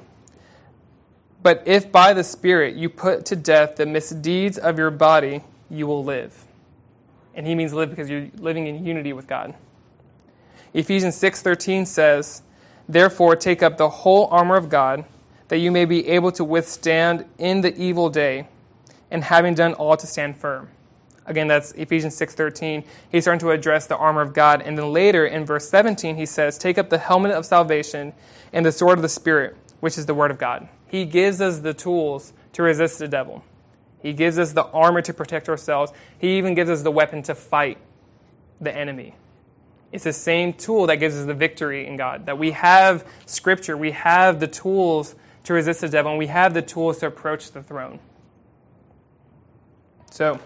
But 1.43 1.63
if 1.67 1.93
by 1.93 2.13
the 2.13 2.25
Spirit 2.25 2.75
you 2.75 2.89
put 2.89 3.25
to 3.27 3.37
death 3.37 3.77
the 3.77 3.87
misdeeds 3.87 4.59
of 4.59 4.79
your 4.79 4.91
body, 4.91 5.43
you 5.71 5.87
will 5.87 6.03
live. 6.03 6.45
And 7.35 7.47
he 7.47 7.55
means 7.55 7.73
live 7.73 7.91
because 7.91 8.11
you're 8.11 8.29
living 8.39 8.67
in 8.67 8.85
unity 8.85 9.13
with 9.13 9.29
God. 9.29 9.55
Ephesians 10.75 11.17
6:13 11.17 11.87
says, 11.87 12.43
"Therefore 12.89 13.37
take 13.37 13.63
up 13.63 13.77
the 13.77 13.89
whole 13.89 14.27
armor 14.31 14.57
of 14.57 14.69
God, 14.69 15.05
that 15.47 15.59
you 15.59 15.71
may 15.71 15.85
be 15.85 16.09
able 16.09 16.33
to 16.33 16.45
withstand 16.45 17.25
in 17.39 17.61
the 17.61 17.75
evil 17.77 18.11
day, 18.11 18.49
and 19.11 19.25
having 19.25 19.55
done 19.55 19.75
all 19.75 19.97
to 19.97 20.07
stand 20.07 20.37
firm." 20.37 20.69
Again, 21.25 21.47
that's 21.47 21.73
Ephesians 21.73 22.17
6:13. 22.17 22.85
He's 23.09 23.25
starting 23.25 23.41
to 23.41 23.53
address 23.53 23.87
the 23.87 23.97
armor 23.97 24.23
of 24.23 24.35
God, 24.35 24.63
and 24.63 24.77
then 24.77 24.93
later 24.93 25.25
in 25.25 25.45
verse 25.47 25.69
17 25.69 26.17
he 26.17 26.27
says, 26.27 26.59
"Take 26.59 26.79
up 26.79 26.91
the 26.91 26.99
helmet 26.99 27.33
of 27.33 27.47
salvation 27.47 28.13
and 28.53 28.67
the 28.67 28.73
sword 28.73 28.99
of 28.99 29.03
the 29.03 29.09
spirit, 29.09 29.57
which 29.81 29.97
is 29.97 30.07
the 30.07 30.15
word 30.15 30.31
of 30.31 30.39
God." 30.39 30.69
He 30.89 31.05
gives 31.05 31.41
us 31.41 31.59
the 31.59 31.75
tools 31.75 32.33
to 32.55 32.63
resist 32.63 32.99
the 32.99 33.09
devil. 33.09 33.45
He 34.01 34.13
gives 34.13 34.39
us 34.39 34.53
the 34.53 34.65
armor 34.65 35.03
to 35.03 35.13
protect 35.13 35.49
ourselves. 35.49 35.93
He 36.19 36.39
even 36.39 36.55
gives 36.55 36.71
us 36.71 36.83
the 36.83 36.91
weapon 36.91 37.23
to 37.25 37.35
fight 37.35 37.79
the 38.61 38.75
enemy. 38.75 39.15
It's 39.93 40.05
the 40.05 40.13
same 40.13 40.53
tool 40.53 40.87
that 40.87 40.97
gives 40.97 41.17
us 41.17 41.27
the 41.27 41.35
victory 41.35 41.87
in 41.87 41.97
God. 41.97 42.27
That 42.27 42.39
we 42.39 42.53
have 42.53 43.07
Scripture, 43.27 43.77
we 43.77 43.93
have 43.93 44.39
the 44.41 44.47
tools 44.47 45.15
to 45.45 45.55
resist 45.55 45.81
the 45.81 45.89
devil, 45.89 46.13
and 46.13 46.19
we 46.19 46.27
have 46.27 46.53
the 46.53 46.63
tools 46.63 46.99
to 46.99 47.07
approach 47.07 47.53
the 47.53 47.63
throne. 47.63 47.99
So, 50.11 50.39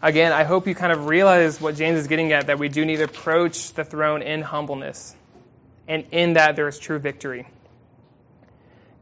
again, 0.00 0.32
I 0.32 0.44
hope 0.44 0.66
you 0.66 0.74
kind 0.74 0.92
of 0.92 1.06
realize 1.06 1.60
what 1.60 1.76
James 1.76 1.98
is 1.98 2.06
getting 2.06 2.32
at 2.32 2.46
that 2.46 2.58
we 2.58 2.68
do 2.68 2.84
need 2.84 2.96
to 2.96 3.04
approach 3.04 3.74
the 3.74 3.84
throne 3.84 4.22
in 4.22 4.42
humbleness. 4.42 5.16
And 5.86 6.04
in 6.12 6.34
that, 6.34 6.56
there 6.56 6.68
is 6.68 6.78
true 6.78 6.98
victory. 6.98 7.46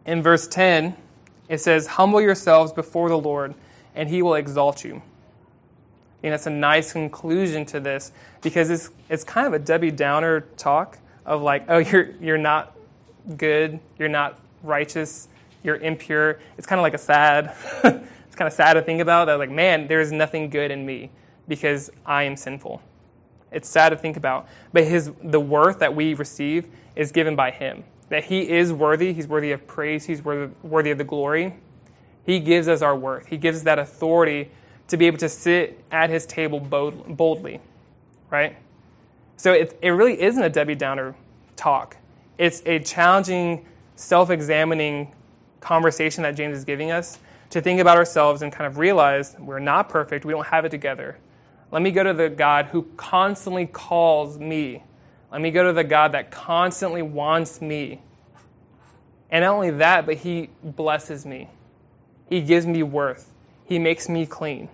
In 0.07 0.23
verse 0.23 0.49
10, 0.49 0.97
it 1.49 1.61
says, 1.61 1.87
Humble 1.87 2.21
yourselves 2.21 2.73
before 2.73 3.09
the 3.09 3.19
Lord, 3.19 3.55
and 3.95 4.09
he 4.09 4.23
will 4.23 4.35
exalt 4.35 4.85
you. 4.85 5.03
And 6.23 6.33
that's 6.33 6.47
a 6.47 6.51
nice 6.51 6.93
conclusion 6.93 7.65
to 7.67 7.81
this 7.81 8.13
because 8.43 8.71
it's, 8.71 8.91
it's 9.09 9.25
kind 9.25 9.47
of 9.47 9.55
a 9.55 9.59
Debbie 9.59 9.91
Downer 9.91 10.43
talk 10.57 10.99
of 11.25 11.43
like, 11.43 11.65
oh, 11.69 11.79
you're, 11.79 12.11
you're 12.21 12.39
not 12.39 12.77
good, 13.37 13.81
you're 13.99 14.09
not 14.09 14.39
righteous, 14.63 15.29
you're 15.63 15.77
impure. 15.77 16.39
It's 16.59 16.67
kind 16.67 16.79
of 16.79 16.83
like 16.83 16.95
a 16.95 16.99
sad, 16.99 17.55
it's 17.85 18.37
kind 18.37 18.47
of 18.47 18.53
sad 18.53 18.75
to 18.75 18.83
think 18.83 19.01
about 19.01 19.27
that, 19.27 19.39
like, 19.39 19.51
man, 19.51 19.87
there 19.87 20.01
is 20.01 20.13
nothing 20.13 20.51
good 20.51 20.71
in 20.71 20.85
me 20.85 21.11
because 21.49 21.91
I 22.07 22.25
am 22.25 22.37
sinful. 22.37 22.83
It's 23.51 23.69
sad 23.69 23.89
to 23.89 23.97
think 23.97 24.17
about. 24.17 24.47
But 24.73 24.85
his, 24.85 25.11
the 25.23 25.41
worth 25.41 25.81
that 25.81 25.95
we 25.95 26.15
receive 26.15 26.69
is 26.95 27.11
given 27.11 27.35
by 27.35 27.51
him 27.51 27.83
that 28.11 28.25
He 28.25 28.51
is 28.51 28.73
worthy. 28.73 29.13
He's 29.13 29.27
worthy 29.27 29.53
of 29.53 29.67
praise. 29.67 30.05
He's 30.05 30.23
worthy 30.23 30.53
worthy 30.63 30.91
of 30.91 30.99
the 30.99 31.05
glory. 31.05 31.57
He 32.25 32.39
gives 32.39 32.69
us 32.69 32.83
our 32.83 32.95
worth. 32.95 33.27
He 33.27 33.39
gives 33.39 33.59
us 33.59 33.65
that 33.65 33.79
authority 33.79 34.51
to 34.89 34.97
be 34.97 35.07
able 35.07 35.19
to 35.19 35.29
sit 35.29 35.83
at 35.91 36.11
His 36.11 36.27
table 36.27 36.61
boldly, 36.61 37.61
right? 38.31 38.57
So 39.37 39.53
it, 39.55 39.79
it 39.81 39.91
really 39.91 40.21
isn't 40.21 40.43
a 40.43 40.51
Debbie 40.51 40.75
Downer 40.75 41.15
talk. 41.57 41.97
It's 42.37 42.63
a 42.67 42.79
challenging, 42.81 43.65
self 43.97 44.31
examining 44.31 45.13
conversation 45.61 46.23
that 46.25 46.37
James 46.37 46.59
is 46.59 46.65
giving 46.65 46.91
us 46.91 47.19
to 47.51 47.61
think 47.61 47.81
about 47.81 47.97
ourselves 47.97 48.43
and 48.43 48.53
kind 48.53 48.67
of 48.67 48.79
realize 48.79 49.37
we're 49.39 49.59
not 49.59 49.89
perfect, 49.89 50.25
we 50.25 50.33
don't 50.33 50.47
have 50.47 50.65
it 50.65 50.71
together. 50.71 51.19
Let 51.71 51.83
me 51.83 51.91
go 51.91 52.03
to 52.03 52.13
the 52.13 52.29
God 52.29 52.67
who 52.67 52.83
constantly 52.97 53.67
calls 53.67 54.39
me 54.39 54.83
let 55.31 55.41
me 55.41 55.51
go 55.51 55.65
to 55.65 55.73
the 55.73 55.85
God 55.85 56.13
that 56.13 56.31
constantly 56.31 57.03
wants 57.03 57.61
me. 57.61 58.01
And 59.31 59.45
not 59.45 59.55
only 59.55 59.71
that, 59.71 60.07
but 60.07 60.17
He 60.17 60.51
blesses 60.63 61.25
me. 61.25 61.49
He 62.29 62.41
gives 62.41 62.67
me 62.67 62.83
worth. 62.83 63.33
He 63.65 63.79
makes 63.79 64.09
me 64.09 64.27
clean. 64.27 64.69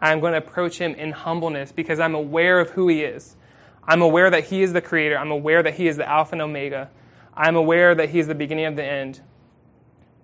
I'm 0.00 0.20
going 0.20 0.32
to 0.32 0.38
approach 0.38 0.78
Him 0.78 0.94
in 0.94 1.12
humbleness 1.12 1.70
because 1.70 2.00
I'm 2.00 2.14
aware 2.14 2.58
of 2.58 2.70
who 2.70 2.88
He 2.88 3.02
is. 3.02 3.36
I'm 3.84 4.02
aware 4.02 4.30
that 4.30 4.44
He 4.44 4.62
is 4.62 4.72
the 4.72 4.80
Creator. 4.80 5.18
I'm 5.18 5.30
aware 5.30 5.62
that 5.62 5.74
He 5.74 5.86
is 5.86 5.96
the 5.96 6.08
Alpha 6.08 6.32
and 6.32 6.42
Omega. 6.42 6.90
I'm 7.34 7.54
aware 7.54 7.94
that 7.94 8.08
He 8.10 8.18
is 8.18 8.26
the 8.26 8.34
beginning 8.34 8.66
of 8.66 8.76
the 8.76 8.84
end. 8.84 9.20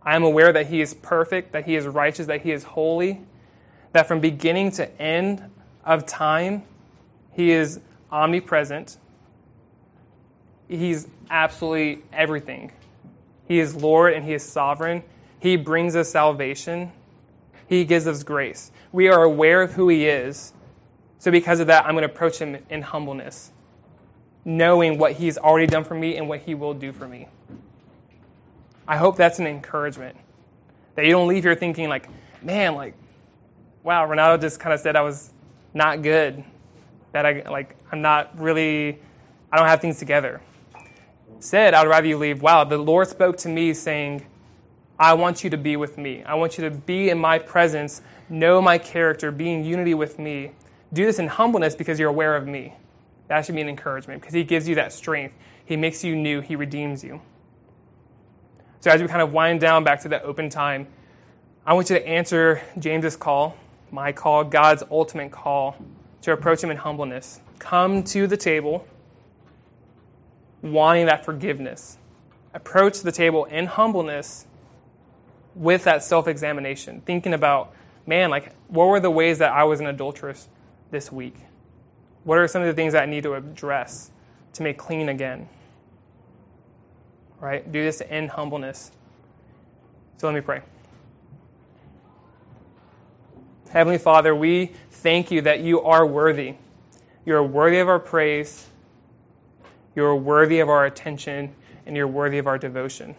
I 0.03 0.17
am 0.17 0.25
aware 0.25 0.53
that 0.53 0.67
He 0.67 0.81
is 0.81 0.95
perfect, 0.95 1.53
that 1.53 1.65
He 1.65 1.77
is 1.77 1.87
righteous, 1.87 2.27
that 2.27 2.43
He 2.43 2.51
is 2.53 2.65
holy, 2.65 3.21
that 3.93 4.09
from 4.09 4.21
beginning 4.21 4.73
to 4.73 5.01
end 5.01 5.45
of 5.85 6.07
time, 6.07 6.63
He 7.33 7.51
is 7.53 7.81
omnipresent. 8.17 8.97
He's 10.69 11.07
absolutely 11.31 12.03
everything. 12.13 12.73
He 13.47 13.61
is 13.61 13.77
Lord 13.77 14.15
and 14.15 14.25
He 14.25 14.33
is 14.33 14.43
sovereign. 14.43 15.03
He 15.39 15.57
brings 15.57 15.95
us 15.95 16.11
salvation. 16.11 16.93
He 17.69 17.85
gives 17.85 18.07
us 18.07 18.23
grace. 18.23 18.73
We 18.91 19.09
are 19.09 19.23
aware 19.23 19.63
of 19.63 19.75
who 19.75 19.89
He 19.89 20.07
is. 20.07 20.55
So, 21.19 21.31
because 21.31 21.61
of 21.61 21.67
that, 21.67 21.85
I'm 21.85 21.93
going 21.93 22.09
to 22.09 22.13
approach 22.13 22.39
Him 22.39 22.57
in 22.71 22.83
humbleness, 22.83 23.53
knowing 24.45 24.99
what 24.99 25.13
He's 25.13 25.37
already 25.37 25.67
done 25.67 25.85
for 25.85 25.95
me 25.95 26.17
and 26.17 26.29
what 26.29 26.41
He 26.41 26.55
will 26.55 26.75
do 26.75 26.93
for 26.93 27.07
me. 27.07 27.29
I 28.89 28.97
hope 28.97 29.17
that's 29.17 29.39
an 29.39 29.47
encouragement. 29.47 30.17
That 30.95 31.05
you 31.05 31.11
don't 31.11 31.29
leave 31.29 31.45
here 31.45 31.55
thinking, 31.55 31.89
like, 31.89 32.09
man, 32.43 32.75
like, 32.75 32.95
wow, 33.83 34.07
Renato 34.07 34.39
just 34.39 34.59
kind 34.59 34.73
of 34.73 34.81
said 34.81 34.97
I 34.97 35.03
was 35.03 35.33
not 35.75 36.03
good 36.03 36.43
that 37.13 37.27
I 37.27 37.43
like 37.49 37.77
I'm 37.93 38.03
not 38.03 38.39
really 38.39 39.01
I 39.51 39.57
don't 39.57 39.69
have 39.69 39.81
things 39.81 39.99
together. 39.99 40.41
Said, 41.39 41.75
I 41.75 41.83
would 41.83 41.91
rather 41.91 42.07
you 42.07 42.17
leave. 42.17 42.43
Wow, 42.43 42.65
the 42.65 42.79
Lord 42.79 43.09
spoke 43.09 43.37
to 43.39 43.49
me 43.49 43.75
saying, 43.75 44.27
I 44.99 45.15
want 45.15 45.45
you 45.45 45.51
to 45.51 45.57
be 45.57 45.77
with 45.77 45.99
me. 45.99 46.23
I 46.25 46.35
want 46.35 46.57
you 46.57 46.65
to 46.65 46.71
be 46.71 47.11
in 47.11 47.19
my 47.19 47.39
presence, 47.39 48.01
know 48.29 48.61
my 48.63 48.79
character, 48.79 49.31
be 49.31 49.53
in 49.53 49.65
unity 49.65 49.95
with 49.95 50.19
me. 50.19 50.53
Do 50.93 51.05
this 51.05 51.19
in 51.19 51.29
humbleness 51.29 51.75
because 51.75 51.99
you're 51.99 52.09
aware 52.09 52.35
of 52.37 52.47
me. 52.47 52.75
That 53.29 53.45
should 53.45 53.55
be 53.55 53.61
an 53.61 53.69
encouragement 53.69 54.23
because 54.23 54.35
He 54.35 54.45
gives 54.45 54.69
you 54.69 54.77
that 54.77 54.93
strength. 54.93 55.35
He 55.65 55.77
makes 55.77 56.03
you 56.03 56.17
new, 56.17 56.41
He 56.41 56.57
redeems 56.57 57.05
you. 57.05 57.21
So, 58.81 58.91
as 58.91 59.03
we 59.03 59.09
kind 59.09 59.23
of 59.23 59.33
wind 59.33 59.61
down 59.61 59.85
back 59.85 60.01
to 60.03 60.09
that 60.11 60.23
open 60.23 60.49
time, 60.49 60.87
I 61.67 61.75
want 61.75 61.91
you 61.91 61.97
to 61.97 62.07
answer 62.07 62.63
James's 62.79 63.17
call, 63.17 63.57
my 63.91 64.13
call, 64.13 64.45
God's 64.45 64.85
ultimate 64.91 65.33
call 65.33 65.77
to 66.27 66.33
approach 66.33 66.61
Him 66.61 66.73
in 66.73 66.77
humbleness. 66.77 67.41
Come 67.61 68.03
to 68.03 68.27
the 68.27 68.37
table 68.37 68.85
wanting 70.61 71.07
that 71.07 71.25
forgiveness. 71.25 71.99
Approach 72.53 73.03
the 73.03 73.13
table 73.13 73.45
in 73.45 73.67
humbleness 73.67 74.45
with 75.55 75.85
that 75.85 76.03
self 76.03 76.27
examination, 76.27 77.01
thinking 77.03 77.33
about, 77.33 77.73
man, 78.09 78.31
like, 78.31 78.53
what 78.67 78.87
were 78.87 78.99
the 78.99 79.11
ways 79.11 79.39
that 79.39 79.53
I 79.53 79.63
was 79.63 79.79
an 79.79 79.87
adulteress 79.87 80.49
this 80.91 81.13
week? 81.13 81.37
What 82.25 82.39
are 82.39 82.49
some 82.49 82.61
of 82.61 82.67
the 82.67 82.75
things 82.75 82.95
that 82.95 83.05
I 83.05 83.07
need 83.07 83.23
to 83.23 83.35
address 83.35 84.11
to 84.55 84.65
make 84.65 84.79
clean 84.79 85.09
again? 85.09 85.49
Right? 87.39 87.71
Do 87.71 87.85
this 87.85 88.01
in 88.01 88.27
humbleness. 88.27 88.91
So 90.17 90.27
let 90.27 90.35
me 90.35 90.41
pray. 90.41 90.63
Heavenly 93.77 93.99
Father, 93.99 94.35
we 94.35 94.73
thank 94.91 95.31
you 95.31 95.43
that 95.43 95.61
you 95.61 95.83
are 95.83 96.07
worthy. 96.07 96.55
You 97.27 97.35
are 97.35 97.43
worthy 97.43 97.79
of 97.79 97.89
our 97.89 97.99
praise, 97.99 98.69
you 99.95 100.03
are 100.03 100.17
worthy 100.17 100.61
of 100.61 100.71
our 100.71 100.87
attention, 100.87 101.55
and 101.85 101.95
you're 101.95 102.09
worthy 102.09 102.39
of 102.39 102.47
our 102.47 102.57
devotion. 102.57 103.15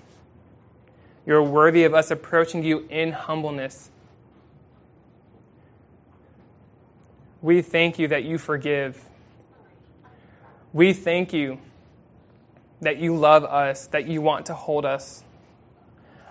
You're 1.28 1.44
worthy 1.44 1.84
of 1.84 1.94
us 1.94 2.10
approaching 2.10 2.64
you 2.64 2.88
in 2.90 3.12
humbleness. 3.12 3.92
We 7.44 7.62
thank 7.62 8.00
you 8.00 8.08
that 8.08 8.24
you 8.24 8.40
forgive. 8.40 9.06
We 10.74 10.92
thank 10.92 11.34
you 11.34 11.60
that 12.82 12.98
you 12.98 13.16
love 13.16 13.44
us, 13.44 13.86
that 13.86 14.08
you 14.08 14.24
want 14.24 14.48
to 14.48 14.56
hold 14.56 14.86
us. 14.86 15.24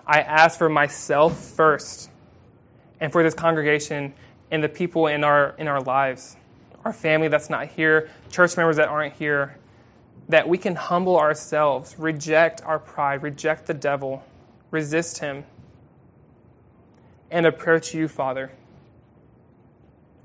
I 0.05 0.19
ask 0.19 0.57
for 0.57 0.67
myself 0.67 1.39
first 1.39 2.09
and 2.99 3.11
for 3.11 3.23
this 3.23 3.33
congregation 3.33 4.13
and 4.51 4.63
the 4.63 4.69
people 4.69 5.07
in 5.07 5.23
our, 5.23 5.55
in 5.57 5.67
our 5.67 5.81
lives, 5.81 6.37
our 6.85 6.93
family 6.93 7.27
that's 7.27 7.49
not 7.49 7.67
here, 7.67 8.09
church 8.31 8.57
members 8.57 8.77
that 8.77 8.87
aren't 8.87 9.13
here, 9.13 9.57
that 10.29 10.47
we 10.47 10.57
can 10.57 10.75
humble 10.75 11.17
ourselves, 11.17 11.95
reject 11.97 12.61
our 12.63 12.79
pride, 12.79 13.23
reject 13.23 13.65
the 13.65 13.73
devil, 13.73 14.23
resist 14.71 15.19
him, 15.19 15.43
and 17.31 17.45
approach 17.45 17.93
you, 17.93 18.07
Father. 18.07 18.51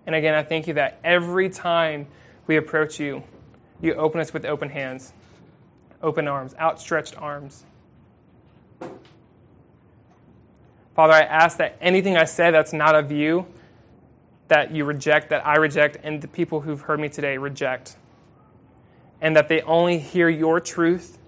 And 0.07 0.15
again, 0.15 0.35
I 0.35 0.43
thank 0.43 0.67
you 0.67 0.75
that 0.75 0.99
every 1.05 1.49
time 1.49 2.07
we 2.47 2.57
approach 2.57 2.99
you, 2.99 3.23
you 3.81 3.95
open 3.95 4.21
us 4.21 4.33
with 4.33 4.45
open 4.45 4.69
hands, 4.69 5.13
open 6.03 6.27
arms, 6.29 6.55
outstretched 6.59 7.17
arms. 7.21 7.65
Father, 10.95 11.15
I 11.15 11.23
ask 11.23 11.57
that 11.57 11.77
anything 11.81 12.17
I 12.17 12.25
say 12.25 12.51
that's 12.51 12.73
not 12.73 12.95
of 12.95 13.11
you, 13.11 13.47
that 14.49 14.73
you 14.73 14.85
reject, 14.85 15.31
that 15.31 15.47
I 15.47 15.57
reject, 15.57 15.97
and 16.03 16.21
the 16.21 16.29
people 16.29 16.61
who've 16.61 16.81
heard 16.81 17.01
me 17.01 17.09
today 17.09 17.39
reject. 17.39 17.97
And 19.21 19.35
that 19.37 19.49
they 19.49 19.63
only 19.63 19.99
hear 19.99 20.29
your 20.29 20.61
truth, 20.61 21.19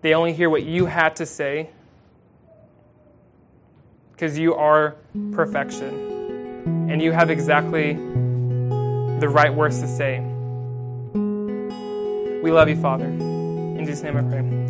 they 0.00 0.14
only 0.14 0.32
hear 0.32 0.48
what 0.48 0.62
you 0.62 0.86
had 0.86 1.16
to 1.16 1.26
say, 1.26 1.70
because 4.12 4.38
you 4.38 4.54
are 4.54 4.96
perfection. 5.32 6.12
And 6.88 7.02
you 7.02 7.12
have 7.12 7.28
exactly 7.30 7.94
the 7.94 9.28
right 9.28 9.52
words 9.52 9.80
to 9.80 9.88
say. 9.88 10.20
We 12.42 12.50
love 12.50 12.68
you, 12.68 12.76
Father. 12.76 13.06
In 13.06 13.84
Jesus' 13.84 14.02
name 14.02 14.16
I 14.16 14.22
pray. 14.22 14.63